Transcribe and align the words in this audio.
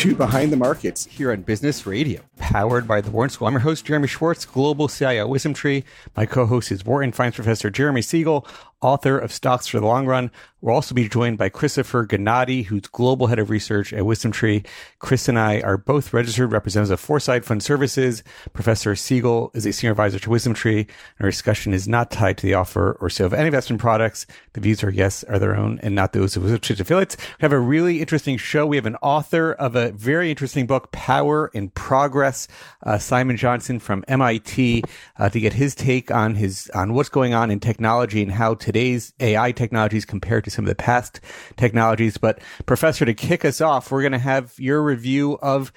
to 0.00 0.14
Behind 0.14 0.50
the 0.50 0.56
Markets 0.56 1.04
here 1.04 1.30
on 1.30 1.42
Business 1.42 1.86
Radio, 1.86 2.22
powered 2.38 2.88
by 2.88 3.02
the 3.02 3.10
Wharton 3.10 3.28
School. 3.28 3.46
I'm 3.46 3.52
your 3.52 3.60
host, 3.60 3.84
Jeremy 3.84 4.08
Schwartz, 4.08 4.46
Global 4.46 4.88
CIO 4.88 5.26
Wisdom 5.28 5.52
Tree. 5.52 5.84
My 6.16 6.24
co-host 6.24 6.72
is 6.72 6.86
Wharton 6.86 7.12
Finance 7.12 7.34
Professor 7.34 7.68
Jeremy 7.68 8.00
Siegel, 8.00 8.46
author 8.82 9.18
of 9.18 9.32
Stocks 9.32 9.66
for 9.66 9.80
the 9.80 9.86
Long 9.86 10.06
Run. 10.06 10.30
We'll 10.62 10.74
also 10.74 10.94
be 10.94 11.08
joined 11.08 11.38
by 11.38 11.48
Christopher 11.48 12.06
Gannatti, 12.06 12.66
who's 12.66 12.82
Global 12.82 13.28
Head 13.28 13.38
of 13.38 13.48
Research 13.48 13.94
at 13.94 14.02
WisdomTree. 14.02 14.66
Chris 14.98 15.26
and 15.26 15.38
I 15.38 15.62
are 15.62 15.78
both 15.78 16.12
registered 16.12 16.52
representatives 16.52 16.90
of 16.90 17.00
Foreside 17.00 17.46
Fund 17.46 17.62
Services. 17.62 18.22
Professor 18.52 18.94
Siegel 18.94 19.50
is 19.54 19.64
a 19.64 19.72
Senior 19.72 19.92
Advisor 19.92 20.18
to 20.18 20.28
WisdomTree. 20.28 20.80
And 20.80 20.88
our 21.22 21.30
discussion 21.30 21.72
is 21.72 21.88
not 21.88 22.10
tied 22.10 22.36
to 22.38 22.46
the 22.46 22.52
offer 22.52 22.98
or 23.00 23.08
sale 23.08 23.26
of 23.26 23.32
any 23.32 23.46
investment 23.46 23.80
products. 23.80 24.26
The 24.52 24.60
views 24.60 24.84
are, 24.84 24.90
yes, 24.90 25.24
are 25.24 25.38
their 25.38 25.56
own 25.56 25.80
and 25.82 25.94
not 25.94 26.12
those 26.12 26.36
of 26.36 26.42
WisdomTree's 26.42 26.80
affiliates. 26.80 27.16
We 27.16 27.42
have 27.42 27.52
a 27.52 27.58
really 27.58 28.02
interesting 28.02 28.36
show. 28.36 28.66
We 28.66 28.76
have 28.76 28.86
an 28.86 28.96
author 28.96 29.52
of 29.52 29.76
a 29.76 29.92
very 29.92 30.28
interesting 30.28 30.66
book, 30.66 30.92
Power 30.92 31.50
and 31.54 31.74
Progress, 31.74 32.48
uh, 32.82 32.98
Simon 32.98 33.38
Johnson 33.38 33.78
from 33.78 34.04
MIT, 34.08 34.82
uh, 35.18 35.30
to 35.30 35.40
get 35.40 35.54
his 35.54 35.74
take 35.74 36.10
on 36.10 36.34
his, 36.34 36.70
on 36.74 36.92
what's 36.92 37.08
going 37.08 37.32
on 37.32 37.50
in 37.50 37.60
technology 37.60 38.22
and 38.22 38.32
how 38.32 38.54
today's 38.72 39.12
AI 39.18 39.50
technologies 39.50 40.04
compared 40.04 40.44
to 40.44 40.50
some 40.50 40.64
of 40.64 40.68
the 40.68 40.76
past 40.76 41.20
technologies. 41.56 42.16
But 42.16 42.40
professor, 42.66 43.04
to 43.04 43.14
kick 43.14 43.44
us 43.44 43.60
off, 43.60 43.90
we're 43.90 44.02
going 44.02 44.12
to 44.12 44.18
have 44.18 44.54
your 44.58 44.80
review 44.80 45.38
of, 45.42 45.72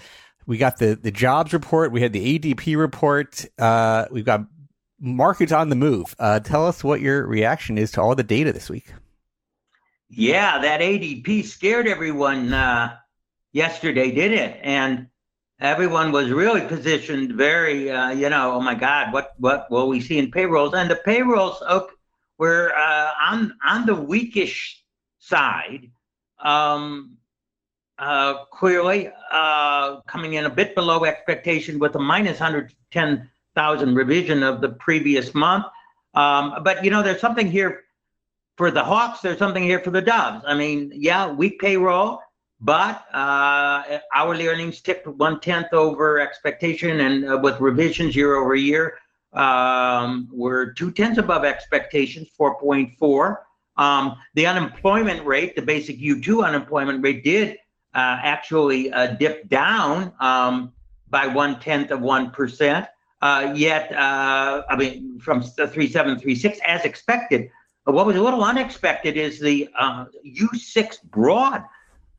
we 0.46 0.60
got 0.60 0.78
the, 0.78 0.96
the 0.96 1.10
jobs 1.10 1.54
report. 1.54 1.92
We 1.92 2.02
had 2.02 2.14
the 2.14 2.38
ADP 2.38 2.78
report. 2.78 3.46
Uh, 3.58 4.06
we've 4.12 4.26
got 4.26 4.46
markets 5.00 5.52
on 5.52 5.70
the 5.70 5.76
move. 5.76 6.16
Uh, 6.20 6.40
tell 6.40 6.68
us 6.68 6.84
what 6.84 7.02
your 7.02 7.26
reaction 7.26 7.80
is 7.80 7.92
to 7.94 8.02
all 8.02 8.14
the 8.14 8.24
data 8.24 8.54
this 8.54 8.70
week. 8.70 8.94
Yeah, 10.10 10.60
that 10.60 10.82
ADP 10.82 11.46
scared 11.46 11.88
everyone 11.88 12.54
uh, 12.54 12.96
yesterday, 13.54 14.12
did 14.12 14.34
it? 14.34 14.60
And 14.62 15.08
everyone 15.60 16.12
was 16.12 16.30
really 16.30 16.62
positioned 16.62 17.32
very, 17.32 17.90
uh, 17.90 18.12
you 18.12 18.30
know, 18.30 18.54
oh 18.54 18.62
my 18.62 18.76
God, 18.76 19.12
what 19.12 19.34
what 19.40 19.72
will 19.72 19.88
we 19.88 20.00
see 20.00 20.20
in 20.20 20.30
payrolls? 20.30 20.76
And 20.76 20.92
the 20.92 20.96
payrolls 20.98 21.64
okay, 21.68 21.94
were 22.44 22.74
uh, 22.76 23.12
on 23.22 23.56
on 23.66 23.86
the 23.86 23.96
weakish 23.96 24.84
side, 25.20 25.90
um, 26.40 27.16
uh, 27.98 28.44
clearly 28.52 29.10
uh, 29.32 30.02
coming 30.02 30.34
in 30.34 30.44
a 30.46 30.50
bit 30.50 30.76
below 30.76 31.06
expectation 31.06 31.80
with 31.80 31.96
a 31.96 32.00
minus 32.00 32.42
110,000 32.42 33.96
revision 33.96 34.44
of 34.44 34.60
the 34.60 34.70
previous 34.88 35.34
month. 35.34 35.66
Um, 36.16 36.56
but 36.64 36.84
you 36.84 36.92
know, 36.92 37.02
there's 37.02 37.22
something 37.22 37.50
here 37.50 37.84
for 38.58 38.72
the 38.72 38.84
Hawks. 38.84 39.22
There's 39.22 39.40
something 39.40 39.64
here 39.64 39.80
for 39.80 39.92
the 39.92 40.02
Doves. 40.02 40.44
I 40.46 40.54
mean, 40.54 40.92
yeah, 40.94 41.32
weak 41.32 41.62
payroll 41.62 42.20
but 42.64 43.06
uh, 43.14 43.84
hourly 44.16 44.48
earnings 44.48 44.80
ticked 44.80 45.06
one 45.06 45.40
tenth 45.42 45.74
over 45.74 46.20
expectation, 46.22 47.02
and 47.02 47.30
uh, 47.30 47.38
with 47.44 47.60
revisions 47.60 48.16
year 48.16 48.36
over 48.36 48.56
year, 48.56 48.98
um, 49.34 50.28
we're 50.32 50.74
two 50.74 50.92
tenths 50.92 51.18
above 51.18 51.44
expectations, 51.44 52.30
4.4. 52.40 53.38
Um, 53.76 54.18
the 54.36 54.46
unemployment 54.46 55.26
rate, 55.26 55.56
the 55.56 55.62
basic 55.62 56.00
U2 56.00 56.46
unemployment 56.46 57.04
rate, 57.04 57.24
did 57.24 57.58
uh, 57.96 58.20
actually 58.22 58.92
uh, 58.92 59.08
dip 59.16 59.50
down 59.50 60.14
um, 60.20 60.74
by 61.10 61.28
one 61.28 61.60
tenth 61.60 61.92
of 61.92 62.02
one 62.02 62.32
percent. 62.32 62.88
Uh, 63.22 63.54
yet, 63.56 63.92
uh, 63.94 64.64
I 64.70 64.76
mean, 64.76 65.20
from 65.20 65.40
the 65.42 65.68
3736 65.68 66.60
as 66.66 66.84
expected. 66.84 67.50
What 67.86 68.06
was 68.06 68.16
a 68.16 68.22
little 68.22 68.44
unexpected 68.44 69.18
is 69.18 69.40
the 69.40 69.70
U6 69.78 71.04
broad 71.04 71.64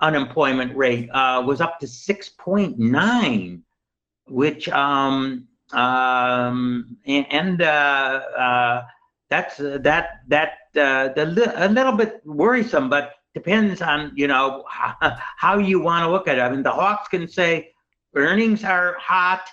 unemployment 0.00 0.76
rate 0.76 1.08
uh, 1.10 1.42
was 1.44 1.60
up 1.60 1.78
to 1.80 1.86
6.9, 1.86 3.60
which 4.26 4.69
um, 4.69 5.48
um, 5.72 6.97
and, 7.06 7.62
uh, 7.62 8.20
uh, 8.36 8.84
that's 9.30 9.56
that 9.56 10.20
that 10.28 10.50
uh, 10.76 11.08
the, 11.14 11.52
a 11.56 11.69
little 11.69 11.92
bit 11.92 12.20
worrisome, 12.25 12.88
but 12.88 13.14
depends 13.34 13.82
on 13.82 14.12
you 14.14 14.28
know 14.28 14.64
how, 14.69 14.94
how 15.36 15.58
you 15.58 15.80
want 15.80 16.04
to 16.04 16.10
look 16.10 16.28
at 16.28 16.38
it. 16.38 16.41
I 16.41 16.50
mean, 16.50 16.62
the 16.62 16.70
Hawks 16.70 17.08
can 17.08 17.26
say 17.26 17.72
earnings 18.14 18.62
are 18.62 18.97
hot 19.00 19.48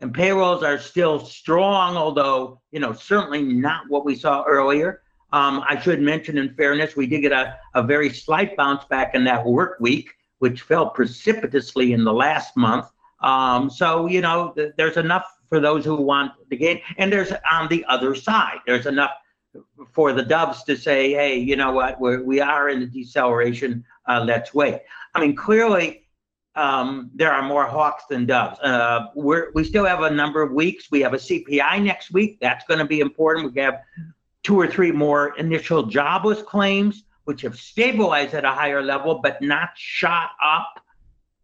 and 0.00 0.12
payrolls 0.14 0.62
are 0.62 0.78
still 0.78 1.18
strong, 1.18 1.96
although 1.96 2.60
you 2.70 2.80
know 2.80 2.92
certainly 2.92 3.42
not 3.42 3.84
what 3.88 4.04
we 4.04 4.14
saw 4.14 4.44
earlier. 4.44 5.00
Um, 5.32 5.64
I 5.68 5.80
should 5.80 6.00
mention, 6.00 6.38
in 6.38 6.54
fairness, 6.54 6.94
we 6.94 7.08
did 7.08 7.22
get 7.22 7.32
a, 7.32 7.56
a 7.74 7.82
very 7.82 8.10
slight 8.10 8.56
bounce 8.56 8.84
back 8.84 9.16
in 9.16 9.24
that 9.24 9.44
work 9.44 9.78
week, 9.80 10.10
which 10.38 10.60
fell 10.60 10.90
precipitously 10.90 11.92
in 11.92 12.04
the 12.04 12.12
last 12.12 12.56
month. 12.56 12.86
Um, 13.20 13.68
so, 13.68 14.06
you 14.06 14.20
know, 14.20 14.52
th- 14.54 14.74
there's 14.76 14.96
enough 14.96 15.24
for 15.54 15.60
those 15.60 15.84
who 15.84 15.94
want 15.94 16.32
the 16.50 16.56
gain. 16.56 16.80
And 16.98 17.12
there's 17.12 17.32
on 17.48 17.68
the 17.68 17.84
other 17.88 18.16
side, 18.16 18.58
there's 18.66 18.86
enough 18.86 19.12
for 19.92 20.12
the 20.12 20.24
Doves 20.24 20.64
to 20.64 20.76
say, 20.76 21.12
hey, 21.12 21.38
you 21.38 21.54
know 21.54 21.70
what, 21.70 22.00
we're, 22.00 22.24
we 22.24 22.40
are 22.40 22.70
in 22.70 22.80
the 22.80 22.86
deceleration. 22.86 23.84
Uh, 24.08 24.24
let's 24.26 24.52
wait. 24.52 24.80
I 25.14 25.20
mean, 25.20 25.36
clearly, 25.36 26.08
um, 26.56 27.08
there 27.14 27.30
are 27.30 27.42
more 27.42 27.66
hawks 27.66 28.02
than 28.10 28.26
doves. 28.26 28.58
Uh, 28.60 29.06
we're, 29.14 29.52
we 29.54 29.62
still 29.62 29.84
have 29.84 30.02
a 30.02 30.10
number 30.10 30.42
of 30.42 30.50
weeks. 30.50 30.90
We 30.90 31.02
have 31.02 31.14
a 31.14 31.18
CPI 31.18 31.84
next 31.84 32.12
week. 32.12 32.38
That's 32.40 32.64
going 32.66 32.78
to 32.78 32.84
be 32.84 32.98
important. 32.98 33.54
We 33.54 33.60
have 33.60 33.80
two 34.42 34.58
or 34.58 34.66
three 34.66 34.90
more 34.90 35.38
initial 35.38 35.84
jobless 35.84 36.42
claims, 36.42 37.04
which 37.24 37.42
have 37.42 37.56
stabilized 37.56 38.34
at 38.34 38.44
a 38.44 38.50
higher 38.50 38.82
level 38.82 39.20
but 39.22 39.40
not 39.40 39.70
shot 39.76 40.30
up. 40.44 40.80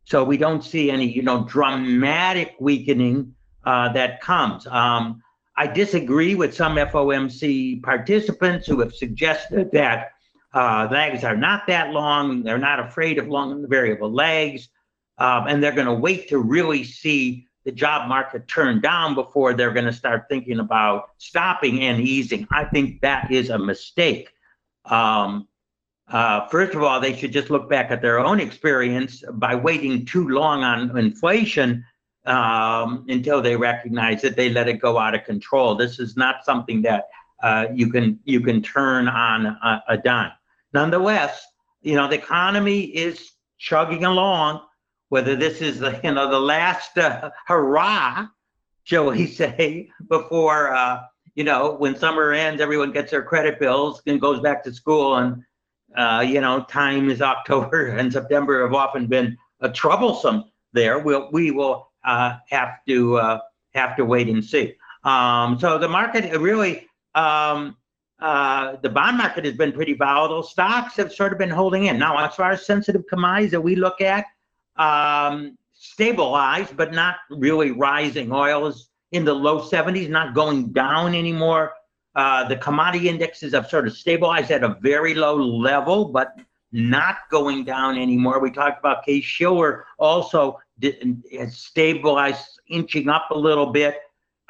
So 0.05 0.25
we 0.25 0.37
don't 0.37 0.65
see 0.65 0.91
any, 0.91 1.07
you 1.07 1.23
know, 1.23 1.45
dramatic 1.45 2.57
weakening 2.59 3.37
uh, 3.65 3.93
that 3.93 4.21
comes. 4.21 4.67
Um, 4.67 5.23
I 5.57 5.67
disagree 5.67 6.35
with 6.35 6.55
some 6.55 6.77
FOMC 6.77 7.83
participants 7.83 8.67
who 8.67 8.81
have 8.81 8.95
suggested 8.95 9.71
that 9.73 10.13
uh, 10.55 10.89
lags 10.91 11.23
are 11.23 11.37
not 11.37 11.67
that 11.67 11.91
long. 11.91 12.43
They're 12.43 12.59
not 12.59 12.81
afraid 12.81 13.19
of 13.19 13.29
long 13.29 13.69
variable 13.69 14.11
lags, 14.11 14.69
um, 15.19 15.47
and 15.49 15.63
they're 15.63 15.73
going 15.73 15.87
to 15.87 15.95
wait 15.95 16.29
to 16.31 16.39
really 16.39 16.85
see 16.85 17.47
the 17.65 17.73
job 17.73 18.09
market 18.09 18.49
turn 18.49 18.81
down 18.81 19.15
before 19.15 19.53
they're 19.53 19.73
going 19.73 19.85
to 19.85 19.93
start 19.93 20.25
thinking 20.31 20.61
about 20.61 21.11
stopping 21.19 21.83
and 21.83 22.01
easing. 22.01 22.47
I 22.51 22.65
think 22.65 23.03
that 23.03 23.31
is 23.31 23.51
a 23.51 23.59
mistake. 23.59 24.31
Um, 24.87 25.47
uh, 26.09 26.49
first 26.49 26.75
of 26.75 26.83
all, 26.83 27.01
they 27.01 27.15
should 27.15 27.33
just 27.33 27.51
look 27.51 27.69
back 27.69 27.91
at 27.91 28.03
their 28.03 28.19
own 28.19 28.41
experience 28.41 29.23
by 29.35 29.55
waiting 29.55 30.05
too 30.05 30.29
long 30.29 30.65
on 30.65 30.97
inflation 30.99 31.85
um, 32.27 33.05
until 33.09 33.41
they 33.41 33.57
recognize 33.57 34.23
that 34.23 34.37
they 34.37 34.51
let 34.51 34.69
it 34.69 34.75
go 34.75 34.99
out 34.99 35.15
of 35.15 35.25
control. 35.25 35.75
This 35.75 35.99
is 35.99 36.17
not 36.17 36.45
something 36.45 36.83
that 36.83 37.09
uh, 37.43 37.67
you 37.75 37.91
can 37.91 38.19
you 38.25 38.41
can 38.41 38.63
turn 38.63 39.09
on 39.09 39.47
a, 39.47 39.83
a 39.89 39.97
dime. 39.97 40.33
Nonetheless, 40.73 41.43
you 41.83 41.97
know 41.97 42.09
the 42.09 42.17
economy 42.17 42.83
is 42.83 43.33
chugging 43.59 44.05
along 44.05 44.61
whether 45.11 45.37
this 45.37 45.61
is 45.61 45.81
the 45.81 46.01
you 46.03 46.13
know 46.13 46.31
the 46.31 46.41
last 46.41 46.97
uh, 46.97 47.31
hurrah, 47.47 48.27
shall 48.85 49.11
we 49.11 49.27
say, 49.27 49.91
before 50.09 50.73
uh, 50.73 51.03
you 51.35 51.45
know 51.45 51.77
when 51.79 51.95
summer 51.97 52.33
ends, 52.33 52.63
everyone 52.63 52.93
gets 52.93 53.11
their 53.11 53.23
credit 53.23 53.61
bills 53.61 54.01
and 54.07 54.21
goes 54.21 54.41
back 54.41 54.65
to 54.65 54.73
school, 54.73 55.17
and 55.17 55.43
uh, 55.97 56.25
you 56.27 56.41
know 56.41 56.65
time 56.65 57.11
is 57.11 57.21
October 57.21 57.87
and 57.99 58.13
September 58.13 58.63
have 58.63 58.75
often 58.75 59.07
been 59.07 59.37
uh, 59.61 59.69
troublesome. 59.69 60.45
There, 60.73 61.01
we'll 61.01 61.29
we 61.33 61.51
will 61.51 61.90
uh, 62.05 62.37
have 62.49 62.85
to 62.87 63.17
uh, 63.17 63.41
have 63.75 63.97
to 63.97 64.05
wait 64.05 64.29
and 64.29 64.45
see. 64.45 64.75
Um, 65.05 65.59
so 65.59 65.79
the 65.79 65.89
market 65.89 66.39
really. 66.39 66.87
Um, 67.15 67.77
uh, 68.21 68.77
the 68.83 68.89
bond 68.91 69.17
market 69.17 69.47
has 69.47 69.55
been 69.55 69.73
pretty 69.73 69.95
volatile. 69.95 70.43
Stocks 70.43 70.95
have 70.97 71.11
sort 71.11 71.33
of 71.33 71.39
been 71.39 71.49
holding 71.49 71.87
in. 71.87 71.99
Now, 71.99 72.19
as 72.19 72.35
far 72.35 72.51
as 72.51 72.67
sensitive 72.67 73.07
commodities 73.09 73.51
that 73.53 73.63
we 73.63 73.77
look 73.77 74.03
at, 74.03 74.27
um, 74.77 75.57
stabilized, 75.73 76.77
but 76.77 76.93
not 76.93 77.17
really 77.31 77.71
rising. 77.71 78.31
Oil 78.31 78.67
is 78.67 78.91
in 79.13 79.25
the 79.25 79.35
low 79.35 79.61
70s, 79.61 80.11
not 80.11 80.35
going 80.35 80.73
down 80.73 81.15
anymore. 81.15 81.73
Uh, 82.15 82.47
the 82.47 82.57
commodity 82.57 83.09
indexes 83.09 83.55
have 83.55 83.69
sort 83.69 83.87
of 83.87 83.97
stabilized 83.97 84.51
at 84.51 84.63
a 84.63 84.77
very 84.83 85.15
low 85.15 85.37
level, 85.37 86.07
but 86.07 86.37
not 86.73 87.17
going 87.31 87.65
down 87.65 87.97
anymore. 87.97 88.41
We 88.41 88.51
talked 88.51 88.79
about 88.79 89.05
Case 89.05 89.25
Shiller 89.25 89.87
also 89.99 90.59
has 91.39 91.57
stabilized, 91.57 92.61
inching 92.69 93.09
up 93.09 93.31
a 93.31 93.39
little 93.39 93.67
bit. 93.67 94.01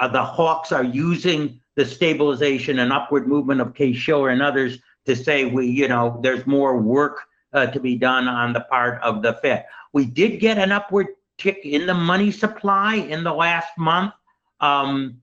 uh, 0.00 0.08
the 0.08 0.22
hawks 0.22 0.72
are 0.72 0.84
using 0.84 1.60
the 1.76 1.84
stabilization 1.84 2.80
and 2.80 2.92
upward 2.92 3.28
movement 3.28 3.60
of 3.60 3.74
Case-Shiller 3.74 4.30
and 4.30 4.42
others 4.42 4.78
to 5.06 5.14
say 5.14 5.44
we, 5.44 5.66
you 5.66 5.88
know, 5.88 6.18
there's 6.22 6.46
more 6.46 6.78
work 6.78 7.20
uh, 7.52 7.66
to 7.66 7.80
be 7.80 7.96
done 7.96 8.26
on 8.28 8.52
the 8.52 8.60
part 8.62 9.00
of 9.02 9.22
the 9.22 9.34
Fed. 9.34 9.64
We 9.92 10.04
did 10.06 10.40
get 10.40 10.58
an 10.58 10.72
upward 10.72 11.08
tick 11.38 11.60
in 11.64 11.86
the 11.86 11.94
money 11.94 12.30
supply 12.30 12.96
in 12.96 13.24
the 13.24 13.32
last 13.32 13.76
month. 13.76 14.12
Um, 14.60 15.18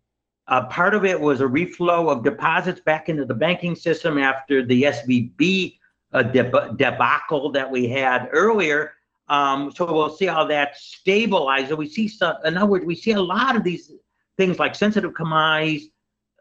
uh, 0.48 0.66
part 0.68 0.94
of 0.96 1.06
it 1.06 1.20
was 1.20 1.42
a 1.42 1.46
reflow 1.46 2.12
of 2.12 2.24
deposits 2.24 2.80
back 2.80 3.10
into 3.10 3.26
the 3.26 3.34
banking 3.34 3.76
system 3.76 4.18
after 4.18 4.66
the 4.66 4.84
SVB 4.84 5.78
uh, 6.14 6.24
deb- 6.24 6.78
debacle 6.78 7.52
that 7.52 7.70
we 7.70 7.88
had 7.88 8.30
earlier. 8.32 8.94
Um, 9.30 9.72
so 9.76 9.92
we'll 9.92 10.16
see 10.16 10.26
how 10.26 10.46
that 10.46 10.76
stabilizes. 10.76 11.78
We 11.78 11.90
see 11.90 12.08
some, 12.08 12.36
in 12.46 12.58
other 12.58 12.66
words, 12.66 12.86
we 12.86 12.96
see 12.96 13.12
a 13.12 13.22
lot 13.22 13.56
of 13.56 13.64
these 13.64 13.92
things 14.38 14.60
like 14.60 14.76
sensitive 14.76 15.14
commodities 15.14 15.90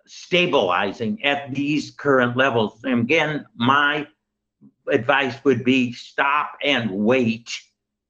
stabilizing 0.06 1.22
at 1.24 1.52
these 1.52 1.90
current 1.90 2.36
levels. 2.36 2.84
And 2.84 3.00
again, 3.00 3.44
my 3.56 4.06
advice 4.90 5.34
would 5.44 5.64
be 5.64 5.92
stop 5.92 6.52
and 6.62 6.90
wait 6.90 7.50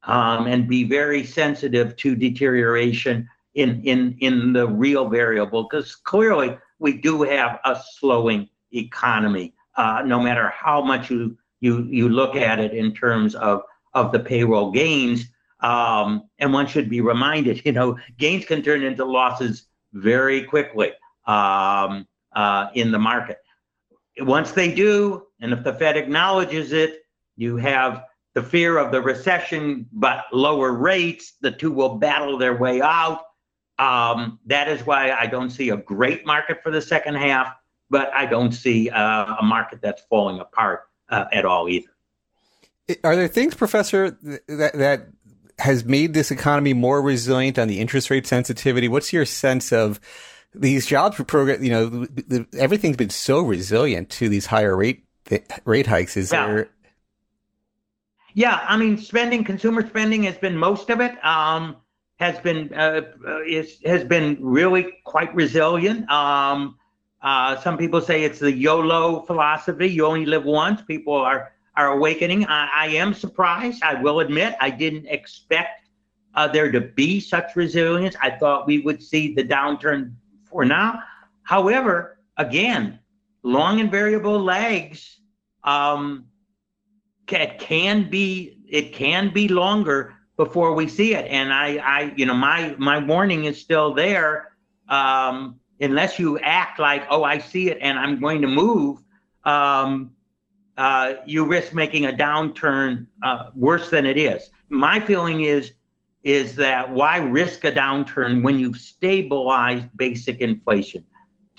um, 0.03 0.47
and 0.47 0.69
be 0.69 0.85
very 0.85 1.25
sensitive 1.25 1.97
to 1.97 2.15
deterioration 2.15 3.29
in 3.55 3.83
in 3.85 4.17
in 4.21 4.53
the 4.53 4.69
real 4.69 5.09
variable 5.09 5.63
because 5.65 5.97
clearly 5.97 6.57
we 6.79 6.93
do 6.99 7.23
have 7.23 7.59
a 7.65 7.81
slowing 7.95 8.49
economy 8.73 9.55
uh, 9.77 10.03
no 10.05 10.21
matter 10.21 10.51
how 10.51 10.83
much 10.83 11.11
you 11.11 11.37
you 11.61 11.85
you 11.85 12.09
look 12.09 12.37
at 12.37 12.59
it 12.59 12.73
in 12.73 12.95
terms 12.95 13.35
of 13.35 13.63
of 13.97 14.13
the 14.13 14.21
payroll 14.21 14.71
gains 14.71 15.27
um, 15.61 16.23
and 16.39 16.53
one 16.53 16.67
should 16.67 16.89
be 16.89 17.01
reminded 17.01 17.61
you 17.65 17.73
know 17.73 17.99
gains 18.19 18.45
can 18.45 18.63
turn 18.63 18.83
into 18.83 19.05
losses 19.05 19.67
very 19.93 20.45
quickly 20.45 20.93
um, 21.27 22.07
uh, 22.35 22.69
in 22.75 22.93
the 22.93 22.99
market 22.99 23.39
once 24.21 24.53
they 24.53 24.73
do 24.73 25.27
and 25.41 25.53
if 25.53 25.65
the 25.65 25.73
fed 25.73 25.97
acknowledges 25.97 26.73
it 26.73 27.01
you 27.37 27.57
have 27.57 28.05
the 28.35 28.43
fear 28.43 28.79
of 28.79 28.93
the 28.93 29.01
recession 29.01 29.87
but 29.93 30.27
lower 30.33 30.73
rates 30.73 31.35
the 31.41 31.51
two 31.51 31.73
will 31.73 31.97
battle 31.97 32.39
their 32.39 32.57
way 32.57 32.81
out 32.81 33.23
um, 33.79 34.39
that 34.47 34.69
is 34.69 34.87
why 34.87 35.11
I 35.13 35.27
don't 35.27 35.51
see 35.51 35.71
a 35.71 35.77
great 35.77 36.25
market 36.25 36.63
for 36.63 36.71
the 36.71 36.81
second 36.81 37.17
half, 37.17 37.55
but 37.91 38.13
I 38.15 38.27
don't 38.27 38.53
see 38.53 38.89
uh, 38.89 39.37
a 39.41 39.43
market 39.43 39.81
that's 39.83 40.03
falling 40.09 40.41
apart 40.41 40.83
uh, 41.09 41.27
at 41.33 41.45
all 41.45 41.69
either. 41.69 41.96
Are 43.03 43.17
there 43.17 43.29
things, 43.29 43.55
Professor, 43.55 44.11
that 44.11 44.73
that 44.75 45.09
has 45.59 45.85
made 45.85 46.15
this 46.15 46.31
economy 46.31 46.75
more 46.75 47.03
resilient 47.03 47.59
on 47.59 47.69
the 47.69 47.81
interest 47.81 48.11
rate 48.11 48.27
sensitivity? 48.27 48.89
What's 48.89 49.13
your 49.13 49.25
sense 49.25 49.73
of 49.73 49.99
these 50.55 50.87
jobs 50.87 51.17
program? 51.25 51.65
You 51.65 51.71
know, 51.71 51.87
the, 51.89 52.23
the, 52.23 52.59
everything's 52.59 52.97
been 52.97 53.11
so 53.11 53.41
resilient 53.41 54.11
to 54.11 54.29
these 54.29 54.47
higher 54.47 54.77
rate 54.77 55.05
rate 55.65 55.87
hikes. 55.87 56.17
Is 56.17 56.33
yeah. 56.33 56.47
there? 56.47 56.71
Yeah, 58.35 58.61
I 58.69 58.77
mean, 58.77 58.99
spending, 58.99 59.45
consumer 59.45 59.87
spending 59.87 60.25
has 60.25 60.37
been 60.37 60.59
most 60.59 60.91
of 60.91 61.01
it. 61.01 61.25
Um, 61.25 61.77
has 62.17 62.39
been 62.41 62.73
uh, 62.75 63.01
uh, 63.27 63.43
is, 63.43 63.79
has 63.85 64.05
been 64.05 64.39
really 64.41 64.87
quite 65.05 65.35
resilient. 65.35 66.09
Um, 66.11 66.77
uh, 67.23 67.57
some 67.61 67.79
people 67.79 68.01
say 68.01 68.25
it's 68.25 68.39
the 68.39 68.53
YOLO 68.53 69.23
philosophy. 69.23 69.89
You 69.89 70.07
only 70.07 70.27
live 70.27 70.45
once. 70.45 70.83
People 70.83 71.15
are 71.15 71.53
are 71.77 71.89
awakening. 71.89 72.47
I, 72.47 72.69
I 72.75 72.87
am 72.89 73.15
surprised. 73.15 73.83
I 73.83 74.01
will 74.01 74.21
admit 74.21 74.55
I 74.61 74.71
didn't 74.71 75.07
expect 75.07 75.89
uh, 76.35 76.49
there 76.49 76.71
to 76.71 76.81
be 76.81 77.21
such 77.21 77.57
resilience. 77.57 78.15
I 78.21 78.31
thought 78.31 78.67
we 78.67 78.81
would 78.81 79.03
see 79.03 79.35
the 79.35 79.45
downturn 79.45 80.15
for 80.45 80.65
now. 80.65 81.03
However, 81.43 82.19
again, 82.37 82.99
long 83.43 83.81
and 83.81 83.91
variable 83.91 84.43
lags 84.43 85.21
um, 85.65 86.27
can, 87.27 87.57
can 87.59 88.11
be 88.11 88.59
it 88.69 88.93
can 88.93 89.33
be 89.33 89.49
longer 89.49 90.15
before 90.37 90.75
we 90.75 90.89
see 90.89 91.15
it. 91.15 91.27
And 91.31 91.53
I, 91.53 91.77
I, 91.77 92.13
you 92.17 92.27
know, 92.27 92.35
my 92.35 92.75
my 92.79 92.99
warning 92.99 93.45
is 93.45 93.61
still 93.61 93.95
there. 93.95 94.53
Um, 94.89 95.61
unless 95.81 96.19
you 96.19 96.39
act 96.39 96.79
like, 96.79 97.07
oh, 97.11 97.23
I 97.25 97.39
see 97.39 97.71
it 97.71 97.79
and 97.81 97.99
I'm 97.99 98.21
going 98.21 98.43
to 98.43 98.49
move, 98.49 99.03
um, 99.45 100.13
uh, 100.77 101.15
you 101.27 101.45
risk 101.45 101.75
making 101.75 102.07
a 102.07 102.13
downturn 102.13 103.07
uh, 103.23 103.51
worse 103.55 103.91
than 103.91 104.07
it 104.07 104.17
is. 104.17 104.51
My 104.69 105.01
feeling 105.01 105.43
is 105.43 105.73
is 106.23 106.57
that 106.57 106.91
why 106.91 107.19
risk 107.19 107.65
a 107.65 107.71
downturn 107.71 108.43
when 108.43 108.59
you've 108.59 108.79
stabilized 108.79 109.87
basic 109.97 110.41
inflation? 110.41 111.05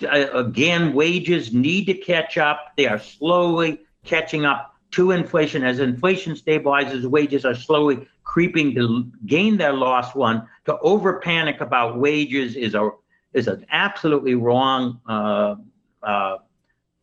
Uh, 0.03 0.27
again, 0.33 0.93
wages 0.93 1.53
need 1.53 1.85
to 1.85 1.93
catch 1.93 2.37
up. 2.37 2.73
They 2.75 2.85
are 2.85 2.99
slowly 2.99 3.79
catching 4.03 4.43
up 4.43 4.75
to 4.91 5.11
inflation. 5.11 5.63
As 5.63 5.79
inflation 5.79 6.33
stabilizes, 6.33 7.05
wages 7.05 7.45
are 7.45 7.55
slowly 7.55 8.07
creeping 8.25 8.75
to 8.75 9.09
gain 9.25 9.57
their 9.57 9.71
lost 9.71 10.15
one. 10.15 10.45
To 10.65 10.77
over 10.79 11.19
panic 11.19 11.61
about 11.61 11.97
wages 11.97 12.55
is 12.55 12.75
a 12.75 12.89
is 13.33 13.47
an 13.47 13.65
absolutely 13.71 14.35
wrong 14.35 14.99
uh, 15.07 15.55
uh, 16.03 16.37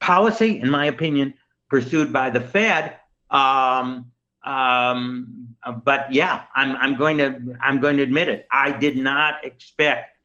policy, 0.00 0.60
in 0.60 0.68
my 0.68 0.86
opinion, 0.86 1.32
pursued 1.74 2.12
by 2.12 2.30
the 2.30 2.40
Fed. 2.40 2.96
Um, 3.30 4.12
um, 4.44 5.56
but 5.82 6.12
yeah, 6.12 6.44
I'm 6.54 6.76
I'm 6.76 6.94
going 6.96 7.18
to 7.18 7.56
I'm 7.60 7.80
going 7.80 7.96
to 7.96 8.04
admit 8.04 8.28
it. 8.28 8.46
I 8.52 8.70
did 8.70 8.96
not 8.96 9.44
expect 9.44 10.16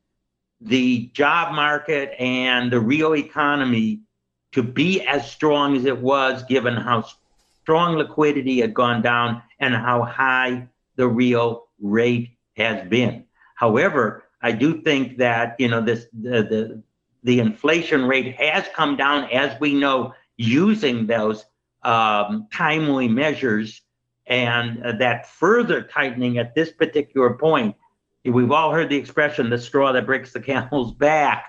the 0.62 1.10
job 1.14 1.56
market 1.56 2.14
and 2.20 2.72
the 2.72 2.80
real 2.80 3.16
economy 3.16 4.02
to 4.52 4.62
be 4.62 5.02
as 5.02 5.32
strong 5.32 5.76
as 5.76 5.86
it 5.86 5.98
was, 5.98 6.44
given 6.44 6.76
how 6.76 7.06
strong 7.64 7.96
liquidity 7.96 8.60
had 8.60 8.76
gone 8.76 9.02
down 9.02 9.42
and 9.60 9.74
how 9.74 10.04
high 10.04 10.68
the 10.98 11.08
real 11.08 11.66
rate 11.82 12.30
has 12.58 12.88
been. 12.90 13.24
However, 13.56 14.26
I 14.40 14.52
do 14.52 14.84
think 14.84 15.18
that 15.18 15.56
you 15.58 15.68
know 15.68 15.82
this 15.82 16.06
the, 16.14 16.44
the 16.44 16.84
the 17.24 17.40
inflation 17.40 18.06
rate 18.06 18.36
has 18.36 18.68
come 18.76 18.96
down 18.98 19.24
as 19.32 19.60
we 19.60 19.74
know 19.74 20.14
using 20.40 21.06
those 21.06 21.46
um, 21.84 22.48
timely 22.52 23.08
measures 23.08 23.82
and 24.28 24.84
uh, 24.84 24.94
that 24.94 25.28
further 25.28 25.82
tightening 25.82 26.38
at 26.38 26.56
this 26.56 26.72
particular 26.72 27.34
point 27.34 27.76
we've 28.26 28.52
all 28.52 28.72
heard 28.72 28.90
the 28.90 28.98
expression 28.98 29.50
the 29.50 29.58
straw 29.58 29.92
that 29.92 30.06
breaks 30.06 30.34
the 30.34 30.40
camel's 30.40 30.94
back 30.94 31.48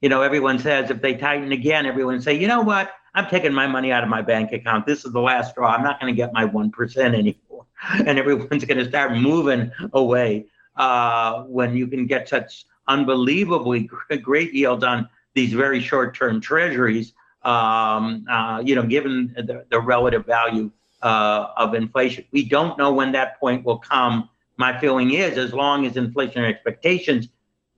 you 0.00 0.08
know 0.08 0.22
everyone 0.22 0.58
says 0.58 0.90
if 0.90 1.00
they 1.02 1.14
tighten 1.14 1.52
again 1.52 1.86
everyone 1.86 2.20
say 2.20 2.32
you 2.32 2.46
know 2.46 2.62
what 2.62 2.92
I'm 3.14 3.26
taking 3.28 3.52
my 3.52 3.66
money 3.66 3.92
out 3.92 4.02
of 4.02 4.08
my 4.08 4.22
bank 4.22 4.52
account. 4.52 4.86
This 4.86 5.04
is 5.04 5.12
the 5.12 5.20
last 5.20 5.50
straw. 5.50 5.74
I'm 5.74 5.82
not 5.82 6.00
going 6.00 6.12
to 6.12 6.16
get 6.16 6.32
my 6.32 6.46
1% 6.46 6.96
anymore. 6.98 7.36
And 8.06 8.16
everyone's 8.16 8.64
going 8.64 8.78
to 8.78 8.88
start 8.88 9.16
moving 9.16 9.72
away 9.92 10.46
uh, 10.76 11.42
when 11.42 11.76
you 11.76 11.88
can 11.88 12.06
get 12.06 12.28
such 12.28 12.64
unbelievably 12.86 13.90
great 14.22 14.54
yields 14.54 14.84
on 14.84 15.08
these 15.34 15.52
very 15.52 15.80
short 15.80 16.14
term 16.14 16.40
treasuries, 16.40 17.12
um, 17.44 18.26
uh, 18.30 18.62
you 18.64 18.74
know, 18.74 18.82
given 18.82 19.34
the, 19.36 19.64
the 19.70 19.80
relative 19.80 20.24
value 20.26 20.70
uh, 21.02 21.48
of 21.56 21.74
inflation. 21.74 22.24
We 22.30 22.44
don't 22.44 22.78
know 22.78 22.92
when 22.92 23.12
that 23.12 23.40
point 23.40 23.64
will 23.64 23.78
come. 23.78 24.28
My 24.56 24.78
feeling 24.78 25.12
is 25.12 25.36
as 25.38 25.52
long 25.52 25.86
as 25.86 25.94
inflationary 25.94 26.50
expectations 26.50 27.28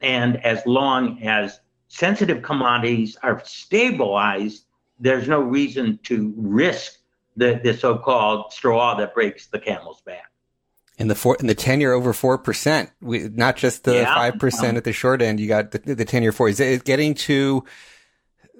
and 0.00 0.37
as 0.44 0.64
long 0.66 1.23
as 1.23 1.61
sensitive 1.88 2.42
commodities 2.42 3.16
are 3.23 3.40
stabilized, 3.44 4.66
there's 4.99 5.28
no 5.28 5.40
reason 5.40 5.99
to 6.04 6.35
risk 6.37 6.99
the, 7.37 7.61
the 7.62 7.75
so-called 7.75 8.52
straw 8.52 8.94
that 8.97 9.14
breaks 9.14 9.47
the 9.47 9.59
camel's 9.59 10.02
back. 10.02 10.30
And 10.99 11.11
the 11.11 11.16
four 11.16 11.37
and 11.40 11.49
the 11.49 11.56
ten 11.56 11.80
year 11.80 11.92
over 11.92 12.12
four 12.12 12.38
percent, 12.38 12.90
not 13.00 13.56
just 13.56 13.83
the 13.83 14.04
five 14.04 14.35
yeah. 14.35 14.38
percent 14.38 14.76
at 14.76 14.85
the 14.85 14.92
short 14.92 15.23
end. 15.23 15.40
You 15.40 15.49
got 15.49 15.73
the, 15.73 15.78
the 15.78 16.04
ten 16.04 16.23
year 16.23 16.30
four. 16.30 16.49
Is 16.49 16.61
it 16.61 16.85
getting 16.85 17.14
to 17.14 17.64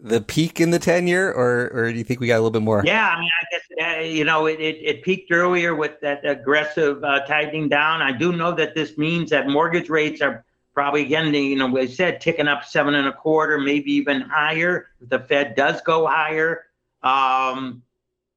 the 0.05 0.21
peak 0.21 0.61
in 0.61 0.71
the 0.71 0.79
ten 0.79 1.07
year, 1.07 1.33
or 1.33 1.71
or 1.73 1.91
do 1.91 1.99
you 1.99 2.05
think 2.05 2.21
we 2.21 2.27
got 2.27 2.35
a 2.35 2.43
little 2.43 2.51
bit 2.51 2.63
more? 2.63 2.83
Yeah, 2.85 3.09
I 3.09 3.19
mean, 3.19 3.31
I 3.41 3.47
guess 3.51 3.99
uh, 3.99 4.01
you 4.03 4.25
know 4.25 4.47
it, 4.47 4.61
it, 4.61 4.77
it, 4.83 5.03
peaked 5.03 5.33
earlier 5.33 5.75
with 5.75 5.99
that 6.03 6.25
aggressive 6.25 7.03
uh, 7.03 7.25
tightening 7.27 7.69
down. 7.69 8.03
I 8.03 8.13
do 8.13 8.33
know 8.33 8.53
that 8.53 8.75
this 8.75 8.99
means 8.99 9.31
that 9.31 9.49
mortgage 9.49 9.89
rates 9.89 10.21
are 10.21 10.45
probably 10.75 11.03
again, 11.03 11.33
you 11.33 11.57
know, 11.57 11.69
we 11.69 11.87
said 11.87 12.21
ticking 12.21 12.49
up 12.49 12.65
seven 12.65 12.95
and 12.95 13.09
a 13.09 13.13
quarter, 13.13 13.59
maybe 13.59 13.93
even 13.93 14.21
higher. 14.21 14.89
If 15.01 15.09
the 15.09 15.21
Fed 15.21 15.55
does 15.55 15.81
go 15.81 16.07
higher. 16.07 16.67
Um, 17.03 17.83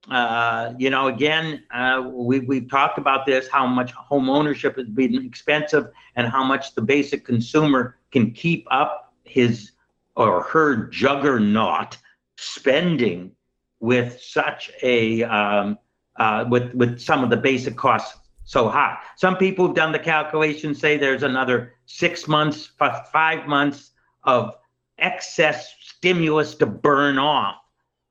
uh, 0.10 0.74
you 0.78 0.90
know, 0.90 1.08
again, 1.08 1.64
uh, 1.72 2.10
we, 2.10 2.40
we've 2.40 2.70
talked 2.70 2.98
about 2.98 3.26
this, 3.26 3.50
how 3.50 3.68
much 3.68 3.92
home 3.92 4.30
ownership 4.30 4.78
has 4.78 4.88
been 4.88 5.26
expensive 5.26 5.90
and 6.16 6.28
how 6.28 6.44
much 6.44 6.76
the 6.76 6.82
basic 6.82 7.26
consumer 7.26 7.98
can 8.12 8.32
keep 8.32 8.66
up 8.72 9.14
his 9.26 9.72
or 10.18 10.42
her 10.42 10.88
juggernaut 10.88 11.98
spending 12.38 13.32
with 13.80 14.20
such 14.20 14.72
a, 14.82 15.24
um, 15.24 15.78
uh, 16.18 16.44
with, 16.50 16.74
with 16.74 17.00
some 17.00 17.24
of 17.24 17.30
the 17.30 17.38
basic 17.38 17.78
costs 17.78 18.18
so 18.44 18.68
high. 18.68 18.98
Some 19.16 19.38
people 19.38 19.68
who've 19.68 19.76
done 19.76 19.92
the 19.92 20.00
calculation 20.00 20.74
say 20.74 20.98
there's 20.98 21.24
another 21.24 21.74
six 21.86 22.28
months, 22.28 22.72
five 23.12 23.46
months 23.46 23.92
of 24.24 24.56
excess 24.98 25.76
stimulus 25.82 26.56
to 26.56 26.66
burn 26.66 27.20
off. 27.20 27.58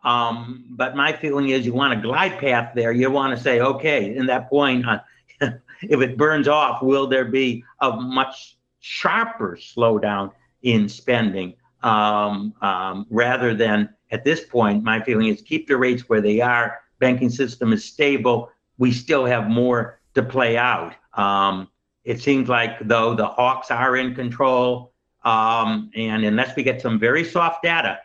Um, 0.04 0.66
but 0.70 0.94
my 0.94 1.12
feeling 1.12 1.48
is 1.48 1.66
you 1.66 1.72
want 1.72 1.98
a 1.98 2.00
glide 2.00 2.38
path 2.38 2.72
there. 2.76 2.92
You 2.92 3.10
want 3.10 3.36
to 3.36 3.42
say, 3.42 3.60
okay, 3.60 4.14
in 4.14 4.26
that 4.26 4.48
point, 4.48 4.86
uh, 4.86 4.98
if 5.82 6.00
it 6.00 6.16
burns 6.16 6.46
off, 6.46 6.82
will 6.82 7.08
there 7.08 7.24
be 7.24 7.64
a 7.80 7.90
much 7.96 8.56
sharper 8.78 9.58
slowdown 9.60 10.30
in 10.62 10.88
spending 10.88 11.54
um, 11.82 12.54
um, 12.62 13.06
rather 13.10 13.54
than 13.54 13.88
at 14.10 14.24
this 14.24 14.44
point? 14.44 14.82
My 14.82 15.00
feeling 15.02 15.28
is 15.28 15.42
keep 15.42 15.66
the 15.68 15.76
rates 15.76 16.08
where 16.08 16.20
they 16.20 16.40
are. 16.40 16.78
Banking 16.98 17.30
system 17.30 17.72
is 17.72 17.84
stable. 17.84 18.50
We 18.78 18.92
still 18.92 19.24
have 19.24 19.48
more 19.48 20.00
to 20.14 20.22
play 20.22 20.56
out. 20.56 20.94
Um, 21.14 21.68
it 22.04 22.20
seems 22.20 22.48
like 22.48 22.78
though 22.86 23.14
the 23.14 23.26
hawks 23.26 23.70
are 23.70 23.96
in 23.96 24.14
control, 24.14 24.92
um, 25.24 25.90
and 25.94 26.24
unless 26.24 26.54
we 26.54 26.62
get 26.62 26.80
some 26.80 26.98
very 26.98 27.24
soft 27.24 27.62
data 27.62 27.98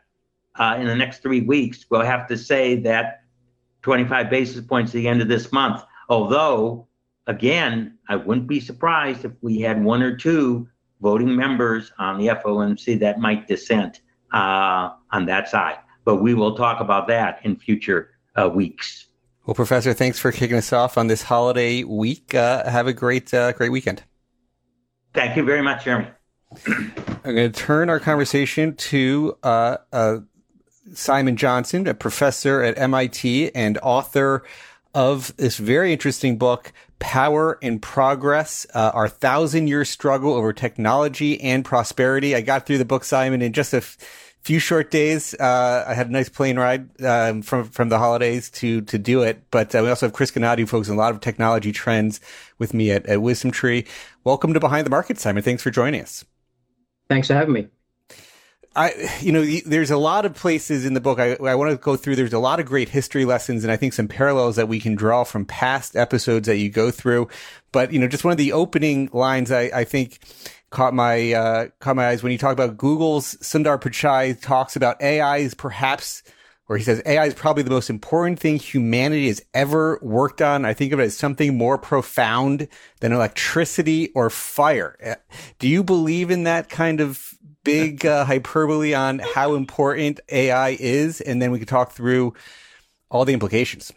uh, 0.56 0.76
in 0.80 0.88
the 0.88 0.96
next 0.96 1.22
three 1.22 1.42
weeks, 1.42 1.86
we'll 1.90 2.02
have 2.02 2.28
to 2.28 2.38
say 2.38 2.76
that 2.78 3.24
25 3.84 4.30
basis 4.30 4.66
points 4.66 4.92
at 4.92 4.94
the 4.94 5.08
end 5.08 5.22
of 5.22 5.28
this 5.28 5.52
month. 5.52 5.84
Although 6.10 6.88
again, 7.28 7.98
I 8.10 8.16
wouldn't 8.16 8.48
be 8.48 8.60
surprised 8.60 9.26
if 9.26 9.32
we 9.42 9.62
had 9.62 9.84
one 9.84 10.02
or 10.02 10.16
two 10.16 10.68
voting 11.02 11.36
members 11.36 11.92
on 11.98 12.18
the 12.18 12.28
FOMC 12.28 13.00
that 13.00 13.20
might 13.20 13.48
dissent 13.48 14.02
uh, 14.34 14.92
on 15.12 15.26
that 15.26 15.50
side. 15.50 15.78
But 16.06 16.18
we 16.18 16.34
will 16.34 16.56
talk 16.56 16.80
about 16.80 17.08
that 17.08 17.40
in 17.44 17.56
future 17.58 18.12
uh, 18.36 18.50
weeks. 18.50 19.08
Well, 19.46 19.56
Professor, 19.56 19.94
thanks 19.94 20.20
for 20.20 20.32
kicking 20.32 20.58
us 20.58 20.72
off 20.72 20.98
on 20.98 21.08
this 21.08 21.24
holiday 21.24 21.84
week. 21.84 22.36
Uh, 22.36 22.70
have 22.70 22.88
a 22.88 22.94
great, 22.94 23.34
uh, 23.34 23.52
great 23.54 23.72
weekend. 23.72 24.04
Thank 25.14 25.36
you 25.36 25.44
very 25.44 25.62
much, 25.62 25.84
Jeremy. 25.84 26.08
I'm 26.68 27.36
going 27.36 27.52
to 27.52 27.60
turn 27.60 27.90
our 27.90 28.00
conversation 28.00 28.76
to 28.76 29.38
uh, 29.44 29.78
uh, 29.92 30.20
Simon 30.94 31.38
Johnson, 31.38 31.88
a 31.88 31.94
professor 31.94 32.62
at 32.62 32.78
MIT 32.78 33.54
and 33.56 33.78
author 33.82 34.44
of 34.94 35.36
this 35.38 35.58
very 35.58 35.94
interesting 35.94 36.38
book, 36.38 36.74
Power 37.00 37.58
and 37.62 37.82
Progress, 37.82 38.68
uh, 38.74 38.92
our 38.94 39.08
thousand 39.08 39.68
year 39.68 39.86
struggle 39.86 40.34
over 40.34 40.54
technology 40.54 41.40
and 41.42 41.66
prosperity. 41.66 42.36
I 42.36 42.42
got 42.42 42.66
through 42.66 42.78
the 42.78 42.86
book, 42.86 43.04
Simon, 43.04 43.42
in 43.42 43.54
just 43.54 43.74
a 43.74 43.78
f- 43.78 43.98
few 44.42 44.60
short 44.60 44.92
days. 44.92 45.34
Uh, 45.34 45.86
I 45.88 45.94
had 45.94 46.10
a 46.10 46.12
nice 46.12 46.30
plane 46.30 46.60
ride 46.60 47.02
um, 47.04 47.42
from 47.42 47.66
from 47.66 47.90
the 47.90 47.98
holidays 47.98 48.50
to 48.52 48.82
to 48.82 48.98
do 48.98 49.24
it. 49.24 49.44
But 49.52 49.74
uh, 49.74 49.82
we 49.84 49.90
also 49.90 50.08
have 50.08 50.14
Chris 50.14 50.32
Gannatti, 50.32 50.60
who 50.60 50.68
focuses 50.68 50.92
on 50.92 50.98
a 50.98 51.00
lot 51.00 51.14
of 51.14 51.22
technology 51.22 51.72
trends 51.72 52.20
with 52.60 52.74
me 52.74 52.92
at, 52.92 53.06
at 53.08 53.22
Wisdom 53.22 53.52
Tree. 53.52 53.86
Welcome 54.24 54.54
to 54.54 54.60
Behind 54.60 54.86
the 54.86 54.92
Market, 54.92 55.20
Simon. 55.20 55.44
Thanks 55.44 55.64
for 55.64 55.72
joining 55.72 56.02
us. 56.02 56.26
Thanks 57.10 57.28
for 57.28 57.34
having 57.34 57.54
me. 57.54 57.68
I, 58.74 58.94
you 59.20 59.34
know, 59.34 59.44
there's 59.66 59.92
a 59.92 59.98
lot 59.98 60.26
of 60.26 60.34
places 60.34 60.86
in 60.86 60.94
the 60.94 61.02
book 61.02 61.20
I, 61.20 61.34
I 61.34 61.56
want 61.56 61.72
to 61.72 61.78
go 61.78 61.98
through. 61.98 62.16
There's 62.16 62.32
a 62.32 62.40
lot 62.40 62.62
of 62.62 62.66
great 62.66 62.88
history 62.88 63.26
lessons 63.26 63.64
and 63.64 63.72
I 63.72 63.76
think 63.76 63.92
some 63.92 64.08
parallels 64.08 64.56
that 64.56 64.70
we 64.70 64.80
can 64.80 64.96
draw 64.96 65.26
from 65.26 65.46
past 65.46 65.98
episodes 65.98 66.48
that 66.48 66.58
you 66.58 66.70
go 66.70 66.90
through. 66.90 67.28
But, 67.74 67.92
you 67.92 68.00
know, 68.00 68.08
just 68.08 68.24
one 68.24 68.32
of 68.32 68.38
the 68.38 68.54
opening 68.54 69.10
lines 69.12 69.52
I, 69.52 69.64
I 69.74 69.84
think 69.84 70.20
caught 70.70 70.94
my, 70.94 71.34
uh, 71.34 71.68
caught 71.80 71.98
my 71.98 72.08
eyes 72.08 72.24
when 72.24 72.32
you 72.32 72.38
talk 72.38 72.54
about 72.54 72.78
Google's 72.78 73.36
Sundar 73.36 73.82
Pichai 73.82 74.40
talks 74.40 74.78
about 74.78 75.02
AI 75.02 75.38
is 75.38 75.54
perhaps, 75.54 76.24
or 76.70 76.78
he 76.78 76.84
says 76.86 77.02
AI 77.06 77.26
is 77.26 77.34
probably 77.34 77.64
the 77.64 77.70
most 77.70 77.90
important 77.90 78.40
thing 78.40 78.58
humanity 78.58 79.28
has 79.28 79.44
ever 79.54 80.00
worked 80.02 80.42
on. 80.42 80.64
I 80.64 80.74
think 80.74 80.94
of 80.94 81.02
it 81.02 81.04
as 81.04 81.18
something 81.18 81.58
more 81.58 81.78
profound 81.78 82.70
than 83.02 83.12
electricity 83.12 84.14
or 84.16 84.30
fire. 84.30 84.96
Uh, 85.06 85.16
do 85.60 85.68
you 85.68 85.84
believe 85.84 86.32
in 86.32 86.46
that 86.46 86.70
kind 86.70 87.02
of 87.02 87.38
big 87.64 88.06
uh, 88.06 88.26
hyperbole 88.26 88.94
on 88.94 89.20
how 89.20 89.56
important 89.56 90.20
AI 90.32 90.78
is, 90.80 91.22
and 91.22 91.42
then 91.42 91.52
we 91.52 91.60
could 91.60 91.68
talk 91.68 91.92
through 91.92 92.34
all 93.10 93.26
the 93.26 93.34
implications. 93.34 93.92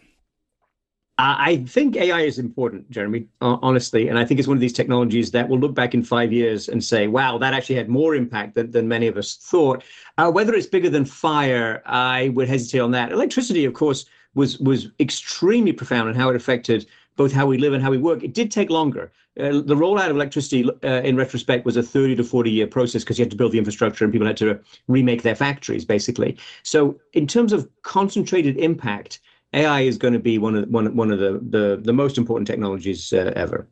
I 1.17 1.63
think 1.67 1.95
AI 1.95 2.21
is 2.21 2.39
important, 2.39 2.91
Jeremy, 2.91 3.27
honestly. 3.39 4.09
And 4.09 4.19
I 4.19 4.25
think 4.25 4.37
it's 4.37 4.49
one 4.49 4.57
of 4.57 4.61
these 4.61 4.73
technologies 4.73 5.31
that 5.31 5.47
will 5.47 5.59
look 5.59 5.73
back 5.73 5.93
in 5.93 6.03
five 6.03 6.33
years 6.33 6.67
and 6.67 6.83
say, 6.83 7.07
wow, 7.07 7.37
that 7.37 7.53
actually 7.53 7.75
had 7.75 7.87
more 7.87 8.15
impact 8.15 8.55
than, 8.55 8.71
than 8.71 8.89
many 8.89 9.07
of 9.07 9.15
us 9.15 9.35
thought. 9.35 9.85
Uh, 10.17 10.29
whether 10.29 10.53
it's 10.53 10.67
bigger 10.67 10.89
than 10.89 11.05
fire, 11.05 11.81
I 11.85 12.29
would 12.29 12.49
hesitate 12.49 12.79
on 12.79 12.91
that. 12.91 13.13
Electricity, 13.13 13.63
of 13.63 13.73
course, 13.73 14.05
was 14.33 14.59
was 14.59 14.89
extremely 14.99 15.71
profound 15.71 16.09
in 16.09 16.15
how 16.15 16.29
it 16.29 16.35
affected 16.35 16.85
both 17.15 17.31
how 17.31 17.45
we 17.45 17.57
live 17.57 17.73
and 17.73 17.81
how 17.81 17.91
we 17.91 17.97
work. 17.97 18.23
It 18.23 18.33
did 18.33 18.51
take 18.51 18.69
longer. 18.69 19.11
Uh, 19.39 19.61
the 19.65 19.75
rollout 19.75 20.09
of 20.09 20.15
electricity, 20.15 20.69
uh, 20.83 21.01
in 21.01 21.17
retrospect, 21.17 21.65
was 21.65 21.75
a 21.75 21.83
30 21.83 22.15
to 22.15 22.23
40 22.23 22.51
year 22.51 22.67
process 22.67 23.03
because 23.03 23.19
you 23.19 23.25
had 23.25 23.31
to 23.31 23.37
build 23.37 23.51
the 23.51 23.57
infrastructure 23.57 24.05
and 24.05 24.13
people 24.13 24.27
had 24.27 24.37
to 24.37 24.59
remake 24.87 25.23
their 25.23 25.35
factories, 25.35 25.83
basically. 25.83 26.37
So, 26.63 26.99
in 27.13 27.27
terms 27.27 27.51
of 27.51 27.69
concentrated 27.81 28.57
impact, 28.57 29.19
AI 29.53 29.81
is 29.81 29.97
going 29.97 30.13
to 30.13 30.19
be 30.19 30.37
one 30.37 30.55
of 30.55 30.69
one 30.69 30.95
one 30.95 31.11
of 31.11 31.19
the 31.19 31.39
the, 31.49 31.79
the 31.81 31.93
most 31.93 32.17
important 32.17 32.47
technologies 32.47 33.11
uh, 33.11 33.33
ever. 33.35 33.67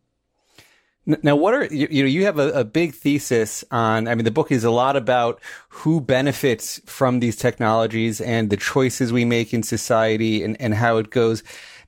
Now, 1.05 1.35
what 1.35 1.53
are 1.53 1.65
you, 1.65 1.87
you 1.91 2.03
know? 2.03 2.07
You 2.07 2.23
have 2.23 2.39
a, 2.39 2.49
a, 2.51 2.63
big 2.63 2.93
thesis 2.93 3.65
on. 3.71 4.07
I 4.07 4.15
mean, 4.15 4.23
the 4.23 4.31
book 4.31 4.53
is 4.53 4.63
a 4.63 4.71
lot 4.71 4.95
about 4.95 5.41
who 5.67 5.99
benefits 5.99 6.79
from 6.85 7.19
these 7.19 7.35
technologies 7.35 8.21
and 8.21 8.49
the 8.49 8.55
choices 8.55 9.11
we 9.11 9.25
make 9.25 9.53
in 9.53 9.63
society 9.63 10.43
and, 10.43 10.59
and 10.61 10.73
how 10.73 10.95
it 10.97 11.09
goes 11.09 11.43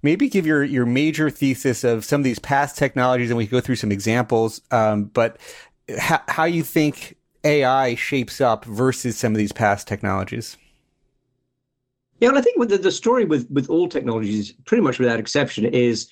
maybe 0.06 0.30
give 0.30 0.46
your 0.46 0.64
your 0.64 0.86
major 0.86 1.30
thesis 1.30 1.84
of 1.84 2.06
some 2.06 2.22
of 2.22 2.24
these 2.24 2.40
past 2.40 2.78
technologies, 2.78 3.30
and 3.30 3.38
we 3.38 3.48
go 3.48 3.60
through 3.60 3.76
some 3.76 3.92
examples. 3.92 4.62
Um, 4.72 5.06
but 5.06 5.38
how, 6.00 6.22
how 6.28 6.44
you 6.46 6.64
think 6.64 7.18
AI 7.44 7.96
shapes 7.96 8.40
up 8.40 8.64
versus 8.64 9.18
some 9.18 9.34
of 9.34 9.38
these 9.38 9.52
past 9.52 9.88
technologies. 9.88 10.58
Yeah, 12.20 12.30
well, 12.30 12.38
I 12.38 12.42
think 12.42 12.58
with 12.58 12.70
the, 12.70 12.78
the 12.78 12.92
story 12.92 13.26
with 13.26 13.50
with 13.52 13.70
all 13.70 13.90
technologies, 13.90 14.54
pretty 14.66 14.84
much 14.84 15.00
without 15.00 15.20
exception, 15.20 15.66
is 15.66 16.08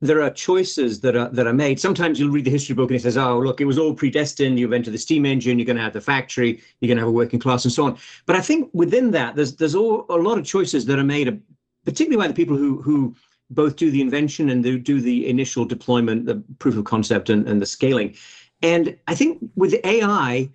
there 0.00 0.22
are 0.22 0.30
choices 0.30 1.00
that 1.00 1.16
are 1.16 1.28
that 1.30 1.46
are 1.46 1.52
made. 1.52 1.80
Sometimes 1.80 2.18
you'll 2.18 2.30
read 2.30 2.44
the 2.44 2.50
history 2.50 2.74
book 2.74 2.90
and 2.90 2.96
it 2.96 3.02
says, 3.02 3.16
"Oh, 3.16 3.38
look, 3.38 3.60
it 3.60 3.64
was 3.64 3.78
all 3.78 3.92
predestined. 3.92 4.58
You've 4.58 4.72
entered 4.72 4.94
the 4.94 4.98
steam 4.98 5.26
engine. 5.26 5.58
You're 5.58 5.66
going 5.66 5.76
to 5.76 5.82
have 5.82 5.92
the 5.92 6.00
factory. 6.00 6.60
You're 6.80 6.88
going 6.88 6.98
to 6.98 7.02
have 7.02 7.08
a 7.08 7.12
working 7.12 7.40
class, 7.40 7.64
and 7.64 7.72
so 7.72 7.86
on." 7.86 7.98
But 8.24 8.36
I 8.36 8.40
think 8.40 8.70
within 8.72 9.10
that, 9.10 9.36
there's 9.36 9.56
there's 9.56 9.74
all, 9.74 10.06
a 10.08 10.16
lot 10.16 10.38
of 10.38 10.44
choices 10.44 10.86
that 10.86 10.98
are 10.98 11.04
made 11.04 11.40
particularly 11.86 12.22
by 12.22 12.28
the 12.28 12.34
people 12.34 12.56
who 12.56 12.82
who 12.82 13.14
both 13.50 13.76
do 13.76 13.90
the 13.90 14.00
invention 14.00 14.50
and 14.50 14.62
do, 14.84 15.00
the 15.00 15.28
initial 15.28 15.64
deployment, 15.64 16.26
the 16.26 16.42
proof 16.58 16.76
of 16.76 16.84
concept 16.84 17.30
and, 17.30 17.46
and 17.48 17.62
the 17.62 17.66
scaling. 17.66 18.14
And 18.60 18.96
I 19.06 19.14
think 19.14 19.38
with 19.54 19.74
AI, 19.84 20.50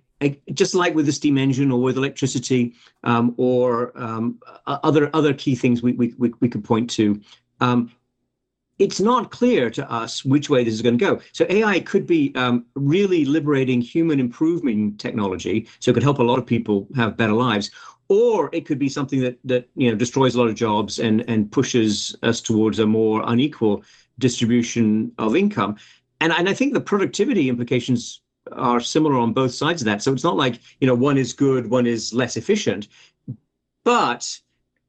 just 0.52 0.74
like 0.74 0.94
with 0.94 1.06
the 1.06 1.12
steam 1.12 1.38
engine 1.38 1.72
or 1.72 1.80
with 1.80 1.96
electricity 1.96 2.74
um, 3.04 3.34
or 3.38 3.92
um, 3.98 4.38
other 4.66 5.10
other 5.14 5.32
key 5.32 5.54
things 5.54 5.82
we, 5.82 5.92
we, 5.92 6.14
we, 6.40 6.48
could 6.48 6.64
point 6.64 6.90
to, 6.90 7.20
um, 7.60 7.90
it's 8.82 9.00
not 9.00 9.30
clear 9.30 9.70
to 9.70 9.88
us 9.90 10.24
which 10.24 10.50
way 10.50 10.64
this 10.64 10.74
is 10.74 10.82
going 10.82 10.98
to 10.98 11.04
go. 11.04 11.20
So 11.32 11.46
AI 11.48 11.78
could 11.78 12.04
be 12.04 12.32
um, 12.34 12.66
really 12.74 13.24
liberating 13.24 13.80
human 13.80 14.18
improvement 14.18 14.98
technology, 14.98 15.68
so 15.78 15.90
it 15.92 15.94
could 15.94 16.02
help 16.02 16.18
a 16.18 16.24
lot 16.24 16.40
of 16.40 16.46
people 16.46 16.88
have 16.96 17.16
better 17.16 17.32
lives, 17.32 17.70
or 18.08 18.50
it 18.52 18.66
could 18.66 18.80
be 18.80 18.88
something 18.88 19.20
that 19.20 19.38
that 19.44 19.68
you 19.76 19.88
know 19.88 19.96
destroys 19.96 20.34
a 20.34 20.38
lot 20.38 20.48
of 20.48 20.56
jobs 20.56 20.98
and 20.98 21.24
and 21.28 21.52
pushes 21.52 22.16
us 22.24 22.40
towards 22.40 22.80
a 22.80 22.86
more 22.86 23.22
unequal 23.26 23.84
distribution 24.18 25.12
of 25.18 25.36
income. 25.36 25.76
And 26.20 26.32
and 26.32 26.48
I 26.48 26.54
think 26.54 26.74
the 26.74 26.80
productivity 26.80 27.48
implications 27.48 28.20
are 28.50 28.80
similar 28.80 29.16
on 29.16 29.32
both 29.32 29.54
sides 29.54 29.80
of 29.82 29.86
that. 29.86 30.02
So 30.02 30.12
it's 30.12 30.24
not 30.24 30.36
like 30.36 30.58
you 30.80 30.88
know 30.88 30.96
one 30.96 31.18
is 31.18 31.32
good, 31.32 31.70
one 31.70 31.86
is 31.86 32.12
less 32.12 32.36
efficient, 32.36 32.88
but 33.84 34.40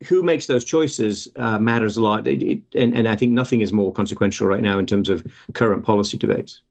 who 0.06 0.24
makes 0.24 0.48
those 0.48 0.66
choices 0.66 1.28
uh, 1.36 1.60
matters 1.60 1.98
a 1.98 2.02
lot. 2.02 2.28
It, 2.28 2.42
it, 2.44 2.62
and, 2.76 2.96
and 2.96 3.08
I 3.08 3.16
think 3.16 3.32
nothing 3.32 3.62
is 3.62 3.72
more 3.72 3.92
consequential 3.92 4.48
right 4.48 4.62
now 4.62 4.80
in 4.80 4.86
terms 4.86 5.10
of 5.10 5.26
current 5.54 5.86
policy 5.86 6.18
debates. 6.18 6.62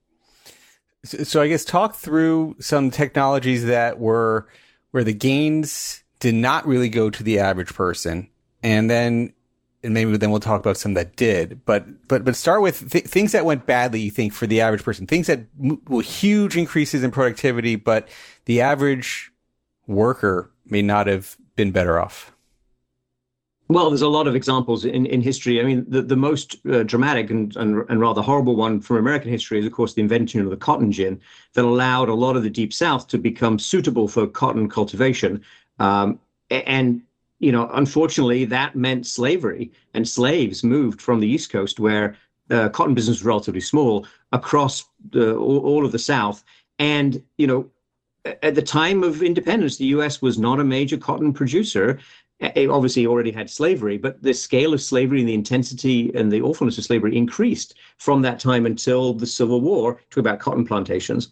So 1.05 1.43
I 1.43 1.49
guess 1.49 1.65
talk 1.65 1.97
through 1.97 2.57
some 2.61 2.91
technologies 2.91 3.65
that 3.65 3.99
were 3.99 4.47
where 4.93 5.03
the 5.03 5.15
gains 5.15 6.05
did 6.21 6.35
not 6.35 6.67
really 6.67 6.89
go 6.89 7.11
to 7.11 7.23
the 7.23 7.41
average 7.41 7.75
person. 7.75 8.29
And 8.63 8.89
then, 8.89 9.33
and 9.83 9.93
maybe 9.93 10.17
then 10.17 10.31
we'll 10.31 10.39
talk 10.39 10.61
about 10.61 10.77
some 10.77 10.95
that 10.95 11.17
did, 11.17 11.65
but, 11.65 12.07
but, 12.07 12.25
but 12.25 12.37
start 12.37 12.63
with 12.63 12.93
th- 12.93 13.07
things 13.07 13.33
that 13.33 13.45
went 13.45 13.67
badly, 13.67 14.01
you 14.01 14.13
think, 14.13 14.33
for 14.33 14.47
the 14.47 14.61
average 14.61 14.85
person, 14.85 15.09
things 15.09 15.27
that 15.27 15.41
were 15.89 16.03
huge 16.03 16.57
increases 16.57 17.03
in 17.03 17.11
productivity, 17.11 17.75
but 17.75 18.07
the 18.45 18.61
average 18.61 19.33
worker 19.89 20.53
may 20.67 20.83
not 20.83 21.09
have 21.09 21.37
been 21.57 21.73
better 21.73 21.99
off. 21.99 22.33
Well, 23.73 23.89
there's 23.89 24.03
a 24.03 24.09
lot 24.09 24.27
of 24.27 24.35
examples 24.35 24.85
in, 24.85 25.07
in 25.07 25.23
history. 25.23 25.59
I 25.59 25.65
mean, 25.65 25.87
the, 25.89 26.03
the 26.03 26.17
most 26.17 26.57
uh, 26.71 26.83
dramatic 26.83 27.31
and, 27.31 27.57
and, 27.57 27.85
and 27.89 28.01
rather 28.01 28.21
horrible 28.21 28.55
one 28.55 28.81
from 28.81 28.99
American 28.99 29.31
history 29.31 29.59
is, 29.59 29.65
of 29.65 29.73
course, 29.73 29.95
the 29.95 30.03
invention 30.03 30.41
of 30.41 30.51
the 30.51 30.59
cotton 30.59 30.93
gin 30.93 31.19
that 31.55 31.65
allowed 31.65 32.11
a 32.11 32.15
lot 32.15 32.37
of 32.37 32.43
the 32.43 32.51
deep 32.51 32.73
south 32.73 33.09
to 33.09 33.19
become 33.19 33.59
suitable 33.59 34.09
for 34.09 34.27
cotton 34.27 34.69
cultivation. 34.69 35.43
Um, 35.79 36.21
and 36.51 37.01
you 37.39 37.51
know, 37.51 37.71
unfortunately, 37.73 38.45
that 38.45 38.77
meant 38.77 39.07
slavery, 39.07 39.73
and 39.95 40.07
slaves 40.07 40.63
moved 40.63 41.01
from 41.01 41.21
the 41.21 41.29
East 41.29 41.51
Coast, 41.51 41.81
where 41.81 42.15
uh, 42.51 42.69
cotton 42.69 42.95
business 42.95 43.19
was 43.19 43.25
relatively 43.25 43.61
small, 43.61 44.07
across 44.33 44.85
the, 45.11 45.35
all, 45.35 45.59
all 45.61 45.85
of 45.87 45.93
the 45.93 45.99
South. 45.99 46.45
And 46.79 47.23
you 47.39 47.47
know, 47.47 47.71
at 48.25 48.55
the 48.55 48.63
time 48.63 49.03
of 49.03 49.23
independence, 49.23 49.77
the 49.77 49.87
U.S. 49.87 50.23
was 50.23 50.39
not 50.39 50.61
a 50.61 50.65
major 50.65 50.97
cotton 50.97 51.33
producer. 51.33 51.99
It 52.43 52.69
obviously 52.69 53.07
already 53.07 53.31
had 53.31 53.49
slavery, 53.49 53.97
but 53.99 54.21
the 54.21 54.35
scale 54.35 54.75
of 54.75 54.83
slavery 54.83 55.21
and 55.21 55.29
the 55.29 55.35
intensity 55.35 56.11
and 56.15 56.31
the 56.31 56.43
awfulness 56.43 56.77
of 56.77 56.85
slavery 56.85 57.17
increased 57.17 57.75
from 57.99 58.21
that 58.23 58.41
time 58.41 58.67
until 58.67 59.15
the 59.15 59.27
Civil 59.27 59.61
War 59.61 60.01
to 60.11 60.21
about 60.21 60.41
cotton 60.41 60.67
plantations. 60.67 61.29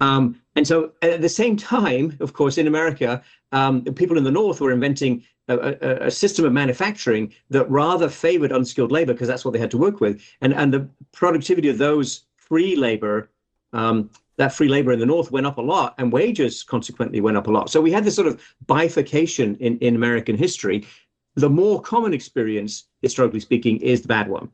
Um, 0.00 0.40
and 0.56 0.66
so 0.66 0.92
at 1.02 1.20
the 1.20 1.28
same 1.28 1.56
time, 1.56 2.16
of 2.20 2.32
course, 2.32 2.56
in 2.58 2.66
America, 2.66 3.22
um, 3.52 3.82
people 3.84 4.16
in 4.16 4.24
the 4.24 4.30
North 4.30 4.60
were 4.60 4.72
inventing 4.72 5.24
a, 5.48 5.56
a, 5.56 6.06
a, 6.06 6.10
system 6.10 6.44
of 6.44 6.52
manufacturing 6.52 7.32
that 7.50 7.70
rather 7.70 8.08
favored 8.08 8.50
unskilled 8.50 8.90
labor 8.90 9.12
because 9.12 9.28
that's 9.28 9.44
what 9.44 9.52
they 9.52 9.60
had 9.60 9.70
to 9.70 9.78
work 9.78 10.00
with. 10.00 10.20
And, 10.40 10.52
and 10.52 10.72
the 10.72 10.88
productivity 11.12 11.68
of 11.68 11.78
those 11.78 12.24
free 12.36 12.76
labor, 12.76 13.30
um, 13.72 14.10
that 14.36 14.52
free 14.52 14.68
labor 14.68 14.92
in 14.92 14.98
the 14.98 15.06
North 15.06 15.30
went 15.30 15.46
up 15.46 15.58
a 15.58 15.62
lot 15.62 15.94
and 15.98 16.12
wages 16.12 16.62
consequently 16.62 17.20
went 17.20 17.36
up 17.36 17.46
a 17.46 17.50
lot. 17.50 17.70
So 17.70 17.80
we 17.80 17.92
had 17.92 18.04
this 18.04 18.14
sort 18.14 18.28
of 18.28 18.40
bifurcation 18.66 19.56
in, 19.56 19.78
in 19.78 19.96
American 19.96 20.36
history. 20.36 20.86
The 21.34 21.50
more 21.50 21.80
common 21.80 22.12
experience, 22.12 22.84
historically 23.02 23.40
speaking, 23.40 23.78
is 23.78 24.02
the 24.02 24.08
bad 24.08 24.28
one. 24.28 24.50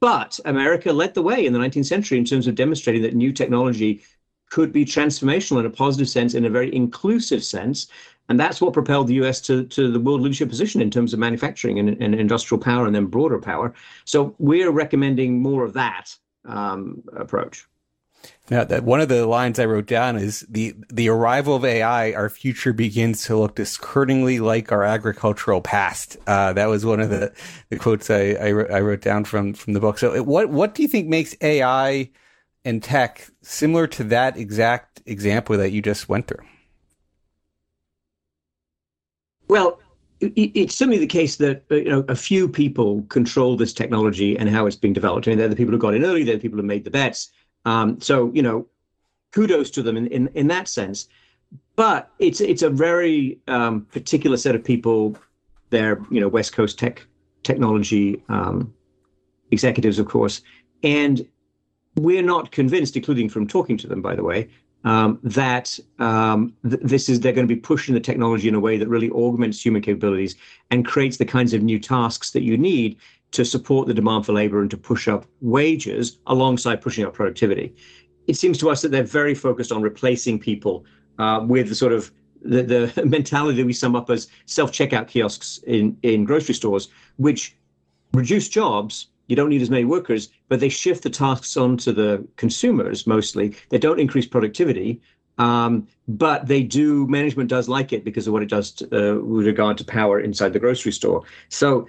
But 0.00 0.38
America 0.44 0.92
led 0.92 1.14
the 1.14 1.22
way 1.22 1.46
in 1.46 1.52
the 1.52 1.58
19th 1.58 1.86
century 1.86 2.18
in 2.18 2.24
terms 2.24 2.46
of 2.46 2.54
demonstrating 2.54 3.02
that 3.02 3.14
new 3.14 3.32
technology 3.32 4.02
could 4.50 4.72
be 4.72 4.84
transformational 4.84 5.60
in 5.60 5.66
a 5.66 5.70
positive 5.70 6.08
sense, 6.08 6.34
in 6.34 6.44
a 6.44 6.50
very 6.50 6.74
inclusive 6.74 7.42
sense. 7.42 7.88
And 8.28 8.38
that's 8.38 8.60
what 8.60 8.72
propelled 8.72 9.08
the 9.08 9.14
US 9.14 9.40
to, 9.42 9.64
to 9.64 9.90
the 9.90 10.00
world 10.00 10.20
leadership 10.20 10.48
position 10.48 10.80
in 10.80 10.90
terms 10.90 11.12
of 11.12 11.18
manufacturing 11.18 11.78
and, 11.78 12.00
and 12.00 12.14
industrial 12.14 12.60
power 12.60 12.86
and 12.86 12.94
then 12.94 13.06
broader 13.06 13.38
power. 13.38 13.72
So 14.04 14.34
we're 14.38 14.70
recommending 14.70 15.40
more 15.40 15.64
of 15.64 15.72
that 15.74 16.14
um, 16.44 17.02
approach. 17.16 17.66
Now, 18.48 18.64
that 18.64 18.84
one 18.84 19.00
of 19.00 19.08
the 19.08 19.26
lines 19.26 19.58
I 19.58 19.64
wrote 19.64 19.86
down 19.86 20.16
is 20.16 20.46
the 20.48 20.74
the 20.88 21.08
arrival 21.08 21.56
of 21.56 21.64
AI, 21.64 22.12
our 22.12 22.28
future 22.28 22.72
begins 22.72 23.24
to 23.24 23.36
look 23.36 23.56
discordingly 23.56 24.38
like 24.38 24.70
our 24.70 24.84
agricultural 24.84 25.60
past. 25.60 26.16
Uh, 26.26 26.52
that 26.52 26.66
was 26.66 26.84
one 26.84 27.00
of 27.00 27.10
the, 27.10 27.32
the 27.70 27.76
quotes 27.76 28.08
I, 28.08 28.32
I, 28.40 28.48
I 28.48 28.80
wrote 28.80 29.00
down 29.00 29.24
from 29.24 29.52
from 29.52 29.72
the 29.72 29.80
book. 29.80 29.98
So, 29.98 30.22
what 30.22 30.50
what 30.50 30.74
do 30.74 30.82
you 30.82 30.88
think 30.88 31.08
makes 31.08 31.34
AI 31.40 32.10
and 32.64 32.82
tech 32.82 33.28
similar 33.42 33.86
to 33.88 34.04
that 34.04 34.36
exact 34.36 35.02
example 35.06 35.56
that 35.56 35.72
you 35.72 35.82
just 35.82 36.08
went 36.08 36.28
through? 36.28 36.44
Well, 39.48 39.80
it's 40.20 40.74
certainly 40.74 40.98
the 40.98 41.06
case 41.06 41.36
that 41.36 41.64
uh, 41.70 41.76
you 41.76 41.88
know 41.88 42.04
a 42.08 42.16
few 42.16 42.48
people 42.48 43.02
control 43.08 43.56
this 43.56 43.72
technology 43.72 44.36
and 44.36 44.48
how 44.48 44.66
it's 44.66 44.76
being 44.76 44.94
developed. 44.94 45.26
I 45.26 45.30
mean, 45.30 45.38
they're 45.38 45.48
the 45.48 45.56
people 45.56 45.72
who 45.72 45.78
got 45.78 45.94
in 45.94 46.04
early. 46.04 46.24
They're 46.24 46.36
the 46.36 46.40
people 46.40 46.58
who 46.58 46.64
made 46.64 46.84
the 46.84 46.90
bets. 46.90 47.30
Um, 47.66 48.00
so 48.00 48.32
you 48.32 48.42
know, 48.42 48.66
kudos 49.32 49.70
to 49.72 49.82
them 49.82 49.98
in, 49.98 50.06
in 50.06 50.28
in 50.28 50.46
that 50.46 50.68
sense. 50.68 51.08
But 51.76 52.10
it's 52.18 52.40
it's 52.40 52.62
a 52.62 52.70
very 52.70 53.38
um, 53.48 53.82
particular 53.92 54.38
set 54.38 54.54
of 54.54 54.64
people. 54.64 55.16
They're 55.68 56.00
you 56.10 56.20
know 56.20 56.28
West 56.28 56.54
Coast 56.54 56.78
tech 56.78 57.06
technology 57.42 58.22
um, 58.30 58.72
executives, 59.50 59.98
of 59.98 60.06
course, 60.06 60.40
and 60.82 61.26
we're 61.96 62.22
not 62.22 62.50
convinced, 62.50 62.96
including 62.96 63.28
from 63.28 63.46
talking 63.46 63.76
to 63.78 63.86
them, 63.86 64.02
by 64.02 64.14
the 64.14 64.22
way, 64.22 64.48
um, 64.84 65.18
that 65.22 65.78
um, 65.98 66.54
th- 66.68 66.80
this 66.82 67.08
is 67.08 67.20
they're 67.20 67.32
going 67.32 67.46
to 67.46 67.54
be 67.54 67.60
pushing 67.60 67.94
the 67.94 68.00
technology 68.00 68.48
in 68.48 68.54
a 68.54 68.60
way 68.60 68.76
that 68.76 68.88
really 68.88 69.10
augments 69.10 69.64
human 69.64 69.82
capabilities 69.82 70.36
and 70.70 70.86
creates 70.86 71.16
the 71.16 71.24
kinds 71.24 71.52
of 71.52 71.62
new 71.62 71.78
tasks 71.78 72.30
that 72.30 72.42
you 72.42 72.56
need 72.56 72.96
to 73.36 73.44
support 73.44 73.86
the 73.86 73.92
demand 73.92 74.24
for 74.24 74.32
labor 74.32 74.62
and 74.62 74.70
to 74.70 74.78
push 74.78 75.08
up 75.08 75.26
wages 75.42 76.18
alongside 76.26 76.80
pushing 76.80 77.04
up 77.04 77.12
productivity. 77.12 77.74
It 78.26 78.36
seems 78.38 78.56
to 78.58 78.70
us 78.70 78.80
that 78.80 78.90
they're 78.90 79.02
very 79.02 79.34
focused 79.34 79.70
on 79.70 79.82
replacing 79.82 80.38
people 80.38 80.86
uh, 81.18 81.44
with 81.46 81.68
the 81.68 81.74
sort 81.74 81.92
of 81.92 82.10
the, 82.40 82.62
the 82.62 83.04
mentality 83.06 83.58
that 83.58 83.66
we 83.66 83.74
sum 83.74 83.94
up 83.94 84.08
as 84.08 84.28
self-checkout 84.46 85.08
kiosks 85.08 85.60
in, 85.66 85.98
in 86.02 86.24
grocery 86.24 86.54
stores, 86.54 86.88
which 87.16 87.54
reduce 88.14 88.48
jobs 88.48 89.08
you 89.28 89.36
don't 89.36 89.50
need 89.50 89.60
as 89.60 89.70
many 89.70 89.84
workers, 89.84 90.30
but 90.48 90.60
they 90.60 90.68
shift 90.68 91.02
the 91.02 91.10
tasks 91.10 91.56
onto 91.56 91.92
the 91.92 92.26
consumers 92.36 93.06
mostly. 93.06 93.56
They 93.70 93.78
don't 93.78 93.98
increase 93.98 94.24
productivity, 94.24 95.00
um, 95.38 95.88
but 96.06 96.46
they 96.46 96.62
do. 96.62 97.06
Management 97.08 97.50
does 97.50 97.68
like 97.68 97.92
it 97.92 98.04
because 98.04 98.28
of 98.28 98.32
what 98.32 98.42
it 98.42 98.48
does 98.48 98.70
to, 98.72 98.84
uh, 98.86 99.18
with 99.18 99.46
regard 99.46 99.78
to 99.78 99.84
power 99.84 100.20
inside 100.20 100.52
the 100.52 100.60
grocery 100.60 100.92
store. 100.92 101.24
So, 101.48 101.88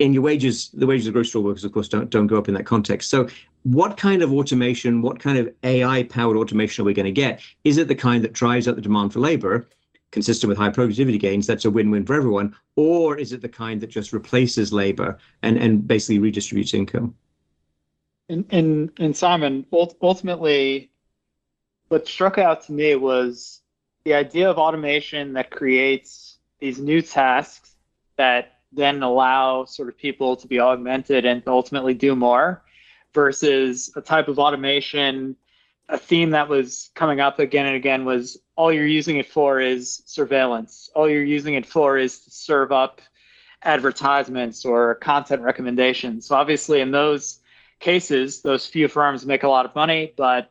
in 0.00 0.12
your 0.12 0.22
wages, 0.22 0.70
the 0.70 0.86
wages 0.86 1.06
of 1.06 1.12
grocery 1.12 1.28
store 1.28 1.42
workers, 1.42 1.64
of 1.64 1.72
course, 1.72 1.88
don't 1.88 2.10
don't 2.10 2.26
go 2.26 2.36
up 2.36 2.48
in 2.48 2.54
that 2.54 2.66
context. 2.66 3.10
So, 3.10 3.28
what 3.62 3.96
kind 3.96 4.22
of 4.22 4.32
automation, 4.32 5.02
what 5.02 5.20
kind 5.20 5.38
of 5.38 5.52
AI 5.62 6.02
powered 6.04 6.36
automation 6.36 6.82
are 6.82 6.86
we 6.86 6.94
going 6.94 7.06
to 7.06 7.12
get? 7.12 7.40
Is 7.64 7.76
it 7.76 7.86
the 7.86 7.94
kind 7.94 8.24
that 8.24 8.32
drives 8.32 8.66
up 8.66 8.74
the 8.74 8.82
demand 8.82 9.12
for 9.12 9.20
labor? 9.20 9.68
consistent 10.10 10.48
with 10.48 10.58
high 10.58 10.70
productivity 10.70 11.18
gains, 11.18 11.46
that's 11.46 11.64
a 11.64 11.70
win-win 11.70 12.04
for 12.04 12.14
everyone? 12.14 12.54
Or 12.76 13.16
is 13.16 13.32
it 13.32 13.42
the 13.42 13.48
kind 13.48 13.80
that 13.80 13.88
just 13.88 14.12
replaces 14.12 14.72
labor 14.72 15.18
and, 15.42 15.56
and 15.56 15.86
basically 15.86 16.18
redistributes 16.18 16.74
income? 16.74 17.14
And, 18.28 18.44
and, 18.50 18.90
and 18.98 19.16
Simon, 19.16 19.66
ultimately, 19.72 20.90
what 21.88 22.06
struck 22.06 22.38
out 22.38 22.64
to 22.64 22.72
me 22.72 22.94
was 22.94 23.60
the 24.04 24.14
idea 24.14 24.48
of 24.48 24.58
automation 24.58 25.32
that 25.34 25.50
creates 25.50 26.38
these 26.60 26.78
new 26.78 27.02
tasks 27.02 27.74
that 28.16 28.59
then 28.72 29.02
allow 29.02 29.64
sort 29.64 29.88
of 29.88 29.96
people 29.96 30.36
to 30.36 30.46
be 30.46 30.60
augmented 30.60 31.24
and 31.24 31.42
ultimately 31.46 31.94
do 31.94 32.14
more 32.14 32.62
versus 33.12 33.92
a 33.96 34.00
type 34.00 34.28
of 34.28 34.38
automation 34.38 35.36
a 35.90 35.98
theme 35.98 36.30
that 36.30 36.48
was 36.48 36.90
coming 36.94 37.20
up 37.20 37.38
again 37.38 37.66
and 37.66 37.76
again 37.76 38.04
was 38.04 38.38
all 38.56 38.72
you're 38.72 38.86
using 38.86 39.16
it 39.16 39.26
for 39.26 39.60
is 39.60 40.02
surveillance. 40.06 40.88
All 40.94 41.10
you're 41.10 41.24
using 41.24 41.54
it 41.54 41.66
for 41.66 41.98
is 41.98 42.20
to 42.20 42.30
serve 42.30 42.72
up 42.72 43.00
advertisements 43.62 44.64
or 44.64 44.94
content 44.96 45.42
recommendations. 45.42 46.26
So 46.26 46.36
obviously 46.36 46.80
in 46.80 46.92
those 46.92 47.40
cases, 47.80 48.40
those 48.40 48.66
few 48.66 48.88
firms 48.88 49.26
make 49.26 49.42
a 49.42 49.48
lot 49.48 49.66
of 49.66 49.74
money, 49.74 50.14
but 50.16 50.50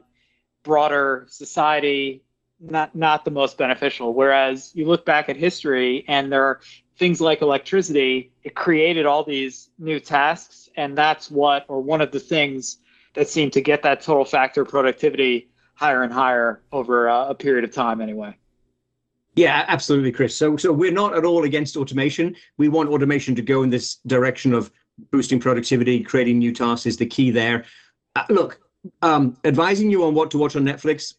broader 0.63 1.25
society 1.29 2.23
not 2.59 2.93
not 2.93 3.23
the 3.23 3.31
most 3.31 3.57
beneficial. 3.57 4.13
Whereas 4.13 4.75
you 4.75 4.85
look 4.85 5.05
back 5.05 5.29
at 5.29 5.37
history 5.37 6.03
and 6.09 6.29
there 6.29 6.43
are 6.43 6.59
things 6.99 7.21
like 7.21 7.41
electricity, 7.41 8.31
it 8.43 8.53
created 8.55 9.05
all 9.05 9.23
these 9.23 9.69
new 9.79 9.99
tasks 9.99 10.69
and 10.75 10.97
that's 10.97 11.31
what 11.31 11.65
or 11.67 11.81
one 11.81 12.01
of 12.01 12.11
the 12.11 12.19
things 12.19 12.77
that 13.13 13.27
seem 13.27 13.49
to 13.51 13.61
get 13.61 13.81
that 13.81 14.01
total 14.01 14.25
factor 14.25 14.63
productivity 14.65 15.49
higher 15.73 16.03
and 16.03 16.13
higher 16.13 16.61
over 16.73 17.07
a, 17.07 17.29
a 17.29 17.35
period 17.35 17.63
of 17.63 17.71
time 17.71 18.01
anyway. 18.01 18.35
Yeah, 19.35 19.63
absolutely, 19.67 20.11
Chris. 20.11 20.35
So, 20.35 20.57
so 20.57 20.73
we're 20.73 20.91
not 20.91 21.15
at 21.15 21.23
all 21.23 21.45
against 21.45 21.77
automation. 21.77 22.35
We 22.57 22.67
want 22.67 22.89
automation 22.89 23.33
to 23.35 23.41
go 23.41 23.63
in 23.63 23.69
this 23.69 23.95
direction 24.05 24.53
of 24.53 24.69
boosting 25.11 25.39
productivity, 25.39 26.03
creating 26.03 26.39
new 26.39 26.51
tasks 26.51 26.85
is 26.85 26.97
the 26.97 27.05
key 27.05 27.31
there. 27.31 27.63
Uh, 28.17 28.25
look, 28.29 28.59
um, 29.01 29.37
advising 29.45 29.89
you 29.89 30.03
on 30.03 30.13
what 30.13 30.29
to 30.31 30.37
watch 30.37 30.57
on 30.57 30.63
Netflix, 30.63 31.13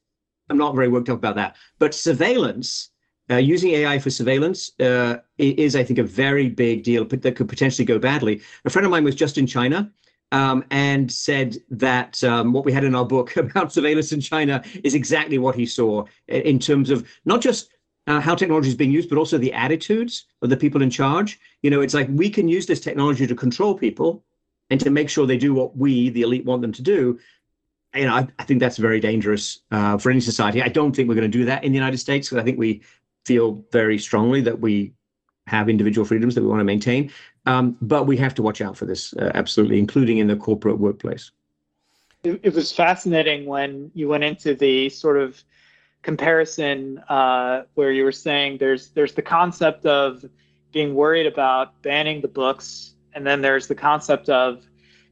I'm 0.51 0.59
not 0.59 0.75
very 0.75 0.89
worked 0.89 1.09
up 1.09 1.17
about 1.17 1.37
that. 1.37 1.57
But 1.79 1.95
surveillance, 1.95 2.91
uh, 3.31 3.37
using 3.37 3.71
AI 3.71 3.99
for 3.99 4.11
surveillance, 4.11 4.73
uh, 4.81 5.19
is, 5.39 5.77
I 5.77 5.85
think, 5.85 5.99
a 5.99 6.05
very 6.05 6.49
big 6.49 6.83
deal 6.83 7.05
that 7.05 7.37
could 7.37 7.49
potentially 7.49 7.85
go 7.85 7.99
badly. 7.99 8.41
A 8.65 8.71
friend 8.71 8.85
of 8.85 8.91
mine 8.91 9.05
was 9.05 9.15
just 9.15 9.39
in 9.39 9.47
China 9.47 9.91
um, 10.33 10.65
and 10.71 11.11
said 11.11 11.57
that 11.71 12.23
um, 12.25 12.53
what 12.53 12.65
we 12.65 12.73
had 12.73 12.85
in 12.85 12.95
our 12.95 13.05
book 13.05 13.37
about 13.37 13.73
surveillance 13.73 14.13
in 14.13 14.21
China 14.21 14.63
is 14.85 14.95
exactly 14.95 15.39
what 15.39 15.55
he 15.55 15.67
saw 15.67 16.05
in 16.29 16.59
terms 16.59 16.91
of 16.91 17.09
not 17.25 17.41
just 17.41 17.71
uh, 18.07 18.21
how 18.21 18.35
technology 18.35 18.69
is 18.69 18.75
being 18.75 18.91
used, 18.91 19.09
but 19.09 19.19
also 19.19 19.39
the 19.39 19.53
attitudes 19.53 20.27
of 20.43 20.51
the 20.51 20.57
people 20.57 20.83
in 20.83 20.91
charge. 20.91 21.39
You 21.63 21.71
know, 21.71 21.81
it's 21.81 21.95
like 21.95 22.09
we 22.11 22.31
can 22.31 22.49
use 22.49 22.67
this 22.67 22.81
technology 22.81 23.27
to 23.27 23.35
control 23.35 23.75
people 23.77 24.25
and 24.71 24.81
to 24.81 24.91
make 24.91 25.09
sure 25.09 25.27
they 25.27 25.39
do 25.39 25.55
what 25.55 25.77
we, 25.77 26.11
the 26.11 26.23
elite, 26.23 26.45
want 26.45 26.63
them 26.63 26.73
to 26.73 26.83
do. 26.83 27.19
You 27.95 28.07
know, 28.07 28.15
I, 28.15 28.29
I 28.39 28.45
think 28.45 28.61
that's 28.61 28.77
very 28.77 29.01
dangerous 29.01 29.61
uh, 29.73 29.99
for 29.99 30.11
any 30.11 30.21
society. 30.21 30.63
I 30.63 30.69
don't 30.69 30.95
think 30.95 31.09
we're 31.09 31.17
going 31.17 31.31
to 31.31 31.39
do 31.39 31.45
that 31.47 31.65
in 31.65 31.73
the 31.73 31.79
United 31.79 31.99
States 31.99 32.29
because 32.29 32.41
I 32.41 32.45
think 32.45 32.59
we 32.59 32.83
feel 33.25 33.65
very 33.73 33.99
strongly 33.99 34.41
that 34.43 34.61
we 34.61 34.93
have 35.47 35.69
individual 35.69 36.05
freedoms 36.05 36.35
that 36.35 36.43
we 36.43 36.49
want 36.49 36.61
to 36.61 36.65
maintain. 36.65 37.11
Um, 37.47 37.77
but 37.81 38.07
we 38.07 38.17
have 38.19 38.35
to 38.37 38.43
watch 38.43 38.61
out 38.61 38.77
for 38.77 38.87
this, 38.87 39.15
uh, 39.15 39.33
absolutely, 39.35 39.79
including 39.79 40.19
in 40.19 40.27
the 40.27 40.37
corporate 40.37 40.79
workplace. 40.79 41.31
It, 42.23 42.41
it, 42.43 42.55
was 42.55 42.71
fascinating 42.71 43.47
when 43.47 43.91
you 43.95 44.09
went 44.09 44.25
into 44.25 44.55
the 44.55 44.91
sort 44.91 45.17
of 45.17 45.43
comparison 46.03 46.99
uh, 47.09 47.63
where 47.75 47.93
you 47.93 48.05
were 48.05 48.13
saying 48.13 48.59
there's 48.59 48.89
there's 48.91 49.15
the 49.15 49.23
concept 49.23 49.87
of 49.87 50.25
being 50.71 50.95
worried 50.95 51.27
about 51.27 51.81
banning 51.83 52.21
the 52.21 52.29
books, 52.29 52.95
and 53.15 53.27
then 53.27 53.41
there's 53.41 53.67
the 53.67 53.75
concept 53.75 54.29
of 54.29 54.67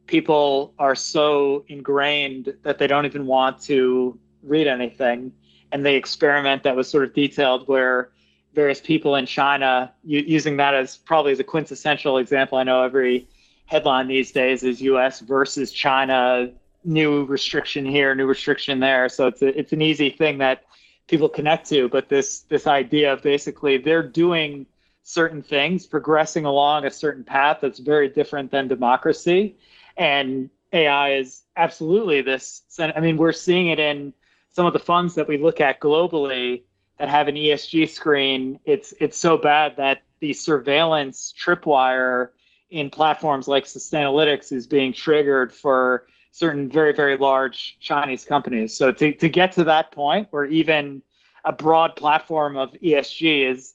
people 0.07 0.75
are 0.79 0.95
so 0.95 1.65
ingrained 1.69 2.55
that 2.63 2.79
they 2.79 2.87
don't 2.87 3.07
even 3.07 3.27
want 3.27 3.61
to 3.63 4.19
read 4.43 4.67
anything, 4.67 5.33
and 5.73 5.85
the 5.85 5.95
experiment 5.95 6.63
that 6.63 6.75
was 6.77 6.89
sort 6.89 7.05
of 7.05 7.15
detailed 7.15 7.69
where 7.69 8.11
various 8.55 8.81
people 8.81 9.15
in 9.15 9.27
China, 9.27 9.93
using 10.03 10.57
that 10.57 10.75
as 10.75 10.97
probably 10.97 11.35
the 11.35 11.45
quintessential 11.45 12.19
example. 12.19 12.59
I 12.59 12.65
know 12.65 12.83
every 12.83 13.29
headline 13.67 14.09
these 14.09 14.33
days 14.33 14.63
is 14.63 14.81
U.S. 14.83 15.21
versus 15.21 15.71
China, 15.71 16.51
new 16.85 17.25
restriction 17.25 17.85
here, 17.85 18.15
new 18.15 18.27
restriction 18.27 18.81
there. 18.81 19.09
So 19.09 19.27
it's 19.27 19.43
a, 19.43 19.59
it's 19.59 19.73
an 19.73 19.83
easy 19.83 20.11
thing 20.11 20.39
that 20.39 20.65
people 21.07 21.29
connect 21.29 21.69
to, 21.69 21.89
but 21.89 22.09
this 22.09 22.41
this 22.49 22.67
idea 22.67 23.13
of 23.13 23.23
basically 23.23 23.79
they're 23.79 24.03
doing 24.03 24.67
certain 25.03 25.43
things, 25.43 25.87
progressing 25.87 26.45
along 26.45 26.85
a 26.85 26.91
certain 26.91 27.25
path 27.25 27.59
that's 27.63 27.79
very 27.79 28.09
different 28.09 28.51
than 28.51 28.69
democracy, 28.69 29.57
and 29.97 30.51
AI 30.73 31.15
is 31.15 31.43
absolutely 31.57 32.21
this. 32.23 32.63
I 32.79 33.01
mean, 33.01 33.17
we're 33.17 33.33
seeing 33.33 33.69
it 33.69 33.79
in 33.79 34.13
some 34.59 34.67
of 34.67 34.73
the 34.73 34.79
funds 34.81 35.15
that 35.15 35.29
we 35.29 35.39
look 35.39 35.61
at 35.61 35.79
globally 35.79 36.65
that 36.99 37.09
have 37.09 37.29
an 37.29 37.37
ESG 37.37 37.89
screen. 37.89 38.59
It's 38.65 38.93
it's 38.99 39.17
so 39.17 39.39
bad 39.39 39.77
that 39.77 40.03
the 40.19 40.33
surveillance 40.33 41.33
tripwire 41.41 42.31
in 42.71 42.91
platforms 42.91 43.47
like 43.47 43.67
Sustainalytics 43.67 44.51
is 44.51 44.67
being 44.67 44.93
triggered 44.93 45.53
for 45.53 46.09
certain 46.33 46.69
very, 46.69 46.93
very 46.93 47.17
large 47.17 47.79
Chinese 47.79 48.25
companies. 48.25 48.77
So 48.77 48.91
to, 48.91 49.13
to 49.13 49.29
get 49.29 49.53
to 49.53 49.63
that 49.63 49.93
point 49.93 50.27
where 50.33 50.45
even 50.47 51.03
a 51.45 51.53
broad 51.53 51.95
platform 51.95 52.57
of 52.57 52.73
ESG 52.83 53.49
is, 53.49 53.75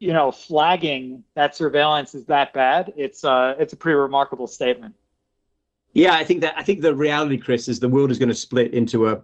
you 0.00 0.12
know, 0.12 0.32
flagging 0.32 1.22
that 1.36 1.54
surveillance 1.54 2.12
is 2.12 2.26
that 2.26 2.52
bad, 2.52 2.92
it's 2.96 3.22
uh, 3.24 3.54
it's 3.56 3.72
a 3.72 3.76
pretty 3.76 3.94
remarkable 3.94 4.48
statement. 4.48 4.96
Yeah, 5.92 6.14
I 6.14 6.24
think 6.24 6.40
that 6.40 6.54
I 6.58 6.64
think 6.64 6.80
the 6.80 6.92
reality, 6.92 7.38
Chris, 7.38 7.68
is 7.68 7.78
the 7.78 7.88
world 7.88 8.10
is 8.10 8.18
going 8.18 8.30
to 8.30 8.34
split 8.34 8.74
into 8.74 9.06
a, 9.06 9.22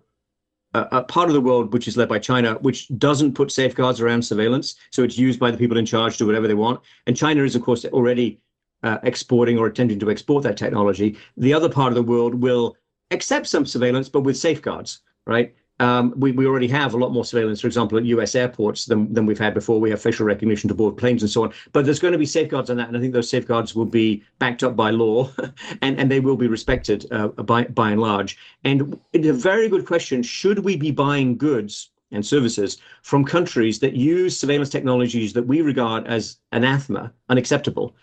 a, 0.74 1.02
part 1.02 1.28
of 1.28 1.34
the 1.34 1.40
world 1.40 1.72
which 1.72 1.88
is 1.88 1.96
led 1.96 2.08
by 2.08 2.18
China, 2.18 2.54
which 2.60 2.88
doesn't 2.98 3.34
put 3.34 3.50
safeguards 3.50 4.00
around 4.00 4.22
surveillance, 4.22 4.76
so 4.90 5.02
it's 5.02 5.18
used 5.18 5.40
by 5.40 5.50
the 5.50 5.56
people 5.56 5.78
in 5.78 5.86
charge 5.86 6.14
to 6.14 6.18
do 6.18 6.26
whatever 6.26 6.48
they 6.48 6.54
want. 6.54 6.80
And 7.06 7.16
China 7.16 7.42
is, 7.42 7.56
of 7.56 7.62
course, 7.62 7.84
already 7.86 8.40
uh, 8.82 8.98
exporting 9.02 9.58
or 9.58 9.66
attempting 9.66 9.98
to 10.00 10.10
export 10.10 10.42
that 10.44 10.56
technology. 10.56 11.16
The 11.36 11.54
other 11.54 11.68
part 11.68 11.88
of 11.88 11.94
the 11.94 12.02
world 12.02 12.34
will 12.34 12.76
accept 13.10 13.46
some 13.46 13.66
surveillance, 13.66 14.08
but 14.08 14.20
with 14.20 14.36
safeguards, 14.36 15.00
right? 15.26 15.54
Um, 15.80 16.12
we, 16.16 16.46
already 16.46 16.68
have 16.68 16.94
a 16.94 16.96
lot 16.96 17.12
more 17.12 17.24
surveillance, 17.24 17.60
for 17.60 17.66
example, 17.68 17.98
at 17.98 18.04
US 18.04 18.34
airports 18.34 18.86
than, 18.86 19.26
we've 19.26 19.38
had 19.38 19.54
before. 19.54 19.80
We 19.80 19.90
have 19.90 20.02
facial 20.02 20.26
recognition 20.26 20.68
to 20.68 20.74
board 20.74 20.96
planes 20.96 21.22
and 21.22 21.30
so 21.30 21.44
on. 21.44 21.52
But 21.72 21.84
there's 21.84 22.00
going 22.00 22.12
to 22.12 22.18
be 22.18 22.26
safeguards 22.26 22.70
on 22.70 22.76
that. 22.78 22.88
And 22.88 22.96
I 22.96 23.00
think 23.00 23.12
those 23.12 23.30
safeguards 23.30 23.74
will 23.74 23.84
be 23.84 24.24
backed 24.38 24.62
up 24.62 24.74
by 24.74 24.90
law 24.90 25.30
and, 25.82 26.10
they 26.10 26.20
will 26.20 26.36
be 26.36 26.48
respected 26.48 27.06
uh, 27.12 27.28
by, 27.28 27.64
by 27.64 27.90
and 27.90 28.00
large. 28.00 28.38
And 28.64 28.98
it's 29.12 29.28
a 29.28 29.32
very 29.32 29.68
good 29.68 29.86
question. 29.86 30.22
Should 30.22 30.60
we 30.60 30.76
be 30.76 30.90
buying 30.90 31.36
goods 31.36 31.90
and 32.10 32.24
services 32.24 32.78
from 33.02 33.24
countries 33.24 33.78
that 33.80 33.94
use 33.94 34.38
surveillance 34.38 34.70
technologies 34.70 35.32
that 35.34 35.46
we 35.46 35.60
regard 35.60 36.06
as 36.06 36.38
anathema, 36.52 37.12
unacceptable? 37.28 37.94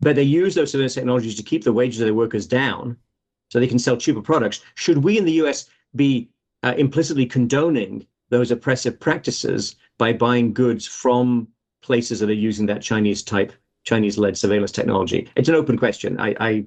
but 0.00 0.16
they 0.16 0.22
use 0.22 0.54
those 0.54 0.70
surveillance 0.70 0.94
technologies 0.94 1.34
to 1.36 1.42
keep 1.42 1.64
the 1.64 1.72
wages 1.72 2.00
of 2.00 2.06
their 2.06 2.14
workers 2.14 2.46
down 2.46 2.96
so 3.50 3.58
they 3.58 3.66
can 3.66 3.78
sell 3.78 3.96
cheaper 3.96 4.20
products. 4.20 4.60
Should 4.74 4.98
we 4.98 5.18
in 5.18 5.24
the 5.24 5.32
US 5.44 5.68
be 5.96 6.28
uh, 6.62 6.74
implicitly 6.76 7.26
condoning 7.26 8.06
those 8.30 8.50
oppressive 8.50 8.98
practices 9.00 9.76
by 9.96 10.12
buying 10.12 10.52
goods 10.52 10.86
from 10.86 11.48
places 11.82 12.20
that 12.20 12.28
are 12.28 12.34
using 12.34 12.66
that 12.66 12.82
Chinese 12.82 13.22
type, 13.22 13.52
Chinese 13.84 14.18
led 14.18 14.36
surveillance 14.36 14.72
technology? 14.72 15.28
It's 15.36 15.48
an 15.48 15.54
open 15.54 15.78
question. 15.78 16.18
I, 16.20 16.34
I, 16.40 16.64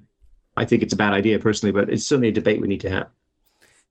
I 0.57 0.65
think 0.65 0.83
it's 0.83 0.93
a 0.93 0.97
bad 0.97 1.13
idea 1.13 1.39
personally, 1.39 1.71
but 1.71 1.89
it's 1.89 2.05
certainly 2.05 2.29
a 2.29 2.31
debate 2.31 2.61
we 2.61 2.67
need 2.67 2.81
to 2.81 2.89
have. 2.89 3.07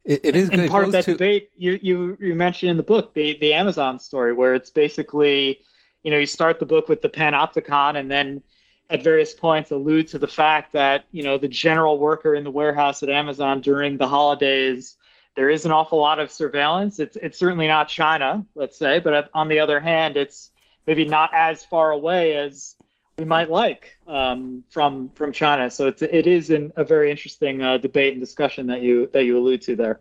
it, 0.04 0.20
it 0.24 0.36
is 0.36 0.50
and 0.50 0.70
part 0.70 0.84
of 0.84 0.92
that 0.92 1.04
to... 1.04 1.12
debate 1.12 1.50
you, 1.56 1.78
you 1.82 2.16
you 2.20 2.34
mentioned 2.34 2.70
in 2.70 2.76
the 2.76 2.82
book 2.82 3.12
the 3.14 3.38
the 3.40 3.52
Amazon 3.52 3.98
story 3.98 4.32
where 4.32 4.54
it's 4.54 4.70
basically 4.70 5.60
you 6.02 6.10
know 6.10 6.18
you 6.18 6.26
start 6.26 6.58
the 6.58 6.66
book 6.66 6.88
with 6.88 7.02
the 7.02 7.08
panopticon 7.08 7.96
and 7.96 8.10
then 8.10 8.42
at 8.88 9.04
various 9.04 9.32
points 9.32 9.70
allude 9.70 10.08
to 10.08 10.18
the 10.18 10.26
fact 10.26 10.72
that 10.72 11.04
you 11.12 11.22
know 11.22 11.38
the 11.38 11.48
general 11.48 11.98
worker 11.98 12.34
in 12.34 12.44
the 12.44 12.50
warehouse 12.50 13.02
at 13.02 13.10
Amazon 13.10 13.60
during 13.60 13.96
the 13.96 14.08
holidays 14.08 14.96
there 15.36 15.50
is 15.50 15.64
an 15.64 15.72
awful 15.72 15.98
lot 15.98 16.18
of 16.18 16.30
surveillance. 16.30 16.98
It's 16.98 17.16
it's 17.16 17.38
certainly 17.38 17.66
not 17.66 17.88
China, 17.88 18.44
let's 18.54 18.76
say, 18.76 18.98
but 18.98 19.30
on 19.34 19.48
the 19.48 19.58
other 19.60 19.80
hand, 19.80 20.16
it's 20.16 20.50
maybe 20.86 21.04
not 21.04 21.30
as 21.32 21.64
far 21.64 21.92
away 21.92 22.36
as 22.36 22.76
we 23.18 23.24
might 23.24 23.50
like 23.50 23.96
um, 24.06 24.64
from 24.70 25.10
from 25.10 25.32
China. 25.32 25.70
So 25.70 25.86
it's 25.86 26.02
it 26.02 26.26
is 26.26 26.50
an, 26.50 26.72
a 26.76 26.84
very 26.84 27.10
interesting 27.10 27.62
uh, 27.62 27.78
debate 27.78 28.12
and 28.12 28.20
discussion 28.20 28.66
that 28.68 28.82
you 28.82 29.08
that 29.12 29.24
you 29.24 29.38
allude 29.38 29.62
to 29.62 29.76
there. 29.76 30.00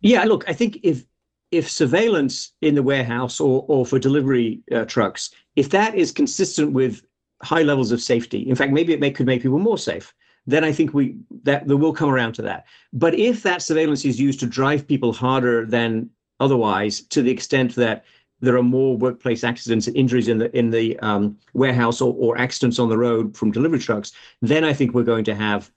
Yeah, 0.00 0.24
look, 0.24 0.44
I 0.48 0.52
think 0.52 0.78
if 0.82 1.04
if 1.50 1.70
surveillance 1.70 2.52
in 2.62 2.74
the 2.74 2.82
warehouse 2.82 3.40
or 3.40 3.64
or 3.68 3.84
for 3.84 3.98
delivery 3.98 4.62
uh, 4.72 4.84
trucks, 4.86 5.30
if 5.56 5.70
that 5.70 5.94
is 5.94 6.12
consistent 6.12 6.72
with 6.72 7.02
high 7.42 7.62
levels 7.62 7.92
of 7.92 8.00
safety. 8.00 8.48
In 8.48 8.54
fact, 8.54 8.72
maybe 8.72 8.92
it 8.92 9.00
may, 9.00 9.10
could 9.10 9.26
make 9.26 9.42
people 9.42 9.58
more 9.58 9.78
safe. 9.78 10.12
Then 10.46 10.64
I 10.64 10.72
think 10.72 10.94
we 10.94 11.16
that 11.42 11.68
there 11.68 11.76
will 11.76 11.92
come 11.92 12.10
around 12.10 12.32
to 12.34 12.42
that. 12.42 12.66
But 12.92 13.14
if 13.14 13.42
that 13.42 13.62
surveillance 13.62 14.04
is 14.04 14.20
used 14.20 14.40
to 14.40 14.46
drive 14.46 14.86
people 14.86 15.12
harder 15.12 15.66
than 15.66 16.10
otherwise, 16.40 17.02
to 17.02 17.22
the 17.22 17.30
extent 17.30 17.74
that 17.76 18.04
there 18.40 18.56
are 18.56 18.62
more 18.62 18.96
workplace 18.96 19.44
accidents 19.44 19.86
and 19.86 19.96
injuries 19.96 20.28
in 20.28 20.38
the 20.38 20.56
in 20.56 20.70
the 20.70 20.98
um, 21.00 21.36
warehouse 21.52 22.00
or, 22.00 22.14
or 22.18 22.38
accidents 22.38 22.78
on 22.78 22.88
the 22.88 22.98
road 22.98 23.36
from 23.36 23.52
delivery 23.52 23.78
trucks, 23.78 24.12
then 24.40 24.64
I 24.64 24.72
think 24.72 24.94
we're 24.94 25.02
going 25.02 25.24
to 25.24 25.34
have, 25.34 25.70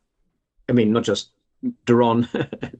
I 0.69 0.71
mean, 0.71 0.93
not 0.93 1.04
just 1.04 1.30
Daron 1.86 2.28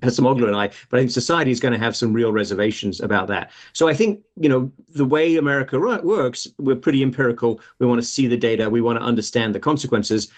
Acemoglu 0.02 0.48
and 0.48 0.56
I, 0.56 0.68
but 0.90 0.98
I 0.98 1.02
think 1.02 1.12
society 1.12 1.52
is 1.52 1.60
going 1.60 1.74
to 1.74 1.80
have 1.80 1.96
some 1.96 2.14
real 2.14 2.32
reservations 2.32 3.00
about 3.00 3.28
that. 3.28 3.52
So 3.74 3.88
I 3.88 3.94
think, 3.94 4.22
you 4.36 4.50
know, 4.50 4.72
the 4.90 5.06
way 5.06 5.38
America 5.38 5.80
works, 5.80 6.48
we're 6.58 6.76
pretty 6.76 7.02
empirical. 7.02 7.62
We 7.80 7.88
want 7.88 8.02
to 8.02 8.08
see 8.08 8.28
the 8.28 8.38
data. 8.38 8.70
We 8.70 8.82
want 8.82 9.00
to 9.00 9.06
understand 9.06 9.56
the 9.56 9.60
consequences. 9.60 10.30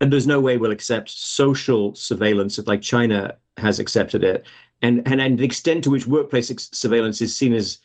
And 0.00 0.12
there's 0.12 0.26
no 0.26 0.40
way 0.40 0.56
we'll 0.56 0.70
accept 0.70 1.10
social 1.10 1.94
surveillance 1.94 2.58
like 2.66 2.82
China 2.82 3.36
has 3.56 3.78
accepted 3.78 4.22
it. 4.22 4.46
And, 4.80 5.02
and, 5.06 5.20
and 5.20 5.38
the 5.38 5.44
extent 5.44 5.82
to 5.84 5.90
which 5.90 6.06
workplace 6.06 6.52
surveillance 6.72 7.20
is 7.20 7.34
seen 7.34 7.52
as 7.52 7.78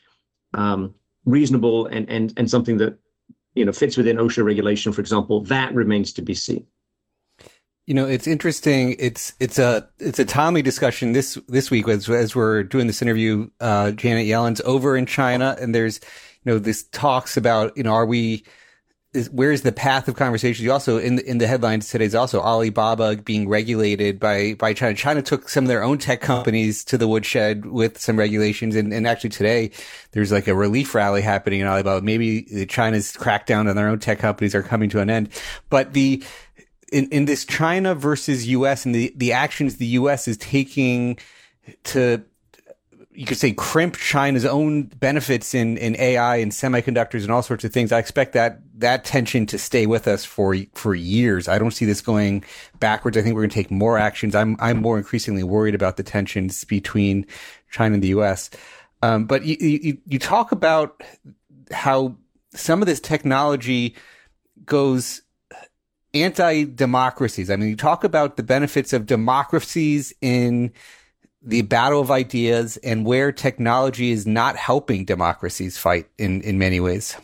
um, 0.53 0.93
reasonable 1.25 1.87
and, 1.87 2.07
and, 2.09 2.33
and 2.37 2.49
something 2.49 2.77
that, 2.77 2.97
you 3.55 3.65
know, 3.65 3.71
fits 3.71 3.97
within 3.97 4.17
OSHA 4.17 4.43
regulation, 4.45 4.93
for 4.93 5.01
example, 5.01 5.41
that 5.41 5.73
remains 5.73 6.13
to 6.13 6.21
be 6.21 6.35
seen. 6.35 6.65
You 7.85 7.93
know, 7.93 8.05
it's 8.05 8.27
interesting. 8.27 8.95
It's 8.97 9.33
it's 9.41 9.59
a 9.59 9.89
it's 9.99 10.17
a 10.17 10.23
Tommy 10.23 10.61
discussion 10.61 11.11
this 11.11 11.37
this 11.49 11.69
week 11.69 11.89
as 11.89 12.09
as 12.09 12.33
we're 12.33 12.63
doing 12.63 12.87
this 12.87 13.01
interview. 13.01 13.49
Uh, 13.59 13.91
Janet 13.91 14.25
Yellen's 14.25 14.61
over 14.61 14.95
in 14.95 15.05
China, 15.05 15.57
and 15.59 15.75
there's 15.75 15.99
you 16.45 16.53
know 16.53 16.59
this 16.59 16.83
talks 16.83 17.35
about 17.35 17.75
you 17.75 17.83
know 17.83 17.93
are 17.93 18.05
we 18.05 18.45
is, 19.13 19.29
where's 19.29 19.61
the 19.61 19.71
path 19.71 20.07
of 20.07 20.15
conversation? 20.15 20.65
You 20.65 20.71
also 20.71 20.97
in 20.97 21.17
the, 21.17 21.29
in 21.29 21.37
the 21.37 21.47
headlines 21.47 21.89
today 21.89 22.05
is 22.05 22.15
also 22.15 22.41
Alibaba 22.41 23.17
being 23.17 23.47
regulated 23.47 24.19
by 24.19 24.55
by 24.55 24.73
China. 24.73 24.95
China 24.95 25.21
took 25.21 25.49
some 25.49 25.65
of 25.65 25.67
their 25.67 25.83
own 25.83 25.97
tech 25.97 26.21
companies 26.21 26.83
to 26.85 26.97
the 26.97 27.07
woodshed 27.07 27.65
with 27.65 27.99
some 27.99 28.17
regulations, 28.17 28.75
and, 28.75 28.93
and 28.93 29.07
actually 29.07 29.29
today 29.29 29.71
there's 30.11 30.31
like 30.31 30.47
a 30.47 30.55
relief 30.55 30.95
rally 30.95 31.21
happening 31.21 31.61
in 31.61 31.67
Alibaba. 31.67 32.03
Maybe 32.03 32.65
China's 32.67 33.11
crackdown 33.13 33.69
on 33.69 33.75
their 33.75 33.87
own 33.87 33.99
tech 33.99 34.19
companies 34.19 34.55
are 34.55 34.63
coming 34.63 34.89
to 34.89 34.99
an 34.99 35.09
end, 35.09 35.29
but 35.69 35.93
the 35.93 36.23
in, 36.91 37.07
in 37.09 37.25
this 37.25 37.43
China 37.43 37.95
versus 37.95 38.47
US 38.47 38.85
and 38.85 38.93
the, 38.93 39.11
the 39.15 39.33
actions 39.33 39.77
the 39.77 39.87
US 39.87 40.27
is 40.27 40.37
taking 40.37 41.17
to, 41.85 42.23
you 43.15 43.25
could 43.25 43.37
say 43.37 43.51
crimp 43.53 43.95
China's 43.97 44.45
own 44.45 44.83
benefits 44.83 45.53
in, 45.53 45.77
in 45.77 45.95
AI 45.97 46.37
and 46.37 46.51
semiconductors 46.51 47.21
and 47.21 47.31
all 47.31 47.43
sorts 47.43 47.63
of 47.63 47.71
things. 47.71 47.91
I 47.91 47.99
expect 47.99 48.33
that, 48.33 48.59
that 48.75 49.05
tension 49.05 49.45
to 49.47 49.57
stay 49.57 49.85
with 49.85 50.07
us 50.07 50.25
for, 50.25 50.55
for 50.73 50.95
years. 50.95 51.47
I 51.47 51.59
don't 51.59 51.71
see 51.71 51.85
this 51.85 52.01
going 52.01 52.43
backwards. 52.79 53.17
I 53.17 53.21
think 53.21 53.35
we're 53.35 53.41
going 53.41 53.51
to 53.51 53.55
take 53.55 53.71
more 53.71 53.97
actions. 53.97 54.35
I'm, 54.35 54.57
I'm 54.59 54.81
more 54.81 54.97
increasingly 54.97 55.43
worried 55.43 55.75
about 55.75 55.97
the 55.97 56.03
tensions 56.03 56.63
between 56.63 57.25
China 57.71 57.93
and 57.95 58.03
the 58.03 58.09
US. 58.09 58.49
Um, 59.01 59.25
but 59.25 59.45
you, 59.45 59.57
you, 59.59 59.97
you 60.07 60.19
talk 60.19 60.51
about 60.51 61.03
how 61.71 62.15
some 62.53 62.81
of 62.81 62.87
this 62.87 62.99
technology 62.99 63.95
goes 64.65 65.21
anti-democracies. 66.13 67.49
I 67.49 67.55
mean, 67.55 67.69
you 67.69 67.75
talk 67.75 68.03
about 68.03 68.37
the 68.37 68.43
benefits 68.43 68.93
of 68.93 69.05
democracies 69.05 70.13
in 70.21 70.71
the 71.43 71.61
battle 71.63 71.99
of 71.99 72.09
ideas 72.09 72.77
and 72.77 73.05
where 73.05 73.31
technology 73.31 74.11
is 74.11 74.25
not 74.25 74.55
helping 74.55 75.05
democracies 75.05 75.77
fight 75.77 76.07
in, 76.17 76.41
in 76.41 76.57
many 76.57 76.79
ways. 76.79 77.17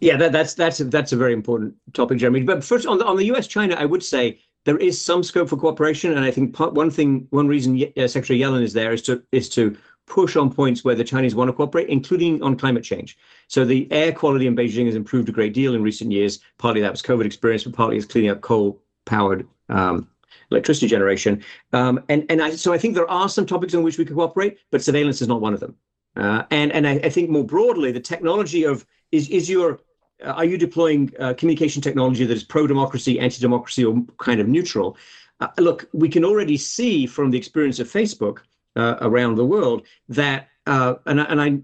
Yeah, 0.00 0.16
that, 0.18 0.32
that's 0.32 0.54
that's 0.54 0.80
a, 0.80 0.84
that's 0.84 1.12
a 1.12 1.16
very 1.16 1.32
important 1.32 1.74
topic, 1.94 2.18
Jeremy. 2.18 2.42
But 2.42 2.62
first, 2.62 2.86
on 2.86 2.98
the 2.98 3.06
on 3.06 3.16
the 3.16 3.24
U.S. 3.26 3.46
China, 3.46 3.74
I 3.74 3.86
would 3.86 4.02
say 4.02 4.38
there 4.64 4.76
is 4.76 5.00
some 5.00 5.22
scope 5.22 5.48
for 5.48 5.56
cooperation, 5.56 6.12
and 6.12 6.24
I 6.24 6.30
think 6.30 6.54
part, 6.54 6.74
one 6.74 6.90
thing, 6.90 7.26
one 7.30 7.48
reason 7.48 7.82
uh, 7.96 8.06
Secretary 8.06 8.38
Yellen 8.38 8.62
is 8.62 8.72
there 8.72 8.92
is 8.92 9.02
to 9.02 9.22
is 9.32 9.48
to 9.50 9.76
push 10.06 10.36
on 10.36 10.52
points 10.52 10.84
where 10.84 10.94
the 10.94 11.04
Chinese 11.04 11.34
want 11.34 11.48
to 11.48 11.52
cooperate, 11.52 11.88
including 11.88 12.42
on 12.42 12.56
climate 12.56 12.84
change. 12.84 13.16
So 13.48 13.64
the 13.64 13.90
air 13.90 14.12
quality 14.12 14.46
in 14.46 14.54
Beijing 14.54 14.86
has 14.86 14.94
improved 14.94 15.28
a 15.30 15.32
great 15.32 15.54
deal 15.54 15.74
in 15.74 15.82
recent 15.82 16.12
years. 16.12 16.40
Partly 16.58 16.82
that 16.82 16.90
was 16.90 17.00
COVID 17.00 17.24
experience, 17.24 17.64
but 17.64 17.72
partly 17.72 17.96
it's 17.96 18.04
cleaning 18.04 18.30
up 18.30 18.42
coal-powered 18.42 19.46
um, 19.70 20.08
electricity 20.50 20.86
generation. 20.86 21.42
Um, 21.72 22.02
and 22.08 22.26
and 22.28 22.42
I, 22.42 22.50
so 22.50 22.72
I 22.72 22.78
think 22.78 22.94
there 22.94 23.10
are 23.10 23.28
some 23.28 23.46
topics 23.46 23.74
on 23.74 23.82
which 23.82 23.98
we 23.98 24.04
could 24.04 24.16
cooperate, 24.16 24.58
but 24.70 24.82
surveillance 24.82 25.22
is 25.22 25.28
not 25.28 25.40
one 25.40 25.54
of 25.54 25.60
them. 25.60 25.76
Uh, 26.16 26.44
and 26.50 26.72
and 26.72 26.86
I, 26.86 26.92
I, 26.92 27.08
think 27.10 27.28
more 27.30 27.44
broadly, 27.44 27.90
the 27.90 28.00
technology 28.00 28.64
of 28.64 28.86
is 29.10 29.28
is 29.30 29.50
your 29.50 29.80
uh, 30.24 30.30
are 30.30 30.44
you 30.44 30.56
deploying 30.56 31.12
uh, 31.18 31.34
communication 31.34 31.82
technology 31.82 32.24
that 32.24 32.36
is 32.36 32.44
pro-democracy, 32.44 33.18
anti-democracy, 33.18 33.84
or 33.84 34.02
kind 34.18 34.40
of 34.40 34.46
neutral? 34.46 34.96
Uh, 35.40 35.48
look, 35.58 35.88
we 35.92 36.08
can 36.08 36.24
already 36.24 36.56
see 36.56 37.06
from 37.06 37.30
the 37.30 37.38
experience 37.38 37.80
of 37.80 37.90
Facebook 37.90 38.38
uh, 38.76 38.96
around 39.00 39.34
the 39.34 39.44
world 39.44 39.86
that 40.08 40.48
uh, 40.66 40.94
and 41.06 41.20
and 41.20 41.40
I 41.40 41.58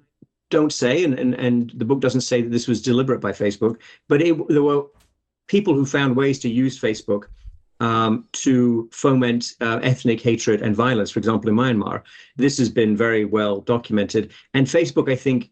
don't 0.50 0.72
say, 0.72 1.04
and, 1.04 1.18
and 1.18 1.34
and 1.34 1.72
the 1.76 1.84
book 1.84 2.00
doesn't 2.00 2.22
say 2.22 2.42
that 2.42 2.50
this 2.50 2.66
was 2.66 2.82
deliberate 2.82 3.20
by 3.20 3.32
Facebook, 3.32 3.78
but 4.08 4.20
it, 4.20 4.48
there 4.48 4.62
were 4.62 4.86
people 5.46 5.74
who 5.74 5.86
found 5.86 6.16
ways 6.16 6.38
to 6.40 6.48
use 6.48 6.80
Facebook 6.80 7.24
um, 7.80 8.26
to 8.32 8.88
foment 8.92 9.54
uh, 9.60 9.80
ethnic 9.82 10.20
hatred 10.20 10.62
and 10.62 10.76
violence, 10.76 11.10
for 11.10 11.18
example, 11.18 11.50
in 11.50 11.56
Myanmar. 11.56 12.02
This 12.36 12.58
has 12.58 12.68
been 12.68 12.96
very 12.96 13.24
well 13.24 13.60
documented. 13.62 14.32
And 14.54 14.66
Facebook, 14.66 15.10
I 15.10 15.16
think, 15.16 15.50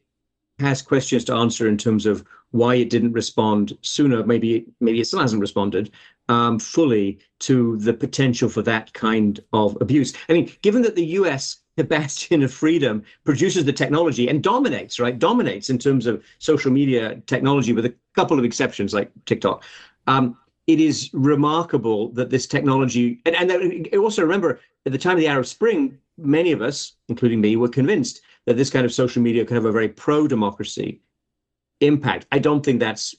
has 0.59 0.83
questions 0.83 1.25
to 1.25 1.35
answer 1.35 1.69
in 1.69 1.79
terms 1.79 2.05
of 2.05 2.25
why 2.51 2.75
it 2.75 2.91
didn't 2.91 3.12
respond 3.12 3.77
sooner. 3.83 4.25
Maybe 4.25 4.67
maybe 4.81 5.01
it 5.01 5.07
still 5.07 5.21
hasn't 5.21 5.41
responded 5.41 5.91
um, 6.29 6.59
fully 6.59 7.19
to 7.41 7.77
the 7.79 7.95
potential 7.95 8.49
for 8.49 8.62
that 8.62 8.93
kind 8.93 9.41
of 9.53 9.77
abuse. 9.81 10.14
I 10.29 10.33
mean, 10.33 10.51
given 10.62 10.83
that 10.83 10.97
the 10.97 11.07
U.S. 11.07 11.59
the 11.77 11.85
bastion 11.85 12.43
of 12.43 12.53
freedom 12.53 13.05
produces 13.25 13.64
the 13.64 13.73
technology 13.73 14.29
and 14.29 14.43
dominates, 14.43 14.99
right? 14.99 15.19
Dominates 15.19 15.71
in 15.71 15.79
terms 15.79 16.07
of 16.07 16.23
social 16.38 16.73
media 16.73 17.17
technology, 17.27 17.73
with 17.73 17.87
a 17.87 17.95
couple 18.14 18.38
of 18.38 18.45
exceptions 18.45 18.93
like 18.93 19.11
TikTok. 19.27 19.62
Um, 20.07 20.37
it 20.68 20.81
is 20.81 21.11
remarkable 21.14 22.11
that 22.12 22.28
this 22.28 22.46
technology, 22.46 23.20
and, 23.24 23.35
and 23.35 23.88
also 23.96 24.22
remember 24.22 24.61
at 24.85 24.92
the 24.92 24.98
time 24.98 25.14
of 25.14 25.18
the 25.18 25.26
Arab 25.26 25.46
Spring, 25.46 25.98
many 26.18 26.52
of 26.52 26.61
us, 26.61 26.92
including 27.09 27.40
me, 27.40 27.57
were 27.57 27.68
convinced 27.68 28.20
that 28.44 28.57
this 28.57 28.70
kind 28.70 28.85
of 28.85 28.92
social 28.92 29.22
media 29.22 29.44
could 29.46 29.54
have 29.54 29.64
a 29.64 29.72
very 29.72 29.88
pro-democracy 29.88 31.00
impact. 31.81 32.26
I 32.33 32.38
don't 32.38 32.62
think 32.62 32.81
that's 32.81 33.14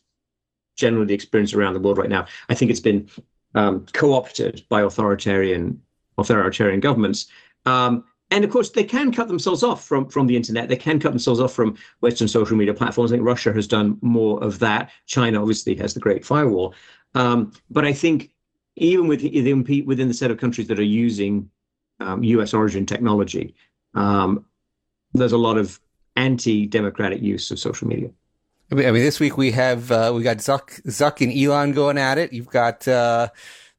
generally 0.78 1.08
the 1.08 1.14
experience 1.16 1.54
around 1.54 1.74
the 1.74 1.80
world 1.80 1.98
right 1.98 2.10
now. 2.10 2.28
I 2.50 2.54
think 2.54 2.70
it's 2.70 2.80
been 2.80 3.10
um, 3.56 3.86
co-opted 3.94 4.64
by 4.70 4.82
authoritarian 4.82 5.82
authoritarian 6.20 6.82
governments. 6.82 7.28
Um, 7.66 8.04
and 8.32 8.44
of 8.44 8.52
course, 8.52 8.70
they 8.70 8.84
can 8.84 9.12
cut 9.12 9.28
themselves 9.28 9.64
off 9.64 9.84
from, 9.86 10.08
from 10.08 10.28
the 10.28 10.36
internet. 10.36 10.70
They 10.70 10.76
can 10.76 11.00
cut 11.00 11.12
themselves 11.12 11.40
off 11.40 11.54
from 11.54 11.76
Western 12.02 12.28
social 12.28 12.56
media 12.56 12.74
platforms. 12.74 13.12
I 13.12 13.16
think 13.16 13.26
Russia 13.26 13.52
has 13.54 13.68
done 13.68 13.98
more 14.02 14.44
of 14.44 14.60
that. 14.60 14.92
China 15.08 15.42
obviously 15.42 15.76
has 15.78 15.94
the 15.94 16.00
Great 16.00 16.24
Firewall. 16.24 16.76
Um, 17.16 17.52
but 17.72 17.86
I 17.86 17.94
think 17.94 18.32
even 18.76 19.08
with, 19.08 19.24
within 19.24 20.08
the 20.08 20.14
set 20.14 20.30
of 20.30 20.38
countries 20.38 20.68
that 20.68 20.80
are 20.80 20.84
using 20.84 21.50
um, 22.00 22.24
US 22.24 22.54
origin 22.54 22.86
technology, 22.86 23.56
um, 23.96 24.46
there's 25.14 25.32
a 25.32 25.38
lot 25.38 25.58
of 25.58 25.80
anti-democratic 26.16 27.22
use 27.22 27.50
of 27.50 27.58
social 27.60 27.88
media. 27.88 28.12
I 28.72 28.76
mean, 28.76 28.94
this 28.94 29.20
week 29.20 29.36
we 29.36 29.50
have 29.52 29.92
uh, 29.92 30.12
we 30.14 30.22
got 30.22 30.38
Zuck, 30.38 30.80
Zuck 30.84 31.22
and 31.22 31.36
Elon 31.36 31.72
going 31.72 31.98
at 31.98 32.20
it. 32.20 32.32
You've 32.32 32.52
got 32.52 32.88
uh, 32.88 33.30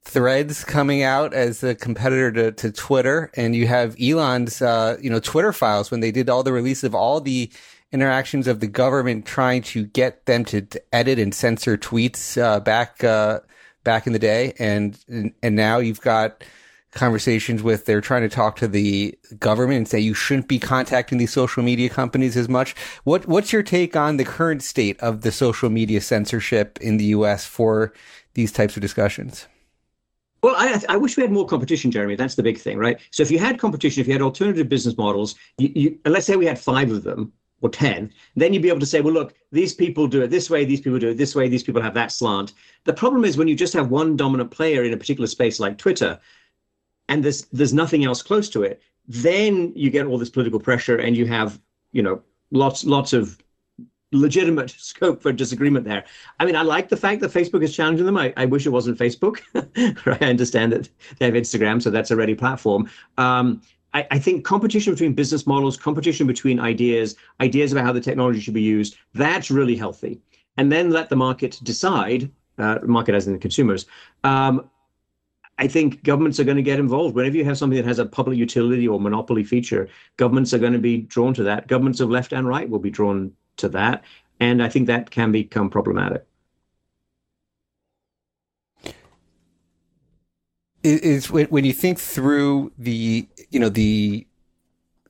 Threads 0.02 0.64
coming 0.64 1.02
out 1.02 1.34
as 1.34 1.62
a 1.62 1.74
competitor 1.74 2.32
to, 2.32 2.52
to 2.52 2.72
Twitter, 2.72 3.30
and 3.34 3.54
you 3.54 3.66
have 3.66 3.96
Elon's 4.00 4.62
uh, 4.62 4.96
you 5.00 5.10
know 5.10 5.20
Twitter 5.20 5.52
files 5.52 5.90
when 5.90 6.00
they 6.00 6.10
did 6.10 6.30
all 6.30 6.42
the 6.42 6.52
release 6.52 6.82
of 6.82 6.94
all 6.94 7.20
the 7.20 7.50
interactions 7.92 8.46
of 8.46 8.60
the 8.60 8.66
government 8.66 9.26
trying 9.26 9.62
to 9.62 9.84
get 9.84 10.24
them 10.26 10.44
to, 10.46 10.62
to 10.62 10.82
edit 10.94 11.18
and 11.18 11.34
censor 11.34 11.76
tweets 11.76 12.40
uh, 12.40 12.60
back 12.60 13.04
uh, 13.04 13.40
back 13.84 14.06
in 14.06 14.12
the 14.12 14.18
day, 14.18 14.54
and, 14.58 14.98
and 15.08 15.32
and 15.42 15.54
now 15.54 15.78
you've 15.78 16.00
got 16.00 16.42
conversations 16.92 17.62
with 17.62 17.84
they're 17.84 18.00
trying 18.00 18.22
to 18.22 18.28
talk 18.28 18.56
to 18.56 18.66
the 18.66 19.16
government 19.38 19.76
and 19.76 19.88
say 19.88 20.00
you 20.00 20.14
shouldn't 20.14 20.48
be 20.48 20.58
contacting 20.58 21.18
these 21.18 21.32
social 21.32 21.62
media 21.62 21.88
companies 21.88 22.36
as 22.36 22.48
much. 22.48 22.74
What 23.04 23.26
what's 23.26 23.52
your 23.52 23.62
take 23.62 23.96
on 23.96 24.16
the 24.16 24.24
current 24.24 24.62
state 24.62 24.98
of 25.00 25.20
the 25.20 25.32
social 25.32 25.70
media 25.70 26.00
censorship 26.00 26.78
in 26.80 26.96
the 26.96 27.04
U.S. 27.06 27.44
for 27.44 27.92
these 28.34 28.52
types 28.52 28.76
of 28.76 28.82
discussions? 28.82 29.46
Well, 30.42 30.54
I, 30.56 30.80
I 30.88 30.96
wish 30.96 31.16
we 31.16 31.22
had 31.22 31.32
more 31.32 31.46
competition, 31.46 31.90
Jeremy. 31.90 32.16
That's 32.16 32.34
the 32.34 32.42
big 32.42 32.58
thing, 32.58 32.78
right? 32.78 32.98
So 33.10 33.22
if 33.22 33.30
you 33.30 33.38
had 33.38 33.58
competition, 33.58 34.00
if 34.00 34.06
you 34.06 34.14
had 34.14 34.22
alternative 34.22 34.68
business 34.68 34.96
models, 34.96 35.34
you, 35.58 35.72
you, 35.74 35.98
and 36.04 36.14
let's 36.14 36.26
say 36.26 36.36
we 36.36 36.46
had 36.46 36.58
five 36.58 36.90
of 36.90 37.02
them, 37.02 37.32
or 37.62 37.68
10, 37.68 38.12
then 38.36 38.52
you'd 38.52 38.62
be 38.62 38.68
able 38.68 38.80
to 38.80 38.86
say, 38.86 39.00
well, 39.00 39.12
look, 39.12 39.34
these 39.52 39.74
people 39.74 40.06
do 40.06 40.22
it 40.22 40.28
this 40.28 40.48
way, 40.48 40.64
these 40.64 40.80
people 40.80 40.98
do 40.98 41.10
it 41.10 41.16
this 41.16 41.34
way, 41.34 41.48
these 41.48 41.62
people 41.62 41.82
have 41.82 41.94
that 41.94 42.12
slant. 42.12 42.54
The 42.84 42.92
problem 42.92 43.24
is 43.24 43.36
when 43.36 43.48
you 43.48 43.54
just 43.54 43.74
have 43.74 43.90
one 43.90 44.16
dominant 44.16 44.50
player 44.50 44.84
in 44.84 44.92
a 44.92 44.96
particular 44.96 45.26
space 45.26 45.60
like 45.60 45.76
Twitter, 45.76 46.18
and 47.08 47.24
there's 47.24 47.42
there's 47.46 47.74
nothing 47.74 48.04
else 48.04 48.22
close 48.22 48.48
to 48.50 48.62
it, 48.62 48.80
then 49.08 49.72
you 49.74 49.90
get 49.90 50.06
all 50.06 50.18
this 50.18 50.30
political 50.30 50.60
pressure 50.60 50.96
and 50.98 51.16
you 51.16 51.26
have, 51.26 51.60
you 51.92 52.02
know, 52.02 52.22
lots 52.50 52.84
lots 52.84 53.12
of 53.12 53.38
legitimate 54.12 54.70
scope 54.78 55.22
for 55.22 55.32
disagreement 55.32 55.84
there. 55.84 56.04
I 56.38 56.44
mean, 56.44 56.56
I 56.56 56.62
like 56.62 56.88
the 56.88 56.96
fact 56.96 57.20
that 57.20 57.30
Facebook 57.30 57.62
is 57.62 57.74
challenging 57.74 58.06
them. 58.06 58.16
I, 58.16 58.32
I 58.36 58.46
wish 58.46 58.66
it 58.66 58.70
wasn't 58.70 58.98
Facebook. 58.98 59.40
I 60.20 60.24
understand 60.24 60.72
that 60.72 60.88
they 61.18 61.26
have 61.26 61.34
Instagram, 61.34 61.82
so 61.82 61.90
that's 61.90 62.10
a 62.10 62.16
ready 62.16 62.34
platform. 62.34 62.90
Um, 63.18 63.62
I, 63.92 64.06
I, 64.12 64.18
think 64.18 64.44
competition 64.44 64.92
between 64.92 65.14
business 65.14 65.46
models, 65.46 65.76
competition 65.76 66.26
between 66.26 66.60
ideas, 66.60 67.16
ideas 67.40 67.72
about 67.72 67.84
how 67.84 67.92
the 67.92 68.00
technology 68.00 68.40
should 68.40 68.54
be 68.54 68.62
used, 68.62 68.96
that's 69.14 69.50
really 69.50 69.74
healthy. 69.74 70.20
And 70.56 70.70
then 70.70 70.90
let 70.90 71.08
the 71.08 71.16
market 71.16 71.58
decide, 71.64 72.30
uh, 72.58 72.78
market 72.84 73.14
as 73.14 73.26
in 73.26 73.32
the 73.32 73.38
consumers. 73.38 73.86
Um, 74.22 74.70
I 75.58 75.68
think 75.68 76.02
governments 76.04 76.40
are 76.40 76.44
going 76.44 76.56
to 76.56 76.62
get 76.62 76.78
involved. 76.78 77.14
Whenever 77.14 77.36
you 77.36 77.44
have 77.44 77.58
something 77.58 77.76
that 77.76 77.84
has 77.84 77.98
a 77.98 78.06
public 78.06 78.38
utility 78.38 78.88
or 78.88 78.98
monopoly 78.98 79.44
feature, 79.44 79.88
governments 80.16 80.54
are 80.54 80.58
going 80.58 80.72
to 80.72 80.78
be 80.78 81.02
drawn 81.02 81.34
to 81.34 81.42
that. 81.42 81.66
Governments 81.66 82.00
of 82.00 82.08
left 82.08 82.32
and 82.32 82.48
right 82.48 82.68
will 82.68 82.78
be 82.78 82.90
drawn 82.90 83.32
to 83.60 83.68
that. 83.70 84.02
And 84.40 84.62
I 84.62 84.68
think 84.68 84.86
that 84.86 85.10
can 85.10 85.32
become 85.32 85.70
problematic. 85.70 86.24
is 90.82 91.30
when 91.30 91.64
you 91.64 91.72
think 91.72 91.98
through 91.98 92.72
the 92.78 93.28
you 93.50 93.60
know 93.60 93.68
the, 93.68 94.26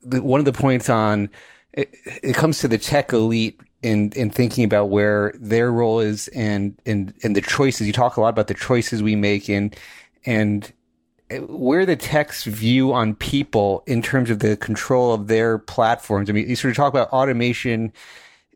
the 0.03 0.21
one 0.21 0.39
of 0.39 0.45
the 0.45 0.53
points 0.53 0.89
on 0.89 1.29
it, 1.73 1.95
it, 2.21 2.35
comes 2.35 2.59
to 2.59 2.67
the 2.67 2.77
tech 2.77 3.13
elite 3.13 3.59
in 3.81 4.11
in 4.13 4.29
thinking 4.29 4.63
about 4.63 4.89
where 4.89 5.33
their 5.39 5.71
role 5.71 5.99
is 5.99 6.27
and 6.29 6.77
and 6.85 7.13
and 7.23 7.35
the 7.35 7.41
choices 7.41 7.87
you 7.87 7.93
talk 7.93 8.17
a 8.17 8.21
lot 8.21 8.29
about 8.29 8.47
the 8.47 8.53
choices 8.53 9.01
we 9.01 9.15
make 9.15 9.49
and 9.49 9.75
and 10.25 10.73
eh, 11.29 11.39
where 11.39 11.85
the 11.85 11.95
tech's 11.95 12.43
view 12.43 12.91
on 12.91 13.15
people 13.15 13.83
in 13.87 14.01
terms 14.01 14.29
of 14.29 14.39
the 14.39 14.57
control 14.57 15.13
of 15.13 15.27
their 15.27 15.57
platforms. 15.57 16.29
I 16.29 16.33
mean, 16.33 16.49
you 16.49 16.55
sort 16.55 16.71
of 16.71 16.77
talk 16.77 16.91
about 16.91 17.09
automation 17.09 17.93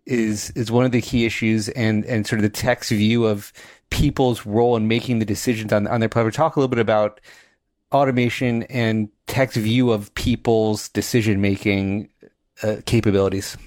is 0.05 0.51
is 0.51 0.71
one 0.71 0.85
of 0.85 0.91
the 0.91 1.01
key 1.01 1.25
issues 1.25 1.69
and 1.69 2.05
and 2.05 2.27
sort 2.27 2.39
of 2.39 2.43
the 2.43 2.49
tech's 2.49 2.89
view 2.89 3.25
of 3.25 3.51
people's 3.89 4.45
role 4.45 4.75
in 4.75 4.87
making 4.87 5.19
the 5.19 5.25
decisions 5.25 5.71
on, 5.71 5.87
on 5.87 5.99
their 5.99 6.09
platform. 6.09 6.31
Talk 6.31 6.55
a 6.55 6.59
little 6.59 6.69
bit 6.69 6.79
about 6.79 7.21
automation 7.91 8.63
and 8.63 9.09
tech's 9.27 9.55
view 9.55 9.91
of 9.91 10.13
people's 10.15 10.89
decision 10.89 11.41
making 11.41 12.09
uh, 12.63 12.77
capabilities. 12.85 13.57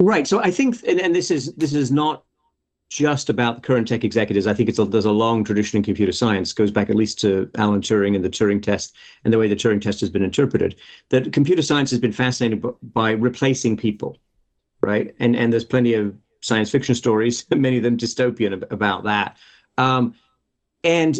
Right. 0.00 0.26
So 0.26 0.40
I 0.40 0.50
think, 0.50 0.82
and, 0.86 1.00
and, 1.00 1.14
this 1.14 1.30
is 1.30 1.52
this 1.54 1.72
is 1.72 1.92
not 1.92 2.24
just 2.92 3.30
about 3.30 3.62
current 3.62 3.88
tech 3.88 4.04
executives. 4.04 4.46
I 4.46 4.52
think 4.52 4.68
it's 4.68 4.78
a, 4.78 4.84
there's 4.84 5.06
a 5.06 5.12
long 5.12 5.44
tradition 5.44 5.78
in 5.78 5.82
computer 5.82 6.12
science, 6.12 6.52
goes 6.52 6.70
back 6.70 6.90
at 6.90 6.94
least 6.94 7.18
to 7.20 7.50
Alan 7.56 7.80
Turing 7.80 8.14
and 8.14 8.22
the 8.22 8.28
Turing 8.28 8.62
test 8.62 8.94
and 9.24 9.32
the 9.32 9.38
way 9.38 9.48
the 9.48 9.56
Turing 9.56 9.80
test 9.80 9.98
has 10.00 10.10
been 10.10 10.22
interpreted. 10.22 10.76
That 11.08 11.32
computer 11.32 11.62
science 11.62 11.90
has 11.90 12.00
been 12.00 12.12
fascinated 12.12 12.62
by, 12.92 13.12
replacing 13.12 13.78
people, 13.78 14.18
right? 14.82 15.14
And 15.20 15.34
and 15.34 15.50
there's 15.50 15.64
plenty 15.64 15.94
of 15.94 16.14
science 16.42 16.70
fiction 16.70 16.94
stories, 16.94 17.46
many 17.56 17.78
of 17.78 17.82
them 17.82 17.96
dystopian 17.96 18.70
about 18.70 19.04
that. 19.04 19.38
Um, 19.78 20.14
and 20.84 21.18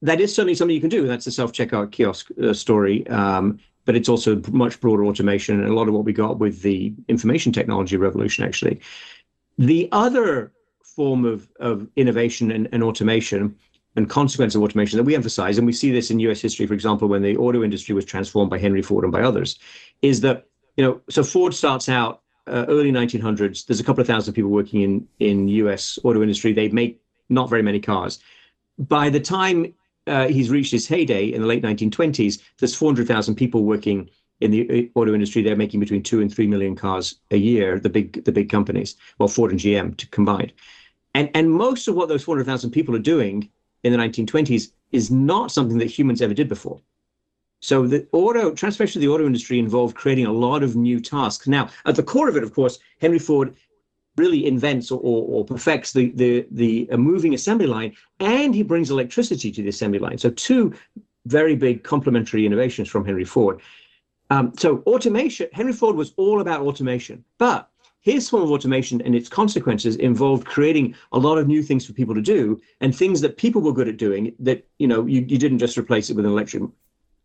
that 0.00 0.20
is 0.20 0.34
certainly 0.34 0.56
something 0.56 0.74
you 0.74 0.80
can 0.80 0.90
do. 0.90 1.06
That's 1.06 1.28
a 1.28 1.30
self-checkout 1.30 1.92
kiosk 1.92 2.30
uh, 2.42 2.52
story. 2.52 3.06
Um, 3.06 3.60
but 3.84 3.94
it's 3.94 4.08
also 4.08 4.42
much 4.50 4.80
broader 4.80 5.06
automation 5.06 5.60
and 5.60 5.68
a 5.68 5.74
lot 5.74 5.86
of 5.86 5.94
what 5.94 6.04
we 6.04 6.12
got 6.12 6.40
with 6.40 6.62
the 6.62 6.92
information 7.06 7.52
technology 7.52 7.96
revolution, 7.96 8.44
actually. 8.44 8.80
The 9.58 9.88
other 9.92 10.52
form 10.94 11.24
of, 11.24 11.48
of 11.60 11.88
innovation 11.96 12.50
and, 12.50 12.68
and 12.72 12.82
automation 12.82 13.56
and 13.96 14.08
consequence 14.08 14.54
of 14.54 14.62
automation 14.62 14.96
that 14.96 15.04
we 15.04 15.14
emphasize, 15.14 15.58
and 15.58 15.66
we 15.66 15.72
see 15.72 15.90
this 15.90 16.10
in 16.10 16.18
US 16.20 16.40
history, 16.40 16.66
for 16.66 16.74
example, 16.74 17.08
when 17.08 17.22
the 17.22 17.36
auto 17.36 17.62
industry 17.62 17.94
was 17.94 18.04
transformed 18.04 18.50
by 18.50 18.58
Henry 18.58 18.82
Ford 18.82 19.04
and 19.04 19.12
by 19.12 19.22
others, 19.22 19.58
is 20.00 20.20
that, 20.22 20.46
you 20.76 20.84
know, 20.84 21.00
so 21.10 21.22
Ford 21.22 21.54
starts 21.54 21.88
out 21.88 22.22
uh, 22.46 22.64
early 22.68 22.90
1900s, 22.90 23.66
there's 23.66 23.80
a 23.80 23.84
couple 23.84 24.00
of 24.00 24.06
thousand 24.06 24.34
people 24.34 24.50
working 24.50 24.82
in 24.82 25.08
in 25.20 25.48
U.S. 25.48 25.98
auto 26.02 26.22
industry. 26.22 26.52
They 26.52 26.68
make 26.68 27.00
not 27.28 27.48
very 27.48 27.62
many 27.62 27.80
cars. 27.80 28.18
By 28.78 29.10
the 29.10 29.20
time 29.20 29.74
uh, 30.06 30.28
he's 30.28 30.50
reached 30.50 30.72
his 30.72 30.88
heyday 30.88 31.26
in 31.26 31.40
the 31.40 31.46
late 31.46 31.62
1920s, 31.62 32.42
there's 32.58 32.74
400,000 32.74 33.36
people 33.36 33.62
working 33.64 34.10
in 34.40 34.50
the 34.50 34.90
uh, 34.94 34.98
auto 34.98 35.14
industry. 35.14 35.42
They're 35.42 35.56
making 35.56 35.80
between 35.80 36.02
two 36.02 36.20
and 36.20 36.34
three 36.34 36.46
million 36.46 36.74
cars 36.74 37.20
a 37.30 37.36
year. 37.36 37.78
The 37.78 37.90
big 37.90 38.24
the 38.24 38.32
big 38.32 38.50
companies, 38.50 38.96
well, 39.18 39.28
Ford 39.28 39.50
and 39.50 39.60
GM 39.60 39.96
to 39.98 40.06
combined, 40.08 40.52
and 41.14 41.30
and 41.34 41.50
most 41.50 41.88
of 41.88 41.94
what 41.94 42.08
those 42.08 42.24
400,000 42.24 42.70
people 42.70 42.94
are 42.96 43.00
doing 43.00 43.48
in 43.82 43.92
the 43.92 43.98
1920s 43.98 44.72
is 44.92 45.10
not 45.10 45.50
something 45.50 45.78
that 45.78 45.86
humans 45.90 46.22
ever 46.22 46.34
did 46.34 46.48
before. 46.48 46.80
So 47.60 47.86
the 47.86 48.06
auto 48.12 48.52
transformation 48.52 48.98
of 48.98 49.02
the 49.02 49.08
auto 49.08 49.24
industry 49.24 49.58
involved 49.58 49.94
creating 49.94 50.26
a 50.26 50.32
lot 50.32 50.62
of 50.62 50.74
new 50.74 51.00
tasks. 51.00 51.46
Now, 51.46 51.68
at 51.86 51.94
the 51.94 52.02
core 52.02 52.28
of 52.28 52.36
it, 52.36 52.42
of 52.42 52.52
course, 52.54 52.78
Henry 53.00 53.20
Ford 53.20 53.54
really 54.16 54.46
invents 54.46 54.90
or, 54.90 55.00
or, 55.00 55.24
or 55.28 55.44
perfects 55.44 55.92
the 55.92 56.10
the 56.16 56.46
the 56.50 56.88
moving 56.96 57.34
assembly 57.34 57.66
line, 57.66 57.94
and 58.20 58.54
he 58.54 58.62
brings 58.62 58.90
electricity 58.90 59.50
to 59.52 59.62
the 59.62 59.68
assembly 59.68 59.98
line. 59.98 60.18
So 60.18 60.30
two 60.30 60.74
very 61.26 61.54
big 61.54 61.84
complementary 61.84 62.44
innovations 62.44 62.88
from 62.88 63.04
Henry 63.04 63.24
Ford. 63.24 63.60
Um, 64.30 64.52
so 64.56 64.82
automation, 64.86 65.48
Henry 65.52 65.72
Ford 65.72 65.94
was 65.94 66.14
all 66.16 66.40
about 66.40 66.62
automation, 66.62 67.24
but 67.38 67.68
his 68.02 68.28
form 68.28 68.42
of 68.42 68.50
automation 68.50 69.00
and 69.02 69.14
its 69.14 69.28
consequences 69.28 69.96
involved 69.96 70.44
creating 70.44 70.94
a 71.12 71.18
lot 71.18 71.38
of 71.38 71.46
new 71.46 71.62
things 71.62 71.86
for 71.86 71.92
people 71.92 72.14
to 72.14 72.20
do 72.20 72.60
and 72.80 72.94
things 72.94 73.20
that 73.20 73.36
people 73.36 73.62
were 73.62 73.72
good 73.72 73.88
at 73.88 73.96
doing 73.96 74.34
that 74.38 74.68
you 74.78 74.86
know 74.86 75.06
you, 75.06 75.20
you 75.20 75.38
didn't 75.38 75.58
just 75.58 75.78
replace 75.78 76.10
it 76.10 76.16
with 76.16 76.26
an 76.26 76.32
electric 76.32 76.62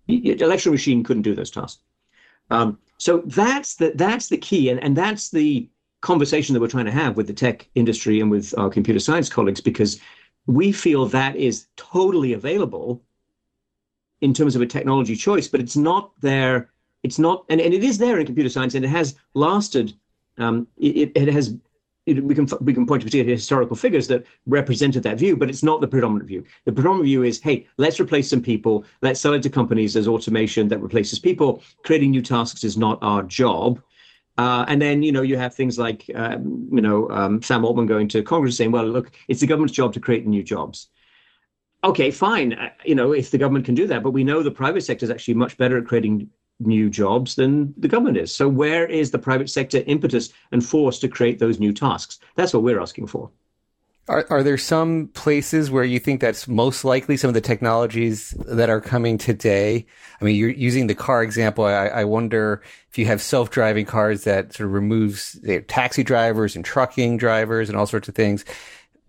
electric 0.07 0.71
machine 0.71 1.03
couldn't 1.03 1.23
do 1.23 1.35
those 1.35 1.51
tasks. 1.51 1.81
Um, 2.49 2.77
so 2.97 3.23
that's 3.25 3.75
the 3.75 3.91
that's 3.95 4.29
the 4.29 4.37
key 4.37 4.69
and, 4.69 4.81
and 4.81 4.95
that's 4.95 5.29
the 5.29 5.69
conversation 6.01 6.53
that 6.53 6.61
we're 6.61 6.67
trying 6.67 6.85
to 6.85 6.91
have 6.91 7.17
with 7.17 7.27
the 7.27 7.33
tech 7.33 7.67
industry 7.75 8.21
and 8.21 8.31
with 8.31 8.57
our 8.57 8.69
computer 8.69 8.99
science 8.99 9.29
colleagues 9.29 9.59
because 9.59 9.99
we 10.45 10.71
feel 10.71 11.05
that 11.07 11.35
is 11.35 11.67
totally 11.75 12.33
available 12.33 13.03
in 14.21 14.33
terms 14.33 14.55
of 14.55 14.61
a 14.61 14.65
technology 14.65 15.15
choice 15.15 15.47
but 15.47 15.59
it's 15.59 15.75
not 15.75 16.11
there 16.21 16.69
it's 17.03 17.19
not 17.19 17.43
and, 17.49 17.59
and 17.59 17.73
it 17.73 17.83
is 17.83 17.97
there 17.97 18.19
in 18.19 18.25
computer 18.25 18.49
science 18.49 18.75
and 18.75 18.85
it 18.85 18.89
has 18.89 19.15
lasted 19.33 19.93
um, 20.37 20.67
it, 20.77 21.11
it 21.15 21.27
has 21.27 21.57
it, 22.07 22.23
we 22.23 22.33
can 22.33 22.47
we 22.61 22.73
can 22.73 22.87
point 22.87 23.01
to 23.01 23.05
particular 23.05 23.29
historical 23.29 23.75
figures 23.75 24.07
that 24.07 24.25
represented 24.45 25.03
that 25.03 25.19
view, 25.19 25.35
but 25.35 25.49
it's 25.49 25.61
not 25.61 25.81
the 25.81 25.87
predominant 25.87 26.27
view. 26.27 26.43
The 26.65 26.71
predominant 26.71 27.05
view 27.05 27.23
is, 27.23 27.41
hey, 27.41 27.67
let's 27.77 27.99
replace 27.99 28.29
some 28.29 28.41
people. 28.41 28.85
Let's 29.01 29.19
sell 29.19 29.33
it 29.33 29.43
to 29.43 29.49
companies 29.49 29.95
as 29.95 30.07
automation 30.07 30.69
that 30.69 30.79
replaces 30.79 31.19
people. 31.19 31.61
Creating 31.83 32.11
new 32.11 32.21
tasks 32.21 32.63
is 32.63 32.77
not 32.77 32.97
our 33.01 33.23
job. 33.23 33.81
Uh, 34.37 34.63
and 34.67 34.81
then 34.81 35.03
you 35.03 35.11
know 35.11 35.21
you 35.23 35.35
have 35.35 35.53
things 35.53 35.77
like 35.77 36.09
um, 36.15 36.69
you 36.71 36.81
know 36.81 37.09
um, 37.09 37.41
Sam 37.41 37.65
Altman 37.65 37.87
going 37.87 38.07
to 38.09 38.23
Congress 38.23 38.55
saying, 38.55 38.71
well, 38.71 38.85
look, 38.85 39.11
it's 39.27 39.41
the 39.41 39.47
government's 39.47 39.73
job 39.73 39.93
to 39.93 39.99
create 39.99 40.25
new 40.25 40.43
jobs. 40.43 40.89
Okay, 41.83 42.11
fine. 42.11 42.53
Uh, 42.53 42.69
you 42.85 42.95
know 42.95 43.11
if 43.11 43.31
the 43.31 43.37
government 43.37 43.65
can 43.65 43.75
do 43.75 43.87
that, 43.87 44.01
but 44.01 44.11
we 44.11 44.23
know 44.23 44.41
the 44.41 44.51
private 44.51 44.81
sector 44.81 45.03
is 45.03 45.09
actually 45.09 45.33
much 45.33 45.57
better 45.57 45.77
at 45.77 45.87
creating 45.87 46.29
new 46.59 46.89
jobs 46.89 47.35
than 47.35 47.73
the 47.77 47.87
government 47.87 48.17
is. 48.17 48.35
So 48.35 48.47
where 48.47 48.85
is 48.85 49.11
the 49.11 49.19
private 49.19 49.49
sector 49.49 49.83
impetus 49.85 50.33
and 50.51 50.65
force 50.65 50.99
to 50.99 51.07
create 51.07 51.39
those 51.39 51.59
new 51.59 51.73
tasks? 51.73 52.19
That's 52.35 52.53
what 52.53 52.63
we're 52.63 52.81
asking 52.81 53.07
for. 53.07 53.29
Are, 54.09 54.25
are 54.29 54.41
there 54.41 54.57
some 54.57 55.09
places 55.09 55.69
where 55.69 55.83
you 55.83 55.99
think 55.99 56.21
that's 56.21 56.47
most 56.47 56.85
likely 56.85 57.17
some 57.17 57.27
of 57.27 57.33
the 57.33 57.41
technologies 57.41 58.33
that 58.47 58.69
are 58.69 58.79
coming 58.79 59.17
today? 59.17 59.85
I 60.21 60.23
mean, 60.23 60.37
you're 60.37 60.49
using 60.49 60.87
the 60.87 60.95
car 60.95 61.21
example. 61.23 61.65
I, 61.65 61.87
I 61.87 62.03
wonder 62.05 62.61
if 62.89 62.97
you 62.97 63.05
have 63.05 63.21
self-driving 63.21 63.85
cars 63.85 64.23
that 64.23 64.53
sort 64.53 64.67
of 64.67 64.73
removes 64.73 65.37
taxi 65.67 66.03
drivers 66.03 66.55
and 66.55 66.63
trucking 66.63 67.17
drivers 67.17 67.67
and 67.67 67.77
all 67.77 67.85
sorts 67.85 68.07
of 68.07 68.15
things 68.15 68.45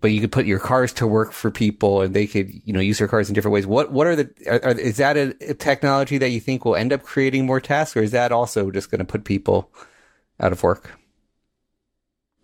but 0.00 0.12
you 0.12 0.20
could 0.20 0.32
put 0.32 0.46
your 0.46 0.60
cars 0.60 0.92
to 0.94 1.06
work 1.06 1.32
for 1.32 1.50
people 1.50 2.02
and 2.02 2.14
they 2.14 2.26
could, 2.26 2.52
you 2.64 2.72
know, 2.72 2.80
use 2.80 2.98
their 2.98 3.08
cars 3.08 3.28
in 3.28 3.34
different 3.34 3.52
ways. 3.52 3.66
What, 3.66 3.90
what 3.92 4.06
are 4.06 4.16
the, 4.16 4.30
are, 4.46 4.64
are, 4.64 4.78
is 4.78 4.96
that 4.98 5.16
a, 5.16 5.34
a, 5.50 5.54
technology 5.54 6.18
that 6.18 6.30
you 6.30 6.40
think 6.40 6.64
will 6.64 6.76
end 6.76 6.92
up 6.92 7.02
creating 7.02 7.46
more 7.46 7.60
tasks 7.60 7.96
or 7.96 8.02
is 8.02 8.12
that 8.12 8.30
also 8.30 8.70
just 8.70 8.90
going 8.90 9.00
to 9.00 9.04
put 9.04 9.24
people 9.24 9.70
out 10.38 10.52
of 10.52 10.62
work? 10.62 10.92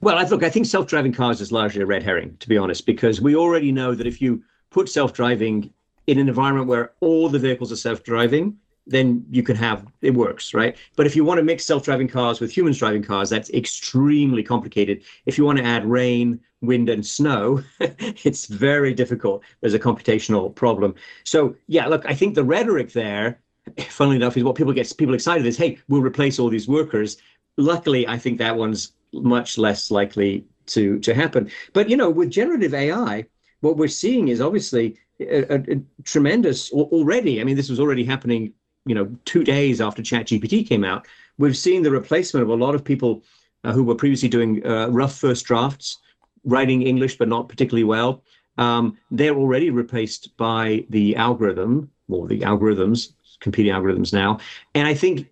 Well, 0.01 0.19
I 0.19 0.25
look, 0.25 0.43
I 0.43 0.51
think 0.51 0.67
self-driving 0.67 1.13
cars 1.13 1.41
is 1.41 1.53
largely 1.53 1.83
a 1.83 1.87
red 1.87 2.03
herring, 2.03 2.37
to 2.41 2.49
be 2.49 2.59
honest, 2.59 2.85
because 2.85 3.21
we 3.21 3.37
already 3.37 3.73
know 3.73 3.95
that 3.95 4.07
if 4.07 4.21
you 4.21 4.43
put 4.71 4.89
self-driving 4.89 5.73
in 6.07 6.19
an 6.19 6.29
environment 6.29 6.67
where 6.67 6.93
all 7.01 7.29
the 7.29 7.39
vehicles 7.39 7.73
are 7.73 7.77
self-driving, 7.77 8.59
then 8.87 9.25
you 9.31 9.43
can 9.43 9.57
have 9.57 9.87
it 10.03 10.13
works, 10.13 10.53
right? 10.53 10.77
But 10.97 11.07
if 11.07 11.17
you 11.17 11.25
want 11.25 11.39
to 11.39 11.45
mix 11.45 11.65
self-driving 11.65 12.09
cars 12.09 12.41
with 12.41 12.55
humans 12.55 12.79
driving 12.79 13.03
cars, 13.03 13.31
that's 13.31 13.49
extremely 13.51 14.43
complicated. 14.43 15.03
If 15.25 15.39
you 15.39 15.45
want 15.45 15.59
to 15.59 15.65
add 15.65 15.87
rain, 15.87 16.41
wind, 16.67 16.89
and 16.89 17.05
snow, 17.05 17.63
it's 17.81 18.47
very 18.47 18.95
difficult. 18.95 19.43
There's 19.61 19.75
a 19.75 19.79
computational 19.79 20.55
problem. 20.55 20.95
So 21.25 21.57
yeah, 21.67 21.87
look, 21.87 22.05
I 22.07 22.15
think 22.15 22.35
the 22.35 22.45
rhetoric 22.45 22.93
there, 22.93 23.41
funnily 23.89 24.17
enough, 24.17 24.37
is 24.37 24.45
what 24.45 24.57
people 24.57 24.73
get 24.73 24.93
people 24.97 25.15
excited 25.15 25.47
is, 25.47 25.57
hey, 25.57 25.79
we'll 25.89 26.03
replace 26.03 26.39
all 26.39 26.49
these 26.49 26.69
workers. 26.69 27.17
Luckily, 27.57 28.07
I 28.09 28.19
think 28.19 28.39
that 28.39 28.57
one's 28.57 28.93
much 29.13 29.59
less 29.59 29.91
likely 29.91 30.45
to 30.67 30.99
to 31.01 31.15
happen. 31.15 31.51
But 31.73 31.89
you 31.89 31.97
know, 31.97 32.11
with 32.11 32.31
generative 32.31 32.75
AI, 32.75 33.27
what 33.61 33.77
we're 33.77 33.89
seeing 33.89 34.29
is 34.29 34.41
obviously 34.41 34.97
a, 35.21 35.55
a, 35.55 35.59
a 35.77 35.83
tremendous 36.05 36.73
already. 36.73 37.41
I 37.41 37.45
mean, 37.45 37.57
this 37.57 37.71
was 37.71 37.81
already 37.81 38.05
happening 38.05 38.53
you 38.87 38.95
know, 38.95 39.11
two 39.25 39.45
days 39.45 39.81
after 39.81 40.03
ChatGPT 40.03 40.67
came 40.67 40.85
out, 40.85 41.07
we've 41.39 41.57
seen 41.57 41.83
the 41.83 41.91
replacement 41.91 42.43
of 42.43 42.51
a 42.51 42.55
lot 42.55 42.75
of 42.75 42.85
people 42.85 43.23
uh, 43.65 43.73
who 43.73 43.83
were 43.83 43.95
previously 43.95 44.29
doing 44.29 44.65
uh, 44.67 44.89
rough 44.89 45.17
first 45.17 45.47
drafts, 45.47 45.99
writing 46.45 46.83
English 46.83 47.17
but 47.19 47.29
not 47.29 47.49
particularly 47.49 47.85
well. 47.85 48.23
Um, 48.59 48.97
they're 49.11 49.35
already 49.35 49.71
replaced 49.71 50.37
by 50.37 50.87
the 50.91 51.17
algorithm 51.17 51.91
or 52.09 52.29
the 52.29 52.41
algorithms, 52.41 53.13
competing 53.41 53.73
algorithms 53.73 54.13
now. 54.13 54.39
And 54.75 54.87
I 54.87 54.95
think 54.95 55.29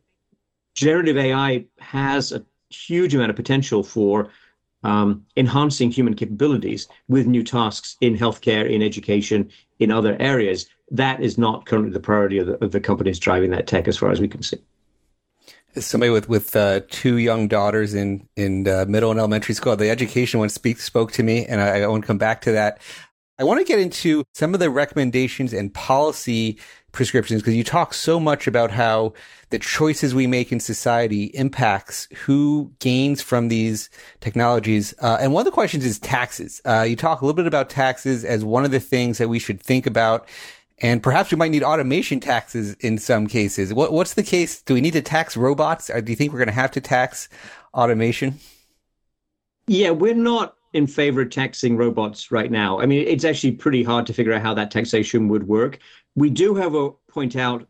generative 0.75 1.17
AI 1.17 1.65
has 1.79 2.33
a 2.33 2.45
huge 2.71 3.15
amount 3.15 3.31
of 3.31 3.37
potential 3.37 3.83
for 3.83 4.31
um, 4.85 5.25
enhancing 5.37 5.93
human 5.93 6.15
capabilities 6.15 6.89
with 7.09 7.27
new 7.27 7.45
tasks 7.45 7.97
in 8.01 8.17
healthcare, 8.17 8.69
in 8.69 8.83
education, 8.83 9.51
in 9.79 9.93
other 9.93 10.17
areas 10.19 10.67
that 10.93 11.23
is 11.23 11.39
not 11.39 11.65
currently 11.67 11.91
the 11.91 12.01
priority 12.01 12.39
of 12.39 12.47
the, 12.47 12.65
of 12.65 12.71
the 12.71 12.81
companies 12.81 13.19
driving 13.19 13.51
that 13.51 13.67
tech, 13.67 13.89
as 13.89 13.97
far 13.97 14.11
as 14.11 14.21
we 14.21 14.29
can 14.29 14.43
see. 14.43 14.59
Somebody 15.77 16.11
with 16.11 16.29
with 16.29 16.55
uh, 16.55 16.81
two 16.91 17.17
young 17.17 17.49
daughters 17.49 17.95
in 17.95 18.29
in 18.37 18.69
uh, 18.69 18.85
middle 18.89 19.11
and 19.11 19.19
elementary 19.19 19.55
school, 19.55 19.75
the 19.75 19.91
education 19.91 20.41
one 20.41 20.51
speak, 20.51 20.79
spoke 20.81 21.13
to 21.13 21.23
me, 21.23 21.47
and 21.47 21.61
I, 21.61 21.83
I 21.83 21.87
want 21.87 22.05
to 22.05 22.07
come 22.07 22.19
back 22.19 22.43
to 22.43 22.53
that. 22.53 22.79
I 23.39 23.45
want 23.45 23.59
to 23.61 23.65
get 23.65 23.81
into 23.81 24.23
some 24.35 24.55
of 24.55 24.61
the 24.61 24.71
recommendations 24.71 25.53
and 25.53 25.73
policy 25.73 26.59
prescriptions 26.93 27.41
because 27.41 27.57
you 27.57 27.65
talk 27.65 27.95
so 27.95 28.21
much 28.21 28.47
about 28.47 28.71
how 28.71 29.15
the 29.51 29.59
choices 29.59 30.15
we 30.15 30.27
make 30.27 30.53
in 30.53 30.61
society 30.61 31.25
impacts 31.35 32.07
who 32.25 32.71
gains 32.79 33.23
from 33.23 33.49
these 33.49 33.89
technologies. 34.21 34.95
Uh, 35.01 35.17
and 35.21 35.33
one 35.33 35.41
of 35.41 35.47
the 35.47 35.51
questions 35.51 35.85
is 35.85 35.99
taxes. 35.99 36.61
Uh, 36.65 36.83
you 36.83 36.95
talk 36.95 37.21
a 37.21 37.25
little 37.25 37.37
bit 37.37 37.47
about 37.47 37.71
taxes 37.71 38.25
as 38.25 38.45
one 38.45 38.65
of 38.65 38.71
the 38.71 38.81
things 38.81 39.19
that 39.19 39.29
we 39.29 39.39
should 39.39 39.61
think 39.61 39.87
about 39.87 40.29
and 40.79 41.03
perhaps 41.03 41.31
we 41.31 41.37
might 41.37 41.51
need 41.51 41.63
automation 41.63 42.21
taxes 42.21 42.75
in 42.81 42.99
some 42.99 43.27
cases. 43.27 43.73
What, 43.73 43.93
what's 43.93 44.15
the 44.15 44.23
case? 44.23 44.63
Do 44.63 44.75
we 44.75 44.81
need 44.81 44.95
to 44.95 45.03
tax 45.03 45.37
robots? 45.37 45.91
Or 45.91 46.01
do 46.01 46.11
you 46.11 46.17
think 46.17 46.33
we're 46.33 46.39
going 46.39 46.49
to 46.49 46.55
have 46.55 46.73
to 46.73 46.81
tax 46.81 47.29
automation? 47.75 48.39
Yeah, 49.67 49.91
we're 49.91 50.15
not 50.15 50.57
in 50.73 50.87
favor 50.87 51.23
of 51.23 51.31
taxing 51.31 51.77
robots 51.77 52.31
right 52.31 52.51
now. 52.51 52.81
I 52.81 52.87
mean, 52.87 53.07
it's 53.07 53.25
actually 53.25 53.53
pretty 53.53 53.83
hard 53.83 54.07
to 54.07 54.13
figure 54.13 54.33
out 54.33 54.43
how 54.43 54.55
that 54.55 54.71
taxation 54.71 55.29
would 55.29 55.47
work. 55.47 55.79
We 56.15 56.31
do, 56.31 56.55
however, 56.55 56.91
point 57.09 57.37
out 57.37 57.67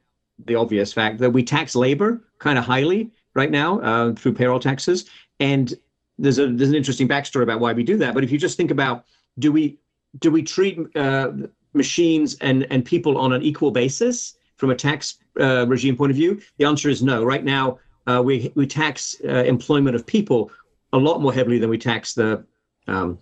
the 0.46 0.54
obvious 0.54 0.92
fact 0.92 1.18
that 1.18 1.30
we 1.30 1.42
tax 1.42 1.74
labor 1.74 2.22
kind 2.38 2.58
of 2.58 2.64
highly 2.64 3.10
right 3.34 3.50
now 3.50 3.80
uh, 3.80 4.12
through 4.14 4.34
payroll 4.34 4.60
taxes, 4.60 5.08
and 5.40 5.74
there's 6.18 6.38
a 6.38 6.48
there's 6.48 6.70
an 6.70 6.74
interesting 6.74 7.08
backstory 7.08 7.42
about 7.42 7.60
why 7.60 7.72
we 7.72 7.82
do 7.82 7.96
that. 7.98 8.14
But 8.14 8.24
if 8.24 8.30
you 8.30 8.38
just 8.38 8.56
think 8.56 8.70
about 8.70 9.04
do 9.38 9.52
we 9.52 9.78
do 10.18 10.30
we 10.30 10.42
treat 10.42 10.78
uh, 10.96 11.32
machines 11.74 12.36
and, 12.40 12.66
and 12.70 12.84
people 12.84 13.18
on 13.18 13.32
an 13.32 13.42
equal 13.42 13.70
basis 13.70 14.36
from 14.56 14.70
a 14.70 14.74
tax 14.74 15.18
uh, 15.40 15.66
regime 15.66 15.96
point 15.96 16.10
of 16.10 16.16
view? 16.16 16.40
The 16.58 16.64
answer 16.64 16.88
is 16.88 17.02
no. 17.02 17.24
Right 17.24 17.44
now, 17.44 17.78
uh, 18.06 18.22
we, 18.24 18.52
we 18.54 18.66
tax 18.66 19.16
uh, 19.24 19.44
employment 19.44 19.96
of 19.96 20.06
people 20.06 20.50
a 20.92 20.98
lot 20.98 21.20
more 21.20 21.32
heavily 21.32 21.58
than 21.58 21.70
we 21.70 21.78
tax 21.78 22.14
the 22.14 22.44
um, 22.86 23.18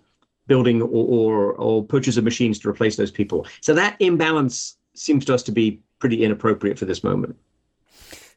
building 0.47 0.81
or, 0.81 0.87
or, 0.87 1.53
or 1.53 1.83
purchase 1.83 2.17
of 2.17 2.23
machines 2.23 2.59
to 2.59 2.69
replace 2.69 2.95
those 2.95 3.11
people. 3.11 3.47
So 3.61 3.73
that 3.73 3.95
imbalance 3.99 4.77
seems 4.93 5.25
to 5.25 5.33
us 5.33 5.43
to 5.43 5.51
be 5.51 5.81
pretty 5.99 6.23
inappropriate 6.23 6.77
for 6.77 6.85
this 6.85 7.03
moment. 7.03 7.37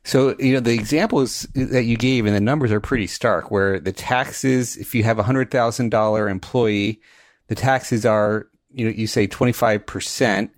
So, 0.05 0.37
you 0.38 0.53
know, 0.53 0.61
the 0.61 0.74
examples 0.74 1.48
that 1.55 1.85
you 1.85 1.96
gave 1.96 2.27
and 2.27 2.37
the 2.37 2.40
numbers 2.40 2.70
are 2.70 2.81
pretty 2.81 3.07
stark 3.07 3.50
where 3.50 3.81
the 3.81 3.92
taxes, 3.92 4.77
if 4.77 4.94
you 4.94 5.03
have 5.03 5.18
a 5.18 5.22
hundred 5.22 5.50
thousand 5.50 5.88
dollar 5.88 6.29
employee, 6.29 7.00
the 7.48 7.55
taxes 7.55 8.05
are 8.05 8.48
you 8.74 8.87
know, 8.87 8.90
you 8.90 9.06
say 9.06 9.26
25%. 9.26 10.50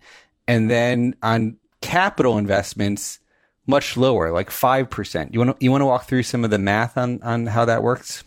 And 0.49 0.71
then 0.71 1.15
on 1.23 1.57
capital 1.81 2.39
investments, 2.39 3.19
much 3.67 3.97
lower, 3.97 4.33
like 4.33 4.51
5%. 4.51 5.33
You 5.33 5.41
want 5.41 5.59
to, 5.59 5.65
you 5.65 5.71
want 5.71 5.83
to 5.83 5.87
walk 5.87 6.05
through 6.05 6.23
some 6.23 6.45
of 6.45 6.51
the 6.51 6.59
math 6.59 6.97
on, 6.97 7.23
on 7.23 7.47
how 7.47 7.65
that 7.65 7.83
works? 7.83 8.25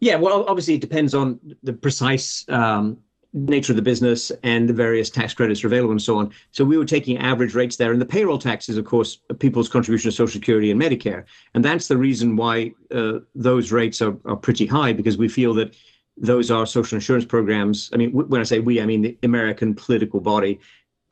Yeah, 0.00 0.16
well, 0.16 0.44
obviously 0.48 0.74
it 0.74 0.80
depends 0.80 1.14
on 1.14 1.38
the 1.62 1.72
precise 1.72 2.44
um, 2.48 2.98
nature 3.34 3.72
of 3.72 3.76
the 3.76 3.82
business 3.82 4.30
and 4.42 4.68
the 4.68 4.72
various 4.72 5.10
tax 5.10 5.34
credits 5.34 5.62
available 5.64 5.90
and 5.90 6.00
so 6.00 6.18
on. 6.18 6.32
So 6.52 6.64
we 6.64 6.78
were 6.78 6.84
taking 6.84 7.18
average 7.18 7.54
rates 7.54 7.76
there. 7.76 7.92
And 7.92 8.00
the 8.00 8.06
payroll 8.06 8.38
tax 8.38 8.68
is, 8.68 8.76
of 8.76 8.84
course, 8.84 9.18
people's 9.40 9.68
contribution 9.68 10.10
to 10.10 10.16
Social 10.16 10.32
Security 10.32 10.70
and 10.70 10.80
Medicare. 10.80 11.24
And 11.54 11.64
that's 11.64 11.88
the 11.88 11.96
reason 11.96 12.36
why 12.36 12.72
uh, 12.94 13.18
those 13.34 13.72
rates 13.72 14.00
are, 14.00 14.16
are 14.24 14.36
pretty 14.36 14.66
high, 14.66 14.92
because 14.92 15.18
we 15.18 15.28
feel 15.28 15.52
that 15.54 15.74
those 16.16 16.50
are 16.50 16.66
social 16.66 16.96
insurance 16.96 17.24
programs. 17.24 17.90
I 17.92 17.96
mean, 17.96 18.12
when 18.12 18.40
I 18.40 18.44
say 18.44 18.60
we, 18.60 18.80
I 18.80 18.86
mean 18.86 19.02
the 19.02 19.18
American 19.22 19.74
political 19.74 20.20
body 20.20 20.60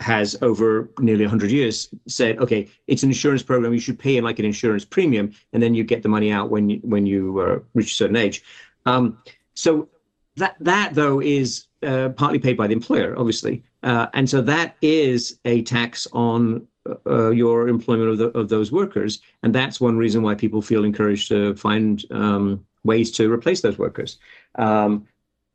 has 0.00 0.36
over 0.42 0.90
nearly 0.98 1.24
100 1.24 1.50
years 1.50 1.88
said, 2.06 2.38
okay, 2.38 2.68
it's 2.86 3.02
an 3.02 3.10
insurance 3.10 3.42
program. 3.42 3.72
You 3.72 3.80
should 3.80 3.98
pay 3.98 4.16
in 4.16 4.24
like 4.24 4.38
an 4.38 4.44
insurance 4.44 4.84
premium, 4.84 5.32
and 5.52 5.62
then 5.62 5.74
you 5.74 5.84
get 5.84 6.02
the 6.02 6.08
money 6.08 6.30
out 6.30 6.50
when 6.50 6.70
you 6.70 6.80
when 6.82 7.06
you 7.06 7.40
uh, 7.40 7.58
reach 7.74 7.92
a 7.92 7.94
certain 7.94 8.16
age. 8.16 8.42
Um, 8.86 9.18
so 9.54 9.88
that 10.36 10.56
that 10.60 10.94
though 10.94 11.20
is 11.20 11.66
uh, 11.82 12.10
partly 12.10 12.38
paid 12.38 12.56
by 12.56 12.66
the 12.66 12.72
employer, 12.72 13.14
obviously, 13.18 13.62
uh, 13.82 14.06
and 14.14 14.28
so 14.28 14.40
that 14.42 14.76
is 14.82 15.38
a 15.44 15.62
tax 15.62 16.06
on 16.12 16.66
uh, 17.06 17.30
your 17.30 17.68
employment 17.68 18.10
of, 18.10 18.18
the, 18.18 18.38
of 18.38 18.48
those 18.48 18.72
workers. 18.72 19.20
And 19.42 19.54
that's 19.54 19.80
one 19.80 19.96
reason 19.96 20.22
why 20.22 20.34
people 20.34 20.62
feel 20.62 20.84
encouraged 20.84 21.28
to 21.28 21.54
find 21.54 22.04
um, 22.10 22.66
ways 22.84 23.10
to 23.12 23.32
replace 23.32 23.60
those 23.60 23.78
workers. 23.78 24.18
Um, 24.56 25.06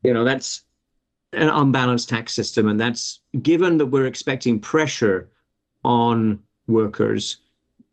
you 0.03 0.13
know, 0.13 0.23
that's 0.23 0.63
an 1.33 1.49
unbalanced 1.49 2.09
tax 2.09 2.33
system. 2.33 2.67
And 2.67 2.79
that's 2.79 3.19
given 3.41 3.77
that 3.77 3.87
we're 3.87 4.05
expecting 4.05 4.59
pressure 4.59 5.29
on 5.83 6.39
workers 6.67 7.37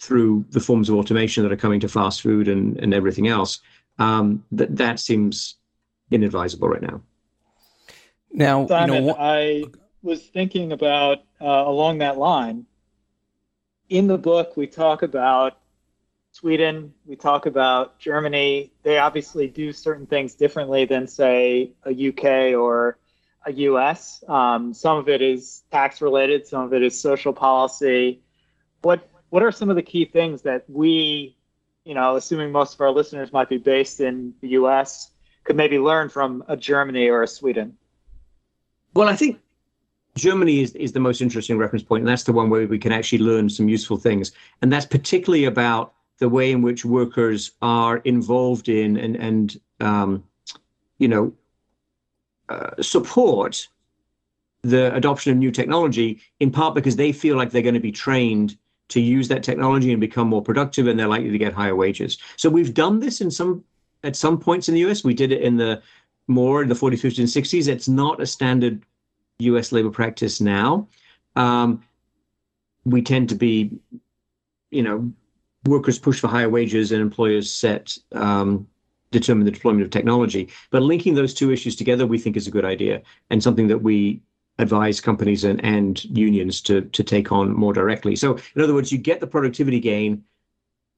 through 0.00 0.44
the 0.50 0.60
forms 0.60 0.88
of 0.88 0.96
automation 0.96 1.42
that 1.42 1.52
are 1.52 1.56
coming 1.56 1.80
to 1.80 1.88
fast 1.88 2.22
food 2.22 2.48
and, 2.48 2.78
and 2.78 2.92
everything 2.92 3.28
else, 3.28 3.60
um, 3.98 4.44
that, 4.52 4.76
that 4.76 5.00
seems 5.00 5.56
inadvisable 6.10 6.68
right 6.68 6.82
now. 6.82 7.00
Now, 8.32 8.66
Simon, 8.66 8.94
you 8.94 9.02
know, 9.12 9.16
I 9.18 9.64
was 10.02 10.22
thinking 10.22 10.72
about 10.72 11.18
uh, 11.40 11.46
along 11.46 11.98
that 11.98 12.18
line 12.18 12.66
in 13.88 14.06
the 14.06 14.18
book, 14.18 14.56
we 14.56 14.66
talk 14.66 15.02
about 15.02 15.58
Sweden, 16.34 16.92
we 17.06 17.14
talk 17.14 17.46
about 17.46 17.96
Germany. 18.00 18.72
They 18.82 18.98
obviously 18.98 19.46
do 19.46 19.72
certain 19.72 20.04
things 20.04 20.34
differently 20.34 20.84
than, 20.84 21.06
say, 21.06 21.70
a 21.86 22.08
UK 22.08 22.58
or 22.60 22.98
a 23.46 23.52
US. 23.52 24.24
Um, 24.26 24.74
some 24.74 24.98
of 24.98 25.08
it 25.08 25.22
is 25.22 25.62
tax 25.70 26.02
related, 26.02 26.44
some 26.44 26.62
of 26.62 26.74
it 26.74 26.82
is 26.82 27.00
social 27.00 27.32
policy. 27.32 28.20
What 28.82 29.08
what 29.30 29.44
are 29.44 29.52
some 29.52 29.70
of 29.70 29.76
the 29.76 29.82
key 29.82 30.06
things 30.06 30.42
that 30.42 30.68
we, 30.68 31.36
you 31.84 31.94
know, 31.94 32.16
assuming 32.16 32.50
most 32.50 32.74
of 32.74 32.80
our 32.80 32.90
listeners 32.90 33.32
might 33.32 33.48
be 33.48 33.58
based 33.58 34.00
in 34.00 34.34
the 34.40 34.48
US, 34.60 35.12
could 35.44 35.54
maybe 35.54 35.78
learn 35.78 36.08
from 36.08 36.42
a 36.48 36.56
Germany 36.56 37.08
or 37.10 37.22
a 37.22 37.28
Sweden? 37.28 37.76
Well, 38.92 39.08
I 39.08 39.14
think 39.14 39.38
Germany 40.16 40.62
is, 40.62 40.72
is 40.72 40.90
the 40.90 41.00
most 41.00 41.20
interesting 41.20 41.58
reference 41.58 41.84
point, 41.84 42.00
and 42.00 42.08
that's 42.08 42.24
the 42.24 42.32
one 42.32 42.50
where 42.50 42.66
we 42.66 42.80
can 42.80 42.90
actually 42.90 43.18
learn 43.18 43.48
some 43.48 43.68
useful 43.68 43.98
things. 43.98 44.32
And 44.62 44.72
that's 44.72 44.86
particularly 44.86 45.44
about 45.44 45.93
the 46.18 46.28
way 46.28 46.52
in 46.52 46.62
which 46.62 46.84
workers 46.84 47.52
are 47.62 47.98
involved 47.98 48.68
in 48.68 48.96
and, 48.96 49.16
and 49.16 49.60
um, 49.80 50.24
you 50.98 51.08
know, 51.08 51.32
uh, 52.48 52.70
support 52.80 53.68
the 54.62 54.94
adoption 54.94 55.32
of 55.32 55.38
new 55.38 55.50
technology, 55.50 56.20
in 56.40 56.50
part 56.50 56.74
because 56.74 56.96
they 56.96 57.12
feel 57.12 57.36
like 57.36 57.50
they're 57.50 57.62
going 57.62 57.74
to 57.74 57.80
be 57.80 57.92
trained 57.92 58.56
to 58.88 59.00
use 59.00 59.28
that 59.28 59.42
technology 59.42 59.92
and 59.92 60.00
become 60.00 60.28
more 60.28 60.42
productive, 60.42 60.86
and 60.86 60.98
they're 60.98 61.08
likely 61.08 61.30
to 61.30 61.38
get 61.38 61.52
higher 61.52 61.76
wages. 61.76 62.18
So 62.36 62.48
we've 62.48 62.74
done 62.74 63.00
this 63.00 63.20
in 63.20 63.30
some 63.30 63.64
at 64.02 64.16
some 64.16 64.38
points 64.38 64.68
in 64.68 64.74
the 64.74 64.80
US. 64.86 65.04
We 65.04 65.14
did 65.14 65.32
it 65.32 65.42
in 65.42 65.56
the 65.56 65.82
more 66.28 66.62
in 66.62 66.68
the 66.68 66.74
40s, 66.74 67.00
50s, 67.00 67.18
and 67.18 67.28
60s. 67.28 67.68
It's 67.68 67.88
not 67.88 68.20
a 68.20 68.26
standard 68.26 68.82
U.S. 69.40 69.72
labor 69.72 69.90
practice 69.90 70.40
now. 70.40 70.88
Um, 71.36 71.82
we 72.84 73.02
tend 73.02 73.28
to 73.30 73.34
be, 73.34 73.78
you 74.70 74.82
know, 74.82 75.12
workers 75.66 75.98
push 75.98 76.20
for 76.20 76.28
higher 76.28 76.48
wages 76.48 76.92
and 76.92 77.00
employers 77.00 77.50
set 77.50 77.96
um, 78.12 78.66
determine 79.10 79.44
the 79.44 79.50
deployment 79.50 79.84
of 79.84 79.90
technology. 79.90 80.48
But 80.70 80.82
linking 80.82 81.14
those 81.14 81.34
two 81.34 81.52
issues 81.52 81.76
together, 81.76 82.06
we 82.06 82.18
think 82.18 82.36
is 82.36 82.46
a 82.46 82.50
good 82.50 82.64
idea 82.64 83.02
and 83.30 83.42
something 83.42 83.68
that 83.68 83.78
we 83.78 84.20
advise 84.58 85.00
companies 85.00 85.44
and, 85.44 85.64
and 85.64 86.04
unions 86.04 86.60
to 86.62 86.82
to 86.82 87.02
take 87.02 87.32
on 87.32 87.52
more 87.52 87.72
directly. 87.72 88.16
So, 88.16 88.38
in 88.54 88.62
other 88.62 88.74
words, 88.74 88.92
you 88.92 88.98
get 88.98 89.20
the 89.20 89.26
productivity 89.26 89.80
gain, 89.80 90.22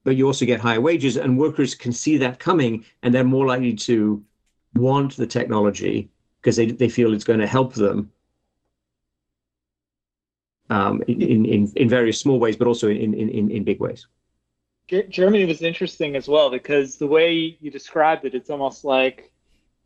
but 0.05 0.17
you 0.17 0.27
also 0.27 0.45
get 0.45 0.61
higher 0.61 0.81
wages, 0.81 1.17
and 1.17 1.39
workers 1.39 1.75
can 1.75 1.93
see 1.93 2.17
that 2.19 2.39
coming, 2.39 2.85
and 3.03 3.15
they're 3.15 3.25
more 3.25 3.47
likely 3.47 3.75
to 3.75 4.23
want 4.75 5.17
the 5.17 5.27
technology 5.27 6.11
because 6.41 6.57
they, 6.57 6.67
they 6.67 6.89
feel 6.89 7.15
it's 7.15 7.25
going 7.25 7.41
to 7.41 7.47
help 7.47 7.75
them 7.75 8.11
um, 10.71 11.03
in, 11.09 11.45
in, 11.47 11.73
in 11.75 11.89
various 11.89 12.21
small 12.21 12.39
ways, 12.39 12.57
but 12.57 12.69
also 12.69 12.89
in, 12.89 13.15
in, 13.15 13.51
in 13.51 13.65
big 13.65 13.81
ways. 13.81 14.07
Germany 14.89 15.45
was 15.45 15.63
interesting 15.63 16.15
as 16.15 16.29
well 16.29 16.51
because 16.51 16.97
the 16.97 17.07
way 17.07 17.59
you 17.61 17.71
described 17.71 18.25
it, 18.25 18.35
it's 18.35 18.51
almost 18.51 18.85
like 18.85 19.33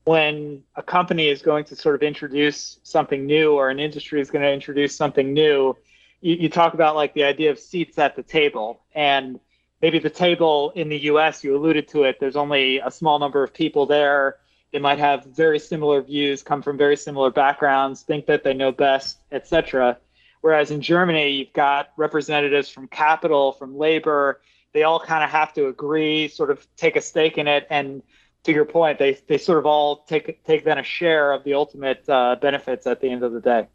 when 0.05 0.63
a 0.77 0.83
company 0.83 1.29
is 1.29 1.43
going 1.43 1.65
to 1.65 1.77
sort 1.77 1.95
of 1.95 2.03
introduce 2.03 2.79
something 2.83 3.27
new 3.27 3.55
or 3.55 3.71
an 3.71 3.79
industry 3.79 4.21
is 4.21 4.31
going 4.31 4.43
to 4.43 4.53
introduce 4.53 4.95
something 4.95 5.33
new, 5.33 5.77
you, 6.21 6.35
you 6.35 6.49
talk 6.49 6.75
about 6.75 6.97
like 6.97 7.15
the 7.15 7.25
idea 7.25 7.51
of 7.51 7.59
seats 7.59 7.99
at 7.99 8.17
the 8.17 8.23
table. 8.23 8.83
And 8.95 9.41
maybe 9.81 9.99
the 9.99 10.11
table 10.11 10.73
in 10.75 10.89
the 10.89 10.99
US, 10.99 11.43
you 11.43 11.57
alluded 11.57 11.89
to 11.89 12.05
it, 12.05 12.19
there's 12.21 12.37
only 12.37 12.79
a 12.79 12.91
small 12.91 13.19
number 13.19 13.43
of 13.43 13.55
people 13.55 13.87
there. 13.87 14.37
They 14.73 14.79
might 14.79 14.99
have 14.99 15.25
very 15.25 15.59
similar 15.59 16.01
views, 16.03 16.43
come 16.43 16.63
from 16.63 16.77
very 16.77 16.97
similar 16.97 17.31
backgrounds, 17.31 18.03
think 18.03 18.27
that 18.27 18.45
they 18.45 18.55
know 18.55 18.71
best, 18.71 19.19
etc. 19.33 19.99
Whereas 20.43 20.71
in 20.71 20.81
Germany, 20.81 21.31
you've 21.31 21.53
got 21.53 21.89
representatives 21.97 22.69
from 22.69 22.87
capital, 22.87 23.53
from 23.53 23.77
labor. 23.77 24.41
They 24.73 24.85
all 24.85 25.01
kind 25.01 25.25
of 25.25 25.31
have 25.31 25.53
to 25.55 25.67
agree, 25.67 26.29
sort 26.29 26.51
of 26.51 26.67
take 26.77 26.97
a 26.97 27.01
stake 27.01 27.39
in 27.39 27.49
it. 27.49 27.67
And 27.71 28.03
to 28.45 28.53
your 28.53 28.65
point, 28.65 28.99
they, 28.99 29.19
they 29.27 29.39
sort 29.39 29.59
of 29.59 29.67
all 29.67 30.05
take 30.05 30.45
take 30.45 30.65
then 30.65 30.79
a 30.79 30.83
share 30.83 31.33
of 31.33 31.45
the 31.45 31.55
ultimate 31.55 32.09
uh, 32.09 32.37
benefits 32.37 32.87
at 32.87 33.01
the 33.01 33.11
end 33.11 33.23
of 33.23 33.33
the 33.33 33.41
day. 33.41 33.69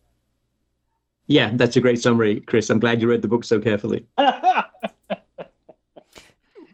Yeah, 1.28 1.52
that's 1.54 1.76
a 1.76 1.82
great 1.82 2.02
summary, 2.02 2.42
Chris. 2.42 2.70
I'm 2.70 2.80
glad 2.80 3.02
you 3.02 3.10
read 3.10 3.22
the 3.22 3.28
book 3.28 3.44
so 3.44 3.60
carefully. 3.60 4.06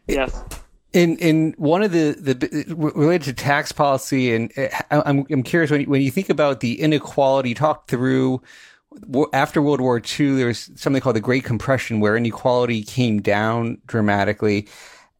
yes. 0.06 0.44
In 0.92 1.16
in 1.18 1.54
one 1.56 1.82
of 1.82 1.92
the 1.92 2.12
the 2.18 2.64
related 2.74 3.24
to 3.24 3.32
tax 3.32 3.72
policy, 3.72 4.34
and 4.34 4.52
uh, 4.58 4.68
I'm 4.90 5.24
I'm 5.30 5.42
curious 5.42 5.70
when 5.70 5.80
you, 5.80 5.86
when 5.86 6.02
you 6.02 6.10
think 6.10 6.28
about 6.28 6.60
the 6.60 6.78
inequality, 6.80 7.54
talk 7.54 7.88
through 7.88 8.42
after 9.32 9.62
World 9.62 9.80
War 9.80 9.98
II, 9.98 10.36
there 10.36 10.46
was 10.46 10.70
something 10.76 11.00
called 11.00 11.16
the 11.16 11.20
Great 11.20 11.44
Compression 11.44 12.00
where 12.00 12.16
inequality 12.16 12.82
came 12.82 13.20
down 13.20 13.78
dramatically. 13.86 14.68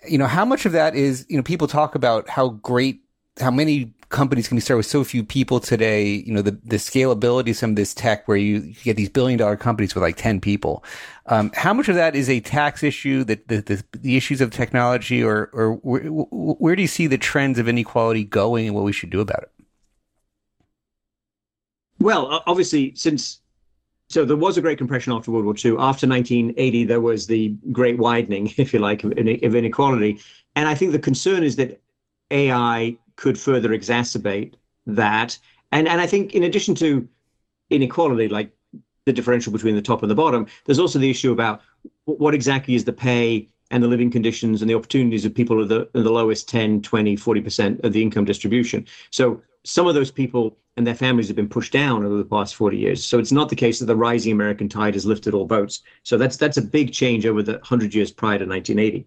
You 0.09 0.19
know, 0.19 0.27
how 0.27 0.45
much 0.45 0.67
of 0.67 0.73
that 0.73 0.95
is, 0.95 1.27
you 1.29 1.37
know, 1.37 1.43
people 1.43 1.69
talk 1.69 1.95
about 1.95 2.29
how 2.29 2.51
great, 2.51 3.03
how 3.41 3.51
many 3.51 3.93
companies 4.13 4.47
can 4.47 4.57
be 4.57 4.61
started 4.61 4.79
with 4.79 4.87
so 4.87 5.03
few 5.03 5.25
people 5.25 5.59
today, 5.59 6.23
you 6.27 6.33
know, 6.33 6.43
the, 6.43 6.53
the 6.65 6.77
scalability 6.77 7.51
of 7.51 7.57
some 7.57 7.71
of 7.71 7.77
this 7.77 7.93
tech 7.95 8.29
where 8.29 8.37
you, 8.37 8.59
you 8.59 8.75
get 8.83 8.97
these 8.97 9.09
billion 9.09 9.39
dollar 9.39 9.57
companies 9.57 9.95
with 9.95 10.03
like 10.03 10.17
10 10.17 10.41
people. 10.41 10.85
Um, 11.27 11.51
how 11.55 11.73
much 11.73 11.89
of 11.89 11.97
that 11.97 12.15
is 12.15 12.29
a 12.29 12.41
tax 12.41 12.83
issue, 12.83 13.25
that 13.25 13.49
the, 13.49 13.61
the, 13.63 13.85
the, 13.99 14.17
issues 14.17 14.41
of 14.41 14.51
technology, 14.51 15.23
or, 15.23 15.51
or 15.53 15.75
where, 15.77 16.03
where 16.05 16.77
do 16.77 16.83
you 16.83 16.89
see 16.89 17.07
the 17.07 17.19
trends 17.19 17.59
of 17.59 17.69
inequality 17.69 18.25
going 18.25 18.67
and 18.67 18.75
what 18.75 18.85
we 18.85 18.93
should 18.93 19.11
do 19.11 19.21
about 19.21 19.43
it? 19.43 19.51
Well, 21.99 22.43
obviously, 22.47 22.95
since 22.97 23.42
so 24.13 24.27
there 24.27 24.37
was 24.37 24.59
a 24.59 24.61
great 24.61 24.77
compression 24.79 25.13
after 25.13 25.31
World 25.31 25.47
War 25.47 25.55
II. 25.55 25.73
After 25.79 26.07
1980, 26.07 26.85
there 26.85 27.01
was 27.01 27.27
the 27.27 27.49
great 27.71 27.99
widening, 27.99 28.53
if 28.57 28.73
you 28.73 28.79
like, 28.79 29.05
of 29.05 29.13
inequality. 29.19 30.21
And 30.55 30.69
I 30.69 30.75
think 30.75 30.93
the 30.93 30.99
concern 30.99 31.43
is 31.43 31.57
that 31.57 31.81
AI 32.31 32.97
could 33.17 33.39
further 33.39 33.71
exacerbate 33.71 34.55
that. 34.87 35.39
And 35.71 35.89
and 35.89 36.01
I 36.01 36.07
think 36.07 36.35
in 36.35 36.43
addition 36.43 36.75
to 36.77 37.09
inequality, 37.71 38.29
like 38.29 38.51
the 39.07 39.13
differential 39.13 39.53
between 39.53 39.75
the 39.75 39.83
top 39.83 40.03
and 40.03 40.11
the 40.11 40.15
bottom, 40.15 40.47
there's 40.67 40.79
also 40.79 40.99
the 40.99 41.11
issue 41.11 41.33
about 41.33 41.63
what 42.05 42.35
exactly 42.35 42.75
is 42.75 42.85
the 42.85 42.93
pay 42.93 43.49
and 43.73 43.83
the 43.83 43.89
living 43.89 44.11
conditions 44.11 44.63
and 44.63 44.71
the 44.71 44.75
opportunities 44.75 45.25
of 45.25 45.35
people 45.35 45.63
at 45.63 45.69
the, 45.69 45.89
the 45.93 46.11
lowest 46.11 46.49
10, 46.49 46.83
20, 46.83 47.17
40% 47.17 47.83
of 47.83 47.93
the 47.93 48.03
income 48.03 48.25
distribution. 48.25 48.87
So 49.11 49.43
some 49.65 49.87
of 49.87 49.95
those 49.95 50.11
people 50.11 50.57
and 50.77 50.87
their 50.87 50.95
families 50.95 51.27
have 51.29 51.37
been 51.37 51.49
pushed 51.49 51.73
down 51.73 52.05
over 52.05 52.17
the 52.17 52.25
past 52.25 52.55
40 52.55 52.77
years. 52.77 53.05
So 53.05 53.19
it's 53.19 53.33
not 53.33 53.49
the 53.49 53.57
case 53.57 53.79
that 53.79 53.87
the 53.87 53.97
rising 53.97 54.33
American 54.33 54.69
tide 54.69 54.95
has 54.95 55.07
lifted 55.07 55.35
all 55.35 55.47
boats. 55.47 55.83
So 56.03 56.17
that's 56.17 56.37
that's 56.37 56.59
a 56.59 56.63
big 56.63 56.93
change 56.93 57.27
over 57.27 57.43
the 57.43 57.53
100 57.53 57.95
years 57.95 58.11
prior 58.11 58.39
to 58.39 58.47
1980. 58.47 59.07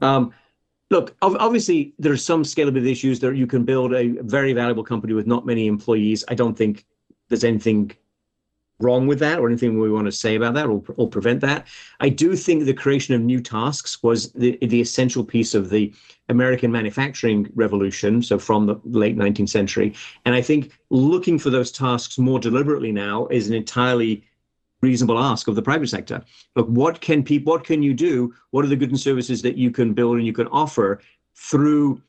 Um, 0.00 0.32
look, 0.90 1.14
obviously 1.22 1.94
there 1.98 2.12
are 2.12 2.18
some 2.18 2.42
scalability 2.42 2.90
issues 2.90 3.20
that 3.20 3.36
you 3.36 3.46
can 3.46 3.64
build 3.64 3.94
a 3.94 4.08
very 4.22 4.52
valuable 4.52 4.84
company 4.84 5.12
with 5.12 5.26
not 5.26 5.46
many 5.46 5.66
employees. 5.66 6.24
I 6.28 6.34
don't 6.34 6.56
think 6.56 6.84
there's 7.28 7.44
anything 7.44 7.92
wrong 8.78 9.06
with 9.06 9.18
that 9.20 9.38
or 9.38 9.48
anything 9.48 9.78
we 9.78 9.90
want 9.90 10.06
to 10.06 10.12
say 10.12 10.34
about 10.34 10.54
that 10.54 10.66
or, 10.66 10.82
or 10.96 11.08
prevent 11.08 11.40
that. 11.40 11.66
I 12.00 12.08
do 12.08 12.36
think 12.36 12.64
the 12.64 12.74
creation 12.74 13.14
of 13.14 13.22
new 13.22 13.40
tasks 13.40 14.02
was 14.02 14.32
the, 14.32 14.58
the 14.60 14.80
essential 14.80 15.24
piece 15.24 15.54
of 15.54 15.70
the 15.70 15.94
American 16.28 16.70
manufacturing 16.70 17.50
revolution, 17.54 18.22
so 18.22 18.38
from 18.38 18.66
the 18.66 18.76
late 18.84 19.16
19th 19.16 19.48
century. 19.48 19.94
And 20.24 20.34
I 20.34 20.42
think 20.42 20.78
looking 20.90 21.38
for 21.38 21.50
those 21.50 21.72
tasks 21.72 22.18
more 22.18 22.38
deliberately 22.38 22.92
now 22.92 23.26
is 23.28 23.48
an 23.48 23.54
entirely 23.54 24.24
reasonable 24.82 25.18
ask 25.18 25.48
of 25.48 25.54
the 25.54 25.62
private 25.62 25.88
sector. 25.88 26.22
Look, 26.54 26.66
what 26.68 27.00
can 27.00 27.22
people, 27.22 27.52
what 27.52 27.64
can 27.64 27.82
you 27.82 27.94
do? 27.94 28.34
What 28.50 28.64
are 28.64 28.68
the 28.68 28.76
goods 28.76 28.92
and 28.92 29.00
services 29.00 29.40
that 29.42 29.56
you 29.56 29.70
can 29.70 29.94
build 29.94 30.16
and 30.16 30.26
you 30.26 30.34
can 30.34 30.48
offer 30.48 31.00
through 31.34 32.02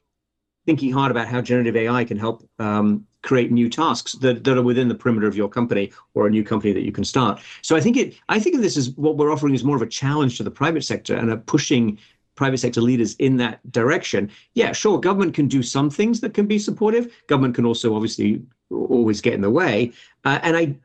thinking 0.68 0.92
hard 0.92 1.10
about 1.10 1.28
how 1.28 1.40
generative 1.42 1.78
AI 1.78 2.04
can 2.04 2.18
help 2.18 2.48
um, 2.60 3.08
create 3.24 3.52
new 3.54 3.70
tasks 3.70 4.12
that, 4.14 4.44
that 4.44 4.58
are 4.58 4.62
within 4.62 4.90
the 4.90 4.94
perimeter 4.96 5.26
of 5.26 5.36
your 5.36 5.48
company 5.48 5.92
or 6.14 6.28
a 6.28 6.30
new 6.30 6.44
company 6.44 6.74
that 6.74 6.84
you 6.84 6.92
can 6.92 7.06
start. 7.06 7.40
So 7.62 7.76
I 7.76 7.80
think 7.80 7.96
it 7.96 8.16
I 8.28 8.38
think 8.40 8.58
this 8.58 8.76
is 8.76 8.92
what 8.92 9.16
we're 9.16 9.32
offering 9.32 9.56
is 9.56 9.64
more 9.64 9.78
of 9.78 9.82
a 9.82 9.88
challenge 9.88 10.38
to 10.38 10.44
the 10.44 10.52
private 10.52 10.84
sector 10.84 11.16
and 11.16 11.32
a 11.32 11.38
pushing 11.38 11.98
private 12.36 12.60
sector 12.60 12.82
leaders 12.82 13.16
in 13.16 13.38
that 13.38 13.60
direction. 13.72 14.30
Yeah, 14.54 14.74
sure, 14.74 15.00
government 15.00 15.34
can 15.34 15.48
do 15.48 15.64
some 15.64 15.90
things 15.90 16.20
that 16.20 16.34
can 16.34 16.48
be 16.48 16.60
supportive. 16.60 17.12
Government 17.28 17.56
can 17.56 17.66
also 17.66 17.96
obviously 17.96 18.44
always 18.70 19.22
get 19.22 19.34
in 19.34 19.42
the 19.42 19.50
way. 19.50 19.94
Uh, 20.26 20.40
and 20.44 20.58
I 20.58 20.76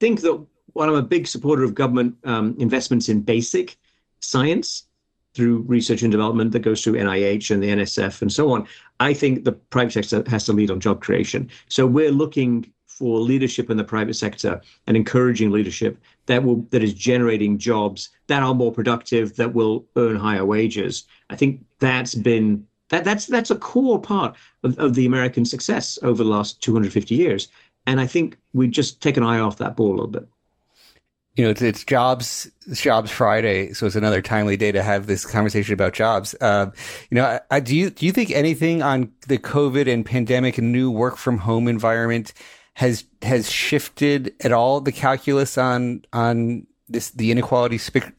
think 0.00 0.22
that 0.22 0.44
while 0.72 0.88
I'm 0.88 0.96
a 0.96 1.02
big 1.02 1.28
supporter 1.28 1.62
of 1.62 1.74
government 1.74 2.16
um, 2.24 2.56
investments 2.58 3.08
in 3.08 3.22
basic 3.22 3.78
science 4.18 4.89
through 5.34 5.64
research 5.68 6.02
and 6.02 6.10
development 6.10 6.52
that 6.52 6.60
goes 6.60 6.82
through 6.82 6.94
NIH 6.94 7.50
and 7.50 7.62
the 7.62 7.68
NSF 7.68 8.20
and 8.22 8.32
so 8.32 8.52
on, 8.52 8.66
I 8.98 9.14
think 9.14 9.44
the 9.44 9.52
private 9.52 9.92
sector 9.92 10.28
has 10.28 10.44
to 10.46 10.52
lead 10.52 10.70
on 10.70 10.80
job 10.80 11.00
creation. 11.00 11.50
So 11.68 11.86
we're 11.86 12.10
looking 12.10 12.72
for 12.86 13.18
leadership 13.18 13.70
in 13.70 13.78
the 13.78 13.84
private 13.84 14.14
sector 14.14 14.60
and 14.86 14.96
encouraging 14.96 15.50
leadership 15.50 15.96
that 16.26 16.44
will 16.44 16.66
that 16.70 16.82
is 16.82 16.92
generating 16.92 17.56
jobs 17.56 18.10
that 18.26 18.42
are 18.42 18.54
more 18.54 18.72
productive 18.72 19.36
that 19.36 19.54
will 19.54 19.86
earn 19.96 20.16
higher 20.16 20.44
wages. 20.44 21.04
I 21.30 21.36
think 21.36 21.64
that's 21.78 22.14
been 22.14 22.66
that 22.90 23.04
that's 23.04 23.26
that's 23.26 23.50
a 23.50 23.56
core 23.56 24.00
part 24.00 24.36
of, 24.64 24.78
of 24.78 24.94
the 24.94 25.06
American 25.06 25.46
success 25.46 25.98
over 26.02 26.22
the 26.22 26.28
last 26.28 26.60
250 26.62 27.14
years. 27.14 27.48
And 27.86 28.00
I 28.00 28.06
think 28.06 28.36
we 28.52 28.68
just 28.68 29.00
take 29.00 29.16
an 29.16 29.22
eye 29.22 29.40
off 29.40 29.56
that 29.56 29.76
ball 29.76 29.92
a 29.92 29.92
little 29.92 30.06
bit 30.06 30.28
you 31.36 31.44
know, 31.44 31.50
it's, 31.50 31.62
it's 31.62 31.84
jobs, 31.84 32.50
jobs 32.72 33.10
Friday. 33.10 33.72
So 33.72 33.86
it's 33.86 33.96
another 33.96 34.20
timely 34.20 34.56
day 34.56 34.72
to 34.72 34.82
have 34.82 35.06
this 35.06 35.24
conversation 35.24 35.72
about 35.72 35.92
jobs. 35.92 36.34
Uh, 36.40 36.70
you 37.10 37.14
know, 37.14 37.24
I, 37.24 37.40
I, 37.50 37.60
do 37.60 37.76
you, 37.76 37.90
do 37.90 38.04
you 38.04 38.12
think 38.12 38.30
anything 38.30 38.82
on 38.82 39.12
the 39.28 39.38
COVID 39.38 39.90
and 39.90 40.04
pandemic 40.04 40.58
and 40.58 40.72
new 40.72 40.90
work 40.90 41.16
from 41.16 41.38
home 41.38 41.68
environment 41.68 42.32
has, 42.74 43.04
has 43.22 43.50
shifted 43.50 44.34
at 44.40 44.52
all 44.52 44.80
the 44.80 44.92
calculus 44.92 45.56
on, 45.56 46.04
on 46.12 46.66
this, 46.88 47.10
the 47.10 47.30
inequality 47.30 47.78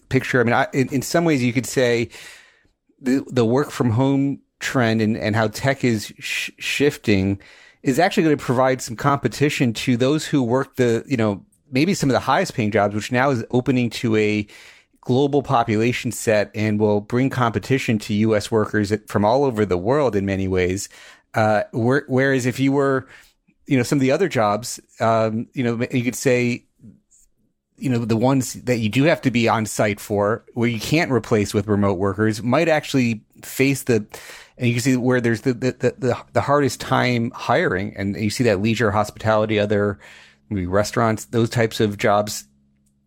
picture? 0.10 0.40
I 0.40 0.44
mean, 0.44 0.54
I, 0.54 0.68
in, 0.74 0.88
in 0.94 1.02
some 1.02 1.26
ways 1.26 1.44
you 1.44 1.54
could 1.54 1.66
say 1.66 2.10
the, 3.02 3.26
the 3.28 3.46
work 3.46 3.72
from 3.72 3.92
home 3.92 4.42
trend 4.60 5.02
and, 5.02 5.18
and 5.18 5.36
how 5.36 5.50
tech 5.50 5.84
is 5.84 6.14
sh- 6.20 6.52
shifting 6.60 7.42
is 7.84 8.00
actually 8.00 8.24
going 8.24 8.38
to 8.38 8.44
provide 8.44 8.82
some 8.82 8.96
competition 8.96 9.74
to 9.74 9.98
those 9.98 10.28
who 10.28 10.42
work 10.42 10.76
the, 10.76 11.04
you 11.08 11.18
know, 11.18 11.44
maybe 11.72 11.94
some 11.94 12.10
of 12.10 12.14
the 12.14 12.20
highest 12.20 12.54
paying 12.54 12.72
jobs, 12.72 12.94
which 12.94 13.12
now 13.12 13.32
is 13.32 13.44
opening 13.52 13.90
to 13.90 14.16
a 14.16 14.48
global 15.02 15.42
population 15.42 16.12
set 16.12 16.52
and 16.54 16.80
will 16.80 17.02
bring 17.02 17.30
competition 17.30 17.98
to 17.98 18.14
U.S. 18.14 18.52
workers 18.52 18.94
from 19.08 19.26
all 19.26 19.44
over 19.44 19.66
the 19.66 19.78
world 19.78 20.16
in 20.16 20.26
many 20.26 20.48
ways. 20.48 20.90
Uh, 21.34 21.64
whereas 21.74 22.46
if 22.46 22.60
you 22.60 22.72
were, 22.72 23.08
you 23.66 23.78
know, 23.78 23.84
some 23.84 23.98
of 23.98 24.02
the 24.02 24.12
other 24.12 24.28
jobs, 24.28 24.80
um, 25.00 25.48
you 25.54 25.64
know, 25.64 25.86
you 25.92 26.04
could 26.04 26.16
say, 26.16 26.66
you 27.78 27.90
know, 27.90 28.06
the 28.06 28.18
ones 28.18 28.54
that 28.54 28.78
you 28.78 28.90
do 28.90 29.04
have 29.06 29.22
to 29.22 29.32
be 29.32 29.48
on 29.48 29.66
site 29.66 30.00
for, 30.00 30.46
where 30.54 30.70
you 30.70 30.80
can't 30.80 31.12
replace 31.12 31.52
with 31.54 31.68
remote 31.68 31.98
workers, 31.98 32.44
might 32.44 32.70
actually 32.70 33.24
face 33.44 33.84
the, 33.84 34.06
and 34.58 34.68
you 34.68 34.74
can 34.76 34.82
see 34.84 34.96
where 34.98 35.20
there's 35.20 35.42
the 35.42 35.54
the 35.54 35.72
the, 35.98 36.18
the 36.34 36.42
hardest 36.42 36.80
time 36.80 37.32
hiring, 37.32 37.96
and 37.98 38.16
you 38.16 38.30
see 38.30 38.44
that 38.44 38.62
leisure, 38.62 38.92
hospitality, 38.92 39.58
other 39.58 39.98
maybe 40.52 40.68
restaurants, 40.68 41.26
those 41.26 41.50
types 41.50 41.80
of 41.80 41.98
jobs, 41.98 42.46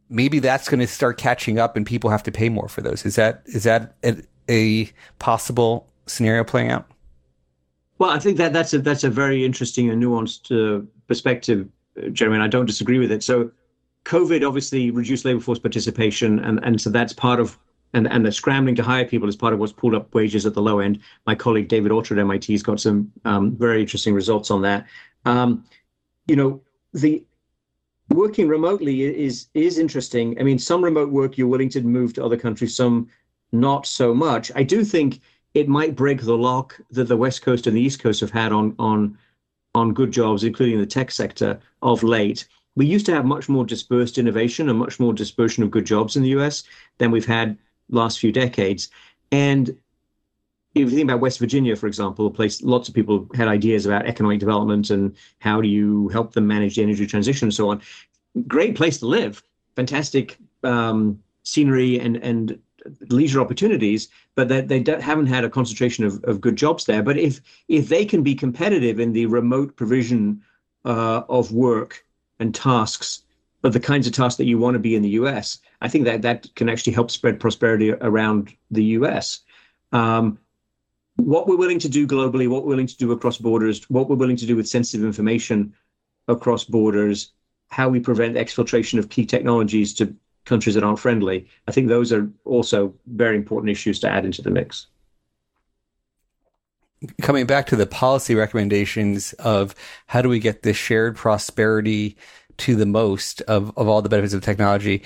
maybe 0.08 0.38
that's 0.38 0.68
going 0.68 0.80
to 0.80 0.86
start 0.86 1.18
catching 1.18 1.58
up 1.58 1.76
and 1.76 1.86
people 1.86 2.10
have 2.10 2.22
to 2.22 2.32
pay 2.32 2.48
more 2.48 2.68
for 2.68 2.80
those. 2.80 3.04
Is 3.04 3.16
that 3.16 3.42
is 3.46 3.64
that 3.64 3.94
a, 4.04 4.16
a 4.48 4.90
possible 5.18 5.88
scenario 6.06 6.44
playing 6.44 6.70
out? 6.70 6.86
Well, 7.98 8.10
I 8.10 8.18
think 8.18 8.38
that 8.38 8.52
that's 8.52 8.74
a 8.74 8.78
that's 8.78 9.04
a 9.04 9.10
very 9.10 9.44
interesting 9.44 9.90
and 9.90 10.02
nuanced 10.02 10.50
uh, 10.50 10.84
perspective, 11.06 11.68
Jeremy. 12.12 12.36
And 12.36 12.44
I 12.44 12.48
don't 12.48 12.66
disagree 12.66 12.98
with 12.98 13.12
it. 13.12 13.22
So, 13.22 13.50
COVID 14.04 14.46
obviously 14.46 14.90
reduced 14.90 15.24
labor 15.24 15.40
force 15.40 15.58
participation, 15.58 16.38
and 16.40 16.60
and 16.64 16.80
so 16.80 16.90
that's 16.90 17.12
part 17.12 17.40
of 17.40 17.58
and 17.92 18.08
and 18.08 18.26
the 18.26 18.32
scrambling 18.32 18.74
to 18.74 18.82
hire 18.82 19.04
people 19.04 19.28
is 19.28 19.36
part 19.36 19.54
of 19.54 19.60
what's 19.60 19.72
pulled 19.72 19.94
up 19.94 20.12
wages 20.14 20.44
at 20.44 20.54
the 20.54 20.62
low 20.62 20.80
end. 20.80 20.98
My 21.26 21.34
colleague 21.34 21.68
David 21.68 21.92
Autor 21.92 22.14
at 22.14 22.20
MIT 22.20 22.52
has 22.52 22.62
got 22.62 22.80
some 22.80 23.10
um, 23.24 23.56
very 23.56 23.80
interesting 23.80 24.12
results 24.12 24.50
on 24.50 24.62
that. 24.62 24.86
Um, 25.24 25.64
you 26.26 26.36
know, 26.36 26.60
the 26.92 27.24
working 28.10 28.48
remotely 28.48 29.02
is 29.02 29.48
is 29.54 29.78
interesting. 29.78 30.38
I 30.40 30.42
mean, 30.42 30.58
some 30.58 30.84
remote 30.84 31.10
work 31.10 31.36
you're 31.36 31.48
willing 31.48 31.70
to 31.70 31.82
move 31.82 32.12
to 32.14 32.24
other 32.24 32.36
countries, 32.36 32.76
some 32.76 33.08
not 33.52 33.86
so 33.86 34.14
much. 34.14 34.50
I 34.54 34.62
do 34.62 34.84
think 34.84 35.20
it 35.54 35.68
might 35.68 35.94
break 35.94 36.22
the 36.22 36.36
lock 36.36 36.80
that 36.90 37.08
the 37.08 37.16
West 37.16 37.42
Coast 37.42 37.66
and 37.66 37.76
the 37.76 37.80
East 37.80 38.00
Coast 38.00 38.20
have 38.20 38.30
had 38.30 38.52
on 38.52 38.74
on 38.78 39.18
on 39.74 39.94
good 39.94 40.12
jobs, 40.12 40.44
including 40.44 40.78
the 40.78 40.86
tech 40.86 41.10
sector 41.10 41.58
of 41.82 42.02
late. 42.02 42.46
We 42.76 42.86
used 42.86 43.06
to 43.06 43.14
have 43.14 43.24
much 43.24 43.48
more 43.48 43.64
dispersed 43.64 44.18
innovation 44.18 44.68
and 44.68 44.78
much 44.78 44.98
more 44.98 45.12
dispersion 45.12 45.62
of 45.62 45.70
good 45.70 45.84
jobs 45.84 46.16
in 46.16 46.22
the 46.22 46.30
US 46.30 46.64
than 46.98 47.10
we've 47.10 47.26
had 47.26 47.56
last 47.88 48.18
few 48.18 48.32
decades. 48.32 48.88
And 49.30 49.76
if 50.74 50.90
you 50.90 50.96
think 50.96 51.08
about 51.08 51.20
West 51.20 51.38
Virginia, 51.38 51.76
for 51.76 51.86
example, 51.86 52.26
a 52.26 52.30
place 52.30 52.62
lots 52.62 52.88
of 52.88 52.94
people 52.94 53.28
had 53.34 53.48
ideas 53.48 53.86
about 53.86 54.06
economic 54.06 54.40
development 54.40 54.90
and 54.90 55.14
how 55.38 55.60
do 55.60 55.68
you 55.68 56.08
help 56.08 56.32
them 56.32 56.46
manage 56.46 56.76
the 56.76 56.82
energy 56.82 57.06
transition 57.06 57.46
and 57.46 57.54
so 57.54 57.70
on. 57.70 57.80
Great 58.48 58.74
place 58.74 58.98
to 58.98 59.06
live, 59.06 59.42
fantastic 59.76 60.36
um, 60.64 61.18
scenery 61.44 62.00
and 62.00 62.16
and 62.16 62.58
leisure 63.08 63.40
opportunities, 63.40 64.08
but 64.34 64.48
that 64.48 64.68
they, 64.68 64.84
haven't 65.00 65.26
had 65.26 65.44
a 65.44 65.48
concentration 65.48 66.04
of, 66.04 66.22
of 66.24 66.40
good 66.40 66.56
jobs 66.56 66.84
there. 66.84 67.02
But 67.02 67.18
if 67.18 67.40
if 67.68 67.88
they 67.88 68.04
can 68.04 68.22
be 68.22 68.34
competitive 68.34 68.98
in 68.98 69.12
the 69.12 69.26
remote 69.26 69.76
provision 69.76 70.42
uh, 70.84 71.22
of 71.28 71.52
work 71.52 72.04
and 72.40 72.54
tasks, 72.54 73.22
of 73.62 73.72
the 73.72 73.80
kinds 73.80 74.06
of 74.06 74.12
tasks 74.12 74.36
that 74.38 74.44
you 74.44 74.58
want 74.58 74.74
to 74.74 74.80
be 74.80 74.96
in 74.96 75.02
the 75.02 75.10
U.S., 75.10 75.60
I 75.80 75.88
think 75.88 76.04
that 76.04 76.22
that 76.22 76.52
can 76.56 76.68
actually 76.68 76.92
help 76.92 77.10
spread 77.10 77.38
prosperity 77.38 77.92
around 77.92 78.52
the 78.70 78.84
U.S. 78.98 79.40
Um, 79.92 80.38
what 81.16 81.46
we're 81.46 81.56
willing 81.56 81.78
to 81.78 81.88
do 81.88 82.06
globally, 82.06 82.48
what 82.48 82.64
we're 82.64 82.70
willing 82.70 82.86
to 82.86 82.96
do 82.96 83.12
across 83.12 83.38
borders, 83.38 83.88
what 83.88 84.08
we're 84.08 84.16
willing 84.16 84.36
to 84.36 84.46
do 84.46 84.56
with 84.56 84.68
sensitive 84.68 85.04
information 85.04 85.74
across 86.28 86.64
borders, 86.64 87.32
how 87.68 87.88
we 87.88 88.00
prevent 88.00 88.36
exfiltration 88.36 88.98
of 88.98 89.08
key 89.10 89.24
technologies 89.24 89.94
to 89.94 90.14
countries 90.44 90.74
that 90.74 90.84
aren't 90.84 90.98
friendly. 90.98 91.48
I 91.68 91.72
think 91.72 91.88
those 91.88 92.12
are 92.12 92.30
also 92.44 92.94
very 93.06 93.36
important 93.36 93.70
issues 93.70 94.00
to 94.00 94.08
add 94.08 94.24
into 94.24 94.42
the 94.42 94.50
mix. 94.50 94.86
Coming 97.20 97.46
back 97.46 97.66
to 97.66 97.76
the 97.76 97.86
policy 97.86 98.34
recommendations 98.34 99.34
of 99.34 99.74
how 100.06 100.22
do 100.22 100.28
we 100.28 100.38
get 100.38 100.62
this 100.62 100.76
shared 100.76 101.16
prosperity 101.16 102.16
to 102.58 102.74
the 102.76 102.86
most 102.86 103.40
of, 103.42 103.72
of 103.76 103.88
all 103.88 104.00
the 104.00 104.08
benefits 104.08 104.34
of 104.34 104.42
technology, 104.42 105.02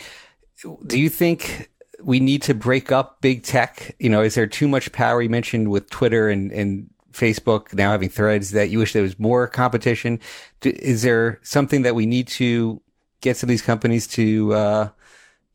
do 0.86 0.98
you 0.98 1.08
think 1.08 1.70
we 2.02 2.20
need 2.20 2.42
to 2.42 2.54
break 2.54 2.92
up 2.92 3.20
big 3.20 3.42
tech? 3.42 3.94
You 3.98 4.10
know, 4.10 4.22
is 4.22 4.34
there 4.34 4.46
too 4.46 4.68
much 4.68 4.92
power? 4.92 5.20
You 5.22 5.28
mentioned 5.28 5.70
with 5.70 5.90
Twitter 5.90 6.28
and, 6.28 6.52
and 6.52 6.88
Facebook 7.12 7.74
now 7.74 7.90
having 7.90 8.08
threads 8.08 8.52
that 8.52 8.70
you 8.70 8.78
wish 8.78 8.92
there 8.92 9.02
was 9.02 9.18
more 9.18 9.46
competition. 9.46 10.20
Is 10.62 11.02
there 11.02 11.40
something 11.42 11.82
that 11.82 11.94
we 11.94 12.06
need 12.06 12.28
to 12.28 12.80
get 13.20 13.36
some 13.36 13.48
of 13.48 13.50
these 13.50 13.62
companies 13.62 14.06
to 14.08 14.54
uh, 14.54 14.88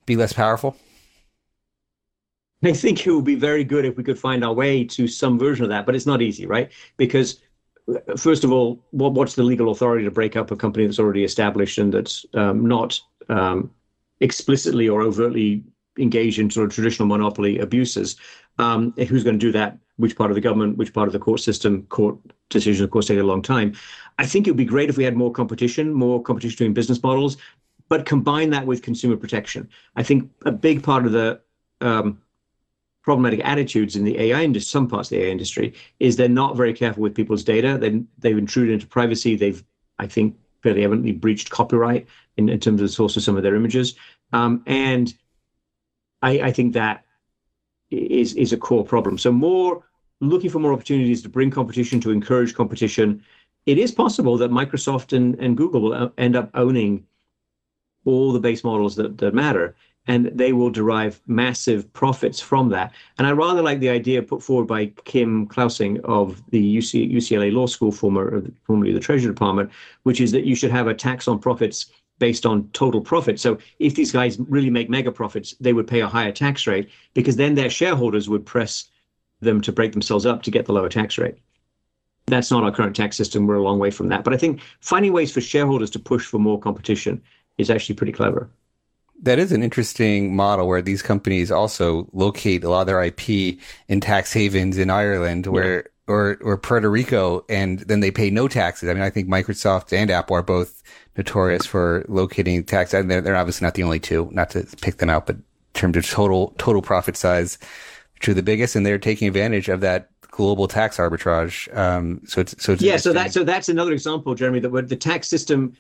be 0.06 0.16
less 0.16 0.34
powerful? 0.34 0.76
I 2.64 2.74
think 2.74 3.06
it 3.06 3.12
would 3.12 3.26
be 3.26 3.36
very 3.36 3.64
good 3.64 3.86
if 3.86 3.98
we 3.98 4.04
could 4.04 4.20
find 4.20 4.44
our 4.44 4.54
way 4.54 4.86
to 4.86 5.08
some 5.08 5.38
version 5.38 5.64
of 5.66 5.70
that, 5.70 5.86
but 5.86 5.96
it's 5.96 6.06
not 6.06 6.22
easy, 6.22 6.46
right? 6.46 6.72
Because 6.96 7.42
uh, 7.90 8.16
first 8.16 8.44
of 8.44 8.52
all, 8.54 8.82
what, 8.92 9.14
what's 9.14 9.36
the 9.36 9.44
legal 9.44 9.70
authority 9.70 10.06
to 10.06 10.12
break 10.12 10.38
up 10.38 10.50
a 10.52 10.56
company 10.56 10.86
that's 10.86 11.00
already 11.00 11.24
established 11.26 11.78
and 11.78 11.94
that's 11.94 12.26
um, 12.36 12.66
not 12.66 13.00
um, 13.28 13.70
explicitly 14.22 14.88
or 14.88 15.02
overtly 15.02 15.62
engage 15.98 16.40
in 16.40 16.50
sort 16.50 16.66
of 16.66 16.74
traditional 16.74 17.08
monopoly 17.08 17.60
abuses. 17.60 18.16
Um, 18.60 18.94
who's 18.94 19.24
going 19.24 19.40
to 19.40 19.46
do 19.46 19.52
that? 19.52 19.78
Which 19.98 20.16
part 20.16 20.32
of 20.32 20.36
the 20.36 20.42
government? 20.42 20.78
Which 20.78 20.94
part 20.94 21.08
of 21.08 21.14
the 21.14 21.20
court 21.20 21.40
system? 21.40 21.84
Court 21.88 22.18
decisions, 22.50 22.82
of 22.82 22.92
course, 22.92 23.08
take 23.08 23.20
a 23.20 23.24
long 23.24 23.42
time. 23.42 23.74
I 24.18 24.26
think 24.26 24.48
it 24.48 24.52
would 24.52 24.58
be 24.58 24.66
great 24.66 24.90
if 24.90 24.98
we 24.98 25.04
had 25.04 25.16
more 25.16 25.32
competition, 25.32 25.94
more 25.94 26.22
competition 26.22 26.56
between 26.56 26.74
business 26.74 27.02
models, 27.02 27.38
but 27.90 28.06
combine 28.06 28.50
that 28.52 28.66
with 28.66 28.82
consumer 28.82 29.18
protection. 29.18 29.70
I 29.96 30.04
think 30.04 30.32
a 30.46 30.52
big 30.52 30.84
part 30.84 31.06
of 31.06 31.12
the 31.12 31.42
um, 31.82 32.22
problematic 33.04 33.42
attitudes 33.44 33.96
in 33.96 34.04
the 34.04 34.20
AI 34.20 34.42
industry, 34.44 34.70
some 34.70 34.88
parts 34.88 35.12
of 35.12 35.18
the 35.18 35.26
AI 35.26 35.30
industry, 35.30 35.74
is 36.00 36.16
they're 36.16 36.30
not 36.30 36.56
very 36.56 36.74
careful 36.74 37.04
with 37.04 37.14
people's 37.14 37.44
data. 37.44 37.78
They, 37.78 38.04
they've 38.18 38.38
intruded 38.38 38.74
into 38.74 38.88
privacy. 38.88 39.36
They've, 39.36 39.64
I 40.00 40.08
think, 40.08 40.36
fairly 40.64 40.84
evidently 40.84 41.12
breached 41.12 41.50
copyright 41.50 42.08
in, 42.38 42.50
in 42.50 42.60
terms 42.60 42.82
of 42.82 42.88
the 42.88 42.94
source 42.94 43.18
of 43.18 43.24
some 43.24 43.36
of 43.36 43.44
their 43.44 43.56
images. 43.56 43.96
Um, 44.32 44.64
and 44.66 45.14
I, 46.24 46.32
I 46.48 46.52
think 46.52 46.74
that 46.74 47.06
is 47.92 48.34
is 48.34 48.54
a 48.54 48.58
core 48.58 48.86
problem. 48.86 49.18
So 49.18 49.32
more 49.32 49.84
looking 50.22 50.50
for 50.50 50.60
more 50.60 50.74
opportunities 50.74 51.22
to 51.22 51.30
bring 51.30 51.52
competition, 51.52 52.00
to 52.02 52.12
encourage 52.12 52.56
competition. 52.56 53.24
It 53.66 53.78
is 53.78 53.92
possible 53.92 54.38
that 54.38 54.52
Microsoft 54.52 55.16
and, 55.16 55.36
and 55.36 55.56
Google 55.56 55.82
will 55.82 55.94
uh, 55.94 56.10
end 56.18 56.36
up 56.36 56.50
owning 56.54 57.06
all 58.06 58.32
the 58.32 58.40
base 58.40 58.64
models 58.64 58.96
that, 58.96 59.18
that 59.18 59.34
matter, 59.34 59.76
and 60.08 60.32
they 60.34 60.52
will 60.52 60.70
derive 60.70 61.22
massive 61.28 61.92
profits 61.94 62.40
from 62.40 62.70
that. 62.70 62.94
And 63.18 63.28
I 63.28 63.32
rather 63.32 63.62
like 63.62 63.80
the 63.80 63.90
idea 63.90 64.22
put 64.22 64.44
forward 64.44 64.68
by 64.68 64.88
Kim 65.06 65.48
Clausing 65.48 66.02
of 66.04 66.42
the 66.52 66.78
UC, 66.78 67.14
UCLA 67.14 67.54
Law 67.54 67.68
School, 67.68 67.92
former, 67.92 68.44
formerly 68.64 68.94
the 68.94 69.00
Treasury 69.00 69.34
Department, 69.34 69.72
which 70.04 70.20
is 70.20 70.32
that 70.32 70.46
you 70.46 70.56
should 70.56 70.72
have 70.72 70.88
a 70.88 70.94
tax 70.94 71.28
on 71.28 71.40
profits 71.40 71.88
based 72.20 72.46
on 72.46 72.70
total 72.70 73.02
profit. 73.02 73.40
So 73.40 73.58
if 73.80 73.96
these 73.96 74.12
guys 74.12 74.38
really 74.40 74.70
make 74.70 74.90
mega 74.90 75.12
profits, 75.12 75.56
they 75.60 75.74
would 75.74 75.88
pay 75.88 76.02
a 76.02 76.08
higher 76.08 76.32
tax 76.32 76.68
rate 76.68 76.90
because 77.14 77.36
then 77.36 77.56
their 77.56 77.70
shareholders 77.70 78.30
would 78.30 78.46
press 78.46 78.90
them 79.42 79.62
to 79.62 79.72
break 79.72 79.92
themselves 79.92 80.26
up 80.26 80.42
to 80.44 80.52
get 80.52 80.66
the 80.66 80.74
lower 80.74 80.90
tax 80.90 81.18
rate. 81.18 81.36
That's 82.28 82.52
not 82.52 82.64
our 82.64 82.72
current 82.72 82.96
tax 82.96 83.18
system. 83.18 83.46
We're 83.46 83.56
a 83.56 83.64
long 83.64 83.80
way 83.80 83.92
from 83.92 84.08
that. 84.10 84.24
But 84.24 84.34
I 84.34 84.38
think 84.38 84.62
finding 84.80 85.12
ways 85.12 85.32
for 85.32 85.42
shareholders 85.42 85.90
to 85.92 86.00
push 86.00 86.26
for 86.26 86.40
more 86.40 86.60
competition 86.60 87.22
is 87.58 87.70
actually 87.70 87.96
pretty 87.96 88.14
clever. 88.14 88.50
That 89.22 89.40
is 89.40 89.52
an 89.52 89.64
interesting 89.64 90.36
model 90.36 90.68
where 90.68 90.82
these 90.82 91.02
companies 91.02 91.52
also 91.52 92.10
locate 92.14 92.64
a 92.64 92.70
lot 92.70 92.82
of 92.82 92.88
their 92.88 93.04
IP 93.04 93.60
in 93.88 94.02
tax 94.02 94.34
havens 94.34 94.78
in 94.78 94.90
Ireland, 94.90 95.48
where 95.48 95.76
yeah. 95.78 95.84
or 96.08 96.38
or 96.42 96.58
Puerto 96.58 96.90
Rico, 96.90 97.46
and 97.48 97.80
then 97.80 98.02
they 98.02 98.12
pay 98.12 98.30
no 98.30 98.50
taxes. 98.50 98.90
I 98.90 98.94
mean, 98.94 99.04
I 99.04 99.10
think 99.10 99.30
Microsoft 99.30 99.94
and 99.94 100.12
Apple 100.12 100.36
are 100.36 100.44
both 100.44 100.83
notorious 101.18 101.66
for 101.66 102.06
locating 102.08 102.64
tax. 102.64 102.94
And 102.94 103.10
they're, 103.10 103.22
they're 103.22 103.36
obviously 103.36 103.66
not 103.66 103.76
the 103.76 103.84
only 103.84 104.00
two, 104.00 104.30
not 104.32 104.50
to 104.52 104.64
pick 104.82 104.98
them 104.98 105.10
out, 105.10 105.26
but 105.26 105.36
in 105.36 105.44
terms 105.74 105.98
of 105.98 106.10
total 106.10 106.54
total 106.58 106.82
profit 106.82 107.18
size, 107.18 107.58
to 108.24 108.34
the 108.34 108.44
biggest, 108.44 108.76
and 108.76 108.86
they're 108.86 108.98
taking 108.98 109.28
advantage 109.28 109.70
of 109.70 109.82
that 109.82 110.10
global 110.32 110.68
tax 110.68 110.98
arbitrage. 110.98 111.76
Um, 111.78 112.22
so 112.26 112.42
it's 112.42 112.62
so 112.64 112.74
it's 112.74 112.82
yeah. 112.82 112.98
So 112.98 113.14
that 113.14 113.32
so 113.32 113.44
that's 113.44 113.70
another 113.70 113.92
example, 113.92 114.34
Jeremy, 114.34 114.60
that 114.62 114.90
the 114.90 114.96
tax 114.96 115.28
system 115.28 115.76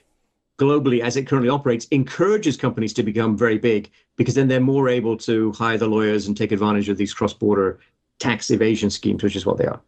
globally, 0.60 1.00
as 1.00 1.18
it 1.18 1.26
currently 1.26 1.50
operates, 1.50 1.86
encourages 1.86 2.56
companies 2.56 2.94
to 2.94 3.04
become 3.04 3.36
very 3.36 3.58
big 3.58 3.90
because 4.18 4.36
then 4.36 4.48
they're 4.48 4.60
more 4.60 4.88
able 4.88 5.18
to 5.18 5.52
hire 5.54 5.78
the 5.78 5.88
lawyers 5.88 6.28
and 6.28 6.38
take 6.38 6.52
advantage 6.52 6.90
of 6.90 6.98
these 6.98 7.12
cross-border 7.14 7.80
tax 8.20 8.52
evasion 8.52 8.92
schemes, 8.92 9.24
which 9.24 9.36
is 9.36 9.46
what 9.46 9.58
they 9.58 9.66
are. 9.66 9.82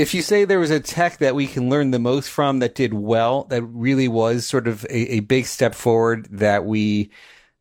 If 0.00 0.14
you 0.14 0.22
say 0.22 0.46
there 0.46 0.58
was 0.58 0.70
a 0.70 0.80
tech 0.80 1.18
that 1.18 1.34
we 1.34 1.46
can 1.46 1.68
learn 1.68 1.90
the 1.90 1.98
most 1.98 2.30
from 2.30 2.60
that 2.60 2.74
did 2.74 2.94
well, 2.94 3.44
that 3.50 3.62
really 3.64 4.08
was 4.08 4.46
sort 4.46 4.66
of 4.66 4.84
a, 4.84 5.16
a 5.16 5.20
big 5.20 5.44
step 5.44 5.74
forward 5.74 6.26
that 6.30 6.64
we 6.64 7.10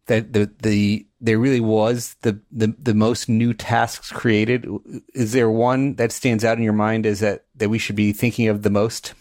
that 0.05 0.31
the 0.31 0.49
the 0.61 1.05
there 1.19 1.37
really 1.37 1.59
was 1.59 2.15
the, 2.21 2.39
the 2.49 2.73
the 2.79 2.93
most 2.93 3.27
new 3.27 3.53
tasks 3.53 4.09
created. 4.09 4.65
Is 5.13 5.33
there 5.33 5.51
one 5.51 5.95
that 5.95 6.13
stands 6.13 6.45
out 6.45 6.57
in 6.57 6.63
your 6.63 6.71
mind 6.71 7.05
as 7.05 7.19
that 7.19 7.43
that 7.55 7.67
we 7.67 7.77
should 7.77 7.97
be 7.97 8.13
thinking 8.13 8.47
of 8.47 8.61
the 8.61 8.69
most? 8.69 9.13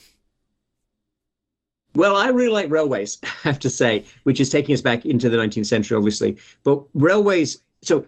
Well, 1.97 2.15
I 2.15 2.29
really 2.29 2.53
like 2.53 2.71
railways, 2.71 3.19
I 3.25 3.49
have 3.49 3.59
to 3.59 3.71
say, 3.71 4.05
which 4.23 4.39
is 4.39 4.49
taking 4.49 4.75
us 4.75 4.81
back 4.81 5.05
into 5.05 5.29
the 5.29 5.39
19th 5.39 5.67
century, 5.67 5.97
obviously. 5.97 6.37
But 6.63 6.85
railways, 6.95 7.65
so 7.83 8.07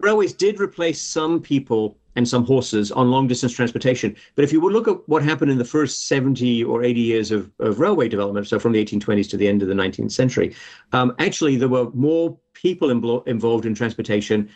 railways 0.00 0.34
did 0.34 0.60
replace 0.60 1.00
some 1.00 1.40
people 1.40 1.96
and 2.16 2.26
some 2.26 2.44
horses 2.44 2.90
on 2.90 3.10
long 3.10 3.28
distance 3.28 3.52
transportation. 3.52 4.16
But 4.34 4.44
if 4.44 4.52
you 4.52 4.60
would 4.60 4.72
look 4.72 4.88
at 4.88 5.08
what 5.08 5.22
happened 5.22 5.50
in 5.50 5.58
the 5.58 5.64
first 5.64 6.08
70 6.08 6.64
or 6.64 6.82
80 6.82 7.00
years 7.00 7.30
of, 7.30 7.50
of 7.60 7.78
railway 7.78 8.08
development, 8.08 8.48
so 8.48 8.58
from 8.58 8.72
the 8.72 8.84
1820s 8.84 9.30
to 9.30 9.36
the 9.36 9.46
end 9.46 9.62
of 9.62 9.68
the 9.68 9.74
19th 9.74 10.12
century, 10.12 10.54
um, 10.92 11.14
actually 11.18 11.56
there 11.56 11.68
were 11.68 11.90
more 11.90 12.36
people 12.54 12.90
involved 12.90 13.66
in 13.66 13.74
transportation, 13.74 14.50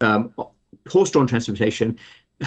um, 0.00 0.32
horse 0.88 1.10
drawn 1.10 1.26
transportation, 1.26 1.98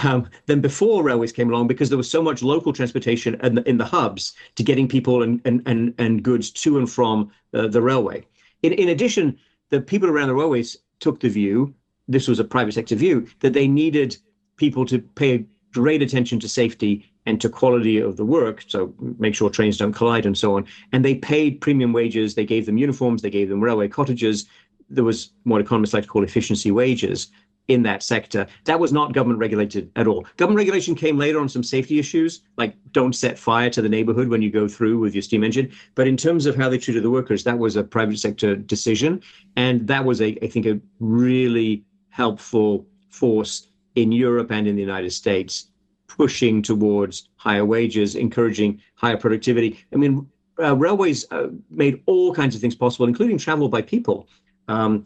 um, 0.04 0.30
than 0.46 0.62
before 0.62 1.04
railways 1.04 1.32
came 1.32 1.50
along 1.50 1.68
because 1.68 1.90
there 1.90 1.98
was 1.98 2.10
so 2.10 2.22
much 2.22 2.44
local 2.44 2.72
transportation 2.72 3.36
in 3.44 3.56
the, 3.56 3.68
in 3.68 3.78
the 3.78 3.86
hubs 3.86 4.34
to 4.56 4.64
getting 4.64 4.88
people 4.88 5.24
and, 5.24 5.42
and, 5.46 5.62
and, 5.66 5.94
and 5.98 6.24
goods 6.24 6.52
to 6.52 6.78
and 6.78 6.90
from 6.90 7.32
uh, 7.54 7.68
the 7.68 7.82
railway. 7.82 8.26
In, 8.62 8.74
in 8.74 8.90
addition, 8.90 9.38
the 9.70 9.82
people 9.82 10.10
around 10.10 10.28
the 10.28 10.36
railways 10.36 10.78
took 11.00 11.20
the 11.20 11.30
view, 11.30 11.74
this 12.08 12.28
was 12.28 12.40
a 12.40 12.44
private 12.44 12.74
sector 12.74 12.96
view, 12.96 13.28
that 13.40 13.54
they 13.54 13.68
needed 13.68 14.18
people 14.60 14.86
to 14.86 15.00
pay 15.00 15.46
great 15.74 16.02
attention 16.02 16.40
to 16.40 16.50
safety 16.50 17.06
and 17.26 17.40
to 17.42 17.50
quality 17.50 18.00
of 18.00 18.18
the 18.18 18.26
work. 18.26 18.64
So 18.68 18.94
make 19.18 19.36
sure 19.36 19.50
trains 19.50 19.78
don't 19.78 19.94
collide 19.94 20.26
and 20.26 20.38
so 20.38 20.56
on. 20.56 20.66
And 20.92 21.04
they 21.04 21.16
paid 21.16 21.62
premium 21.62 21.94
wages. 21.94 22.36
They 22.36 22.46
gave 22.46 22.66
them 22.66 22.78
uniforms. 22.78 23.22
They 23.22 23.30
gave 23.30 23.50
them 23.50 23.62
railway 23.62 23.88
cottages. 23.88 24.48
There 24.90 25.04
was 25.04 25.32
what 25.44 25.62
economists 25.62 25.94
like 25.94 26.04
to 26.04 26.10
call 26.10 26.24
efficiency 26.24 26.72
wages 26.72 27.28
in 27.68 27.84
that 27.84 28.02
sector. 28.02 28.48
That 28.66 28.80
was 28.80 28.92
not 28.92 29.14
government 29.14 29.40
regulated 29.40 29.92
at 29.96 30.08
all. 30.08 30.26
Government 30.38 30.58
regulation 30.58 30.96
came 30.96 31.20
later 31.20 31.40
on 31.40 31.48
some 31.48 31.64
safety 31.64 32.00
issues, 32.00 32.42
like 32.58 32.76
don't 32.92 33.14
set 33.14 33.38
fire 33.38 33.70
to 33.70 33.82
the 33.84 33.90
neighborhood 33.90 34.28
when 34.28 34.42
you 34.42 34.50
go 34.50 34.68
through 34.68 34.98
with 34.98 35.14
your 35.14 35.22
steam 35.22 35.44
engine. 35.44 35.72
But 35.94 36.08
in 36.08 36.18
terms 36.18 36.48
of 36.48 36.56
how 36.56 36.68
they 36.68 36.80
treated 36.80 37.04
the 37.04 37.12
workers, 37.12 37.44
that 37.44 37.60
was 37.60 37.76
a 37.76 37.84
private 37.84 38.18
sector 38.18 38.56
decision. 38.56 39.22
And 39.56 39.88
that 39.88 40.04
was, 40.04 40.20
a, 40.20 40.36
I 40.44 40.48
think, 40.48 40.66
a 40.66 40.82
really 41.00 41.84
helpful 42.10 42.88
force 43.10 43.69
in 44.02 44.12
Europe 44.12 44.52
and 44.52 44.68
in 44.68 44.76
the 44.76 44.82
United 44.82 45.12
States, 45.12 45.70
pushing 46.08 46.62
towards 46.62 47.30
higher 47.36 47.66
wages, 47.66 48.16
encouraging 48.16 48.82
higher 48.96 49.18
productivity. 49.18 49.80
I 49.94 49.98
mean, 49.98 50.28
uh, 50.62 50.76
railways 50.76 51.26
uh, 51.32 51.48
made 51.70 52.02
all 52.06 52.34
kinds 52.34 52.56
of 52.56 52.62
things 52.62 52.76
possible, 52.76 53.08
including 53.08 53.38
travel 53.38 53.70
by 53.70 53.82
people, 53.82 54.28
um, 54.68 55.06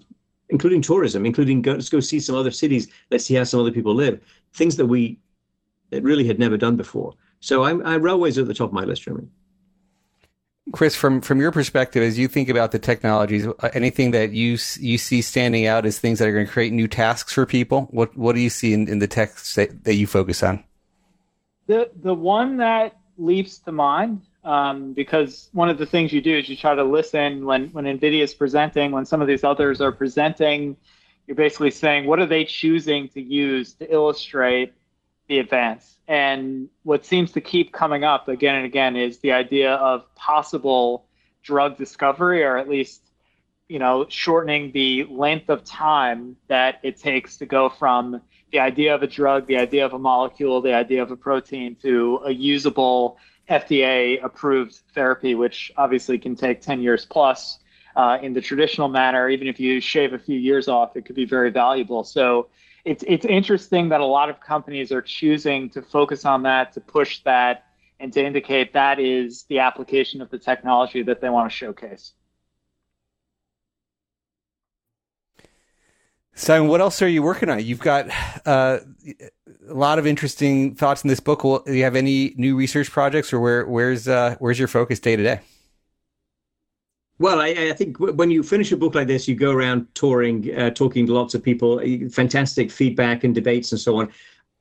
including 0.50 0.82
tourism, 0.82 1.26
including 1.26 1.62
go, 1.62 1.74
let's 1.74 1.90
go 1.90 2.00
see 2.00 2.20
some 2.20 2.36
other 2.36 2.52
cities, 2.52 2.88
let's 3.12 3.26
see 3.26 3.36
how 3.36 3.44
some 3.44 3.60
other 3.60 3.72
people 3.72 3.94
live, 3.94 4.20
things 4.54 4.76
that 4.76 4.86
we 4.86 5.20
that 5.92 6.02
really 6.04 6.26
had 6.26 6.40
never 6.40 6.58
done 6.58 6.76
before. 6.76 7.14
So 7.40 7.64
I'm, 7.66 7.86
I, 7.86 7.96
railways 7.96 8.38
are 8.38 8.42
at 8.42 8.48
the 8.48 8.54
top 8.54 8.70
of 8.70 8.74
my 8.74 8.84
list, 8.84 9.04
Jeremy. 9.04 9.28
Chris, 10.72 10.96
from 10.96 11.20
from 11.20 11.42
your 11.42 11.52
perspective, 11.52 12.02
as 12.02 12.18
you 12.18 12.28
think 12.28 12.48
about 12.48 12.72
the 12.72 12.80
technologies, 12.80 13.46
uh, 13.46 13.70
anything 13.74 14.12
that 14.12 14.32
you 14.32 14.58
you 14.80 14.98
see 14.98 15.22
standing 15.22 15.68
out 15.68 15.86
as 15.86 16.00
things 16.00 16.20
that 16.20 16.28
are 16.28 16.32
going 16.32 16.46
to 16.46 16.52
create 16.52 16.72
new 16.72 16.88
tasks 16.88 17.34
for 17.34 17.46
people? 17.46 17.88
What 17.92 18.16
what 18.18 18.34
do 18.34 18.42
you 18.42 18.50
see 18.50 18.74
in, 18.74 18.88
in 18.88 19.00
the 19.00 19.08
tech 19.08 19.36
that, 19.56 19.84
that 19.84 19.96
you 19.96 20.08
focus 20.08 20.42
on? 20.42 20.64
The 21.68 21.92
the 22.02 22.14
one 22.14 22.58
that 22.58 22.96
leaps 23.18 23.58
to 23.60 23.74
mind, 23.74 24.22
um, 24.46 24.94
because 24.94 25.50
one 25.52 25.70
of 25.70 25.78
the 25.78 25.86
things 25.86 26.14
you 26.14 26.22
do 26.22 26.38
is 26.38 26.48
you 26.48 26.56
try 26.56 26.76
to 26.76 26.84
listen 26.84 27.46
when 27.46 27.68
when 27.70 27.84
NVIDIA 27.84 28.22
is 28.22 28.34
presenting, 28.34 28.92
when 28.92 29.06
some 29.06 29.22
of 29.22 29.28
these 29.28 29.44
others 29.44 29.82
are 29.82 29.92
presenting, 29.92 30.78
you're 31.28 31.36
basically 31.36 31.72
saying 31.72 32.06
what 32.06 32.20
are 32.20 32.26
they 32.26 32.46
choosing 32.46 33.10
to 33.10 33.22
use 33.22 33.74
to 33.74 33.94
illustrate 33.94 34.74
the 35.34 35.40
advance. 35.40 35.98
And 36.08 36.70
what 36.84 37.06
seems 37.06 37.32
to 37.32 37.42
keep 37.42 37.74
coming 37.74 38.04
up 38.04 38.28
again 38.28 38.54
and 38.56 38.66
again 38.66 38.96
is 38.96 39.18
the 39.18 39.32
idea 39.32 39.74
of 39.74 40.14
possible 40.14 41.08
drug 41.42 41.76
discovery, 41.76 42.44
or 42.44 42.56
at 42.58 42.70
least, 42.70 43.02
you 43.68 43.80
know, 43.80 44.06
shortening 44.10 44.72
the 44.74 45.06
length 45.06 45.50
of 45.50 45.64
time 45.64 46.36
that 46.50 46.80
it 46.84 47.00
takes 47.00 47.38
to 47.38 47.48
go 47.48 47.68
from 47.68 48.22
the 48.52 48.60
idea 48.60 48.94
of 48.94 49.02
a 49.02 49.08
drug, 49.08 49.48
the 49.48 49.58
idea 49.58 49.84
of 49.84 49.94
a 49.94 50.00
molecule, 50.00 50.62
the 50.62 50.76
idea 50.76 51.02
of 51.02 51.10
a 51.10 51.18
protein 51.18 51.76
to 51.82 52.22
a 52.26 52.32
usable 52.32 53.18
FDA 53.50 54.24
approved 54.24 54.76
therapy, 54.94 55.34
which 55.34 55.72
obviously 55.78 56.20
can 56.20 56.36
take 56.36 56.62
10 56.62 56.80
years 56.80 57.06
plus. 57.06 57.58
Uh, 57.96 58.18
in 58.22 58.34
the 58.34 58.42
traditional 58.42 58.88
manner, 58.88 59.30
even 59.30 59.48
if 59.48 59.60
you 59.60 59.80
shave 59.80 60.14
a 60.14 60.20
few 60.20 60.38
years 60.38 60.68
off, 60.68 60.96
it 60.96 61.06
could 61.06 61.16
be 61.16 61.26
very 61.26 61.50
valuable. 61.52 62.04
So 62.04 62.50
it's 62.86 63.04
it's 63.08 63.26
interesting 63.26 63.90
that 63.90 64.02
a 64.02 64.06
lot 64.06 64.30
of 64.30 64.40
companies 64.40 64.92
are 64.92 65.02
choosing 65.02 65.70
to 65.70 65.82
focus 65.82 66.26
on 66.26 66.44
that, 66.44 66.74
to 66.74 66.82
push 66.82 67.22
that, 67.24 67.66
and 68.00 68.12
to 68.14 68.24
indicate 68.24 68.74
that 68.74 69.00
is 69.00 69.44
the 69.44 69.60
application 69.60 70.22
of 70.22 70.30
the 70.30 70.38
technology 70.38 71.04
that 71.04 71.22
they 71.22 71.30
want 71.30 71.50
to 71.50 71.56
showcase. 71.56 72.14
Simon, 76.36 76.68
what 76.68 76.82
else 76.82 77.02
are 77.02 77.08
you 77.08 77.22
working 77.22 77.48
on? 77.48 77.64
You've 77.64 77.80
got 77.80 78.10
uh, 78.46 78.80
a 79.70 79.74
lot 79.74 80.00
of 80.00 80.08
interesting 80.08 80.76
thoughts 80.76 81.04
in 81.04 81.08
this 81.08 81.20
book. 81.20 81.42
do 81.42 81.74
you 81.74 81.84
have 81.84 81.96
any 81.96 82.34
new 82.36 82.56
research 82.56 82.90
projects, 82.92 83.32
or 83.32 83.40
where 83.40 83.66
where's 83.66 84.08
uh, 84.08 84.36
where's 84.40 84.60
your 84.60 84.68
focus 84.68 85.00
day 85.00 85.16
to 85.16 85.24
day? 85.24 85.40
Well, 87.24 87.40
I, 87.40 87.70
I, 87.70 87.72
think 87.72 87.98
when 88.02 88.30
you 88.30 88.44
finish 88.44 88.74
a 88.74 88.76
book 88.76 88.96
like 88.96 89.08
this, 89.08 89.30
you 89.30 89.36
go 89.36 89.54
around 89.54 89.88
touring, 89.96 90.54
uh, 90.60 90.72
talking 90.72 91.08
to 91.08 91.14
lots 91.14 91.34
of 91.34 91.42
people, 91.42 91.80
fantastic 92.10 92.70
feedback 92.70 93.24
and 93.24 93.34
debates 93.34 93.72
and 93.72 93.80
so 93.80 93.96
on. 93.96 94.10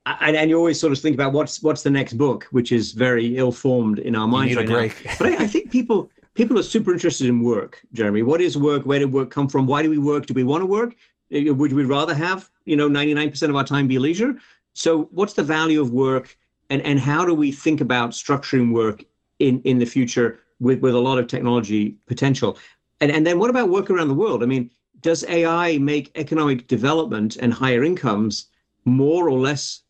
And, 0.07 0.37
and, 0.37 0.49
you 0.49 0.57
always 0.57 0.79
sort 0.79 0.93
of 0.93 1.01
think 1.01 1.15
about 1.15 1.33
what's 1.33 1.61
what's 1.61 1.83
the 1.83 1.91
next 1.91 2.13
book, 2.13 2.45
which 2.53 2.71
is 2.71 2.93
very 2.93 3.37
ill-formed 3.37 3.99
in 3.99 4.15
our 4.15 4.29
minds 4.29 4.55
right 4.55 4.69
now. 4.69 4.89
But 5.19 5.27
I, 5.33 5.43
I 5.43 5.47
think 5.49 5.73
people 5.73 6.09
people 6.35 6.57
are 6.57 6.63
super 6.63 6.93
interested 6.93 7.27
in 7.27 7.43
work, 7.43 7.83
Jeremy. 7.95 8.23
What 8.23 8.41
is 8.41 8.57
work? 8.57 8.87
Where 8.87 9.01
did 9.01 9.13
work 9.13 9.31
come 9.33 9.49
from? 9.49 9.67
Why 9.67 9.83
do 9.83 9.91
we 9.91 9.99
work? 9.99 10.27
Do 10.27 10.35
we 10.35 10.45
want 10.45 10.63
to 10.63 10.67
work? 10.67 10.95
Uh, 11.35 11.53
would 11.53 11.73
we 11.73 11.85
rather 11.85 12.15
have 12.15 12.49
you 12.65 12.77
know 12.77 12.89
99% 12.89 13.49
of 13.49 13.57
our 13.57 13.65
time 13.65 13.89
be 13.89 13.99
leisure? 13.99 14.37
So 14.75 15.09
what's 15.11 15.33
the 15.33 15.43
value 15.43 15.81
of 15.81 15.91
work, 15.91 16.39
and 16.71 16.81
and 16.83 17.01
how 17.01 17.25
do 17.25 17.35
we 17.35 17.51
think 17.51 17.81
about 17.81 18.11
structuring 18.11 18.73
work 18.73 19.05
in 19.41 19.61
in 19.63 19.81
the 19.81 19.87
future 19.87 20.39
with, 20.63 20.81
with 20.81 20.95
a 20.95 21.01
lot 21.01 21.19
of 21.19 21.27
technology 21.27 21.97
potential. 22.07 22.57
And, 23.01 23.11
and 23.11 23.27
then 23.27 23.39
what 23.39 23.51
about 23.51 23.69
work 23.69 23.91
around 23.91 24.09
the 24.09 24.15
world? 24.15 24.43
I 24.43 24.47
mean, 24.47 24.71
does 25.01 25.25
AI 25.29 25.79
make 25.79 26.13
economic 26.15 26.69
development 26.69 27.37
and 27.37 27.53
higher 27.53 27.83
incomes 27.83 28.47
more 28.85 29.29
or 29.29 29.39
less 29.39 29.81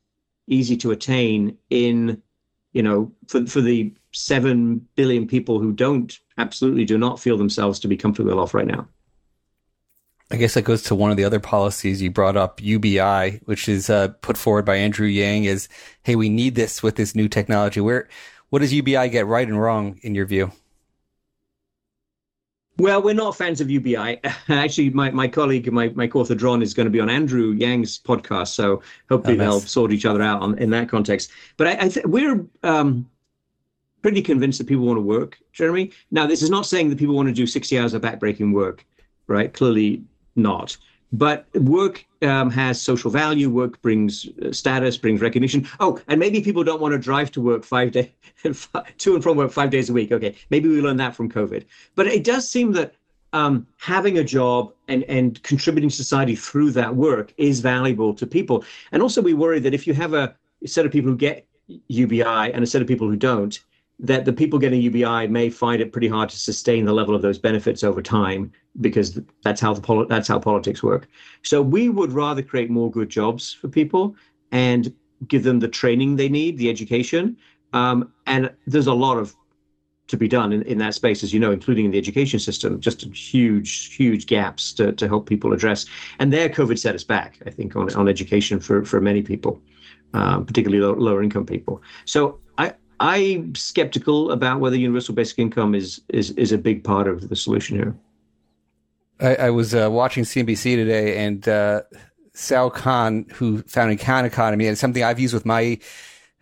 easy 0.47 0.77
to 0.79 0.91
attain 0.91 1.57
in, 1.69 2.21
you 2.73 2.83
know, 2.83 3.13
for, 3.29 3.47
for 3.47 3.61
the 3.61 3.93
7 4.13 4.87
billion 4.97 5.27
people 5.27 5.59
who 5.59 5.73
don't, 5.73 6.19
absolutely 6.39 6.87
do 6.87 6.97
not 6.97 7.21
feel 7.21 7.37
themselves 7.37 7.79
to 7.81 7.89
be 7.89 7.97
comfortable 7.97 8.41
off 8.41 8.55
right 8.55 8.67
now? 8.67 8.89
I 10.31 10.37
guess 10.37 10.55
that 10.55 10.63
goes 10.63 10.83
to 10.85 10.95
one 10.95 11.11
of 11.11 11.19
the 11.19 11.25
other 11.25 11.41
policies 11.41 12.01
you 12.01 12.11
brought 12.11 12.39
up, 12.39 12.63
UBI, 12.63 13.43
which 13.45 13.69
is 13.69 13.91
uh, 13.91 14.09
put 14.23 14.39
forward 14.39 14.65
by 14.65 14.77
Andrew 14.77 15.07
Yang 15.07 15.45
Is 15.45 15.69
hey, 16.05 16.17
we 16.17 16.31
need 16.31 16.55
this 16.55 16.83
with 16.83 16.97
this 16.97 17.15
new 17.15 17.29
technology. 17.29 17.83
Where, 17.83 18.09
what 18.49 18.61
does 18.61 18.73
UBI 18.73 19.11
get 19.11 19.27
right 19.27 19.47
and 19.47 19.61
wrong 19.61 19.99
in 20.03 20.15
your 20.15 20.25
view? 20.25 20.51
Well, 22.83 23.01
we're 23.01 23.15
not 23.15 23.37
fans 23.37 23.61
of 23.61 23.71
UBI. 23.71 24.19
Actually, 24.49 24.91
my, 24.91 25.09
my 25.13 25.29
colleague, 25.29 25.71
my, 25.71 25.91
my 25.91 26.09
co-author 26.09 26.35
Daron, 26.35 26.65
is 26.65 26.75
going 26.75 26.87
to 26.87 26.91
be 26.91 26.99
on 26.99 27.09
Andrew 27.09 27.53
Yang's 27.53 27.97
podcast, 27.97 28.49
so 28.49 28.83
hopefully 29.09 29.35
oh, 29.35 29.37
nice. 29.37 29.47
they'll 29.47 29.61
sort 29.61 29.93
each 29.93 30.05
other 30.05 30.21
out 30.21 30.43
on, 30.43 30.59
in 30.59 30.71
that 30.71 30.89
context. 30.89 31.31
But 31.57 31.69
I, 31.69 31.85
I 31.85 31.89
th- 31.89 32.07
we're 32.07 32.45
um, 32.65 33.09
pretty 34.03 34.21
convinced 34.21 34.59
that 34.59 34.67
people 34.67 34.85
want 34.85 34.97
to 34.97 35.03
work, 35.03 35.39
Jeremy. 35.53 35.93
Now, 36.11 36.27
this 36.27 36.43
is 36.43 36.51
not 36.51 36.67
saying 36.67 36.91
that 36.91 36.99
people 36.99 37.15
want 37.15 37.29
to 37.29 37.33
do 37.33 37.47
60 37.47 37.79
hours 37.79 37.95
of 37.95 38.03
backbreaking 38.03 38.53
work, 38.53 38.85
right? 39.29 39.53
Clearly 39.53 40.03
not. 40.35 40.77
But 41.13 41.47
work 41.55 42.07
um, 42.23 42.51
has 42.51 42.81
social 42.81 43.11
value. 43.11 43.51
Work 43.51 43.83
brings 43.83 44.29
uh, 44.43 44.53
status, 44.53 44.97
brings 44.97 45.21
recognition. 45.21 45.69
Oh, 45.79 46.01
and 46.09 46.19
maybe 46.19 46.41
people 46.41 46.65
don't 46.65 46.81
want 46.81 46.93
to 46.93 46.99
drive 46.99 47.31
to 47.33 47.41
work 47.41 47.65
five 47.65 47.93
days, 47.93 48.09
to 48.43 49.15
and 49.15 49.23
from 49.23 49.37
work 49.37 49.53
five 49.53 49.71
days 49.71 49.91
a 49.91 49.93
week. 49.93 50.13
Okay, 50.13 50.35
maybe 50.51 50.69
we 50.69 50.81
learned 50.81 51.01
that 51.01 51.15
from 51.15 51.31
COVID. 51.31 51.65
But 51.95 52.07
it 52.07 52.25
does 52.25 52.49
seem 52.49 52.73
that 52.73 52.95
um, 53.33 53.67
having 53.79 54.19
a 54.19 54.25
job 54.25 54.73
and, 54.89 55.05
and 55.05 55.43
contributing 55.43 55.91
to 55.91 55.97
society 55.97 56.37
through 56.37 56.71
that 56.73 56.95
work 56.95 57.33
is 57.37 57.61
valuable 57.61 58.15
to 58.15 58.27
people. 58.27 58.65
And 58.93 59.03
also, 59.03 59.21
we 59.21 59.35
worry 59.35 59.61
that 59.61 59.75
if 59.75 59.87
you 59.87 59.95
have 59.95 60.15
a 60.15 60.35
set 60.67 60.87
of 60.87 60.93
people 60.93 61.11
who 61.11 61.17
get 61.17 61.47
UBI 61.89 62.53
and 62.53 62.63
a 62.63 62.67
set 62.67 62.83
of 62.83 62.89
people 62.89 63.09
who 63.09 63.17
don't, 63.17 63.59
that 63.99 64.25
the 64.25 64.33
people 64.33 64.59
getting 64.59 64.81
UBI 64.81 65.29
may 65.29 65.49
find 65.49 65.81
it 65.81 65.93
pretty 65.93 66.09
hard 66.09 66.29
to 66.31 66.39
sustain 66.39 66.85
the 66.85 66.93
level 66.93 67.15
of 67.15 67.23
those 67.23 67.39
benefits 67.39 67.85
over 67.85 68.03
time 68.03 68.51
because 68.81 69.21
that's 69.45 69.61
how 69.61 69.73
the 69.73 69.81
poli- 69.81 70.07
that's 70.09 70.29
how 70.29 70.39
politics 70.39 70.83
work. 70.83 71.09
So 71.43 71.63
we 71.63 71.89
would 71.89 72.13
rather 72.13 72.43
create 72.43 72.71
more 72.71 72.91
good 72.91 73.09
jobs 73.09 73.53
for 73.53 73.69
people 73.69 74.17
and 74.51 74.93
give 75.29 75.45
them 75.45 75.61
the 75.61 75.69
training 75.69 76.17
they 76.17 76.29
need, 76.29 76.59
the 76.59 76.69
education. 76.69 77.37
Um, 77.73 78.13
and 78.27 78.51
there's 78.67 78.89
a 78.89 78.95
lot 78.95 79.19
of 79.19 79.35
to 80.09 80.17
be 80.17 80.29
done 80.29 80.53
in, 80.53 80.63
in 80.63 80.79
that 80.79 80.95
space, 80.95 81.23
as 81.23 81.33
you 81.33 81.41
know, 81.41 81.53
including 81.53 81.87
in 81.87 81.91
the 81.91 81.99
education 81.99 82.39
system, 82.39 82.81
just 82.81 83.03
huge, 83.03 83.95
huge 83.95 84.27
gaps 84.27 84.73
to, 84.75 84.93
to 84.93 85.09
help 85.09 85.29
people 85.29 85.53
address. 85.53 85.87
And 86.19 86.33
there, 86.33 86.49
COVID 86.49 86.79
set 86.79 86.95
us 86.95 87.05
back, 87.05 87.39
I 87.47 87.51
think, 87.51 87.77
on, 87.77 87.93
on 87.95 88.09
education 88.09 88.61
for, 88.61 88.85
for 88.85 89.01
many 89.01 89.23
people, 89.23 89.63
um, 90.13 90.45
particularly 90.45 90.83
low, 90.83 90.93
lower 90.93 91.23
income 91.23 91.47
people. 91.47 91.81
So 92.05 92.41
I, 92.59 92.75
I'm 93.03 93.57
skeptical 93.57 94.31
about 94.31 94.61
whether 94.61 94.77
universal 94.77 95.13
basic 95.13 95.41
income 95.41 95.75
is 95.75 96.01
is 96.09 96.31
is 96.33 96.53
a 96.53 96.59
big 96.59 96.85
part 96.85 97.09
of 97.09 97.29
the 97.29 97.35
solution 97.35 97.77
here. 97.77 97.97
I, 99.21 99.47
I 99.47 99.51
was 99.51 99.75
uh, 99.75 99.89
watching 99.91 100.23
CNBC 100.23 100.77
today, 100.77 101.25
and 101.25 101.49
uh, 101.49 101.83
Sal 102.33 102.71
Khan, 102.71 103.27
who 103.35 103.63
founded 103.63 103.99
Khan 103.99 104.25
Academy, 104.25 104.69
and 104.69 104.79
something 104.79 105.03
I've 105.03 105.19
used 105.19 105.35
with 105.35 105.45
my 105.45 105.81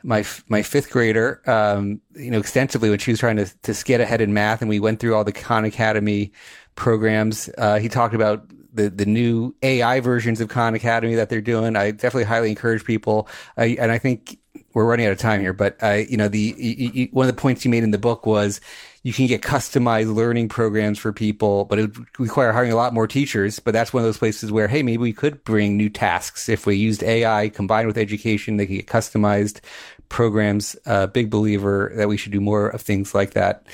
my 0.03 0.23
my 0.49 0.63
fifth 0.63 0.91
grader, 0.91 1.41
um, 1.47 2.03
you 2.15 2.31
know, 2.31 2.39
extensively 2.39 2.91
when 2.91 2.99
she 2.99 3.13
was 3.13 3.21
trying 3.21 3.37
to 3.37 3.47
to 3.63 3.85
get 3.85 4.03
ahead 4.03 4.21
in 4.21 4.35
math, 4.35 4.61
and 4.61 4.69
we 4.69 4.81
went 4.81 5.01
through 5.01 5.15
all 5.15 5.25
the 5.25 5.33
Khan 5.33 5.65
Academy 5.65 6.31
programs. 6.75 7.49
Uh, 7.57 7.79
he 7.79 7.89
talked 7.89 8.15
about 8.15 8.45
the 8.71 8.91
the 8.91 9.07
new 9.07 9.55
AI 9.63 10.01
versions 10.01 10.43
of 10.43 10.51
Khan 10.51 10.75
Academy 10.75 11.15
that 11.15 11.31
they're 11.31 11.41
doing. 11.41 11.75
I 11.75 11.93
definitely 11.93 12.25
highly 12.25 12.51
encourage 12.51 12.85
people, 12.85 13.29
I, 13.57 13.79
and 13.81 13.91
I 13.91 13.97
think 13.97 14.39
we're 14.74 14.84
running 14.84 15.07
out 15.07 15.12
of 15.12 15.18
time 15.18 15.40
here, 15.40 15.53
but 15.53 15.82
I, 15.82 16.07
you 16.09 16.16
know, 16.16 16.28
the 16.28 16.55
you, 16.59 16.90
you, 16.92 17.09
one 17.12 17.28
of 17.28 17.34
the 17.34 17.40
points 17.40 17.64
you 17.64 17.70
made 17.70 17.82
in 17.82 17.90
the 17.90 17.98
book 17.98 18.26
was 18.26 18.61
you 19.03 19.12
can 19.12 19.26
get 19.26 19.40
customized 19.40 20.14
learning 20.14 20.48
programs 20.48 20.98
for 20.98 21.12
people, 21.12 21.64
but 21.64 21.78
it 21.78 21.96
would 21.96 22.07
require 22.18 22.53
hiring 22.53 22.72
a 22.72 22.76
lot 22.76 22.92
more 22.92 23.07
teachers. 23.07 23.59
But 23.59 23.72
that's 23.72 23.92
one 23.92 24.03
of 24.03 24.07
those 24.07 24.18
places 24.18 24.53
where, 24.53 24.68
hey, 24.68 24.82
maybe 24.82 24.98
we 24.98 25.12
could 25.12 25.42
bring 25.44 25.76
new 25.76 25.88
tasks 25.88 26.48
if 26.48 26.66
we 26.66 26.76
used 26.76 27.03
AI 27.03 27.48
combined 27.48 27.86
with 27.86 27.96
education. 27.96 28.59
They 28.59 28.66
could 28.66 28.76
get 28.76 28.86
customized 28.86 29.61
programs. 30.09 30.76
Uh, 30.84 31.07
big 31.07 31.30
believer 31.30 31.92
that 31.96 32.09
we 32.09 32.16
should 32.16 32.32
do 32.32 32.40
more 32.40 32.68
of 32.68 32.82
things 32.82 33.14
like 33.14 33.32
that 33.32 33.66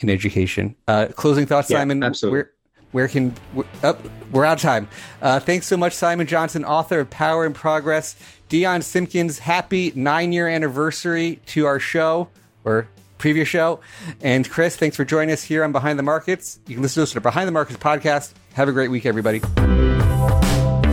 in 0.00 0.10
education. 0.10 0.74
Uh, 0.88 1.06
closing 1.14 1.46
thoughts, 1.46 1.70
yeah, 1.70 1.78
Simon. 1.78 2.02
Absolutely. 2.02 2.38
Where, 2.38 2.50
where 2.90 3.08
can 3.08 3.34
we're, 3.54 3.64
oh, 3.82 3.98
we're 4.30 4.44
out 4.44 4.58
of 4.58 4.62
time. 4.62 4.88
Uh, 5.20 5.40
thanks 5.40 5.66
so 5.66 5.76
much, 5.76 5.92
Simon 5.92 6.26
Johnson, 6.26 6.64
author 6.64 7.00
of 7.00 7.10
Power 7.10 7.44
and 7.44 7.54
Progress. 7.54 8.16
Dion 8.54 8.82
Simpkins, 8.82 9.40
happy 9.40 9.92
nine 9.96 10.32
year 10.32 10.46
anniversary 10.46 11.40
to 11.46 11.66
our 11.66 11.80
show 11.80 12.28
or 12.62 12.86
previous 13.18 13.48
show. 13.48 13.80
And 14.22 14.48
Chris, 14.48 14.76
thanks 14.76 14.96
for 14.96 15.04
joining 15.04 15.32
us 15.32 15.42
here 15.42 15.64
on 15.64 15.72
Behind 15.72 15.98
the 15.98 16.04
Markets. 16.04 16.60
You 16.68 16.76
can 16.76 16.82
listen 16.84 17.00
to 17.00 17.02
us 17.02 17.12
the 17.14 17.20
Behind 17.20 17.48
the 17.48 17.52
Markets 17.52 17.80
podcast. 17.80 18.32
Have 18.52 18.68
a 18.68 18.72
great 18.72 18.92
week, 18.92 19.06
everybody. 19.06 19.40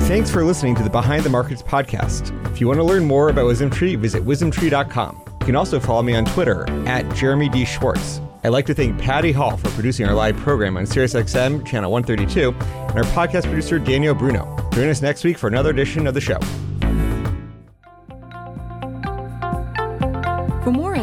Thanks 0.08 0.32
for 0.32 0.44
listening 0.44 0.74
to 0.74 0.82
the 0.82 0.90
Behind 0.90 1.24
the 1.24 1.30
Markets 1.30 1.62
podcast. 1.62 2.32
If 2.52 2.60
you 2.60 2.66
want 2.66 2.80
to 2.80 2.84
learn 2.84 3.06
more 3.06 3.30
about 3.30 3.46
WisdomTree, 3.46 3.96
visit 4.00 4.26
wisdomtree.com. 4.26 5.22
You 5.42 5.46
can 5.46 5.56
also 5.56 5.80
follow 5.80 6.02
me 6.02 6.16
on 6.16 6.26
Twitter 6.26 6.68
at 6.88 7.14
Jeremy 7.14 7.48
D. 7.48 7.64
Schwartz. 7.64 8.22
I'd 8.44 8.50
like 8.50 8.66
to 8.66 8.74
thank 8.74 9.00
Patty 9.00 9.32
Hall 9.32 9.56
for 9.56 9.70
producing 9.70 10.08
our 10.08 10.16
live 10.16 10.36
program 10.38 10.78
on 10.78 10.86
SiriusXM 10.86 11.64
channel 11.64 11.92
132 11.92 12.56
and 12.58 12.98
our 12.98 13.04
podcast 13.14 13.44
producer 13.44 13.78
Daniel 13.78 14.16
Bruno. 14.16 14.48
Join 14.72 14.90
us 14.90 15.04
next 15.04 15.24
week 15.24 15.38
for 15.38 15.48
another 15.48 15.70
edition 15.70 16.08
of 16.08 16.16
the 16.16 16.22
show. 16.22 16.40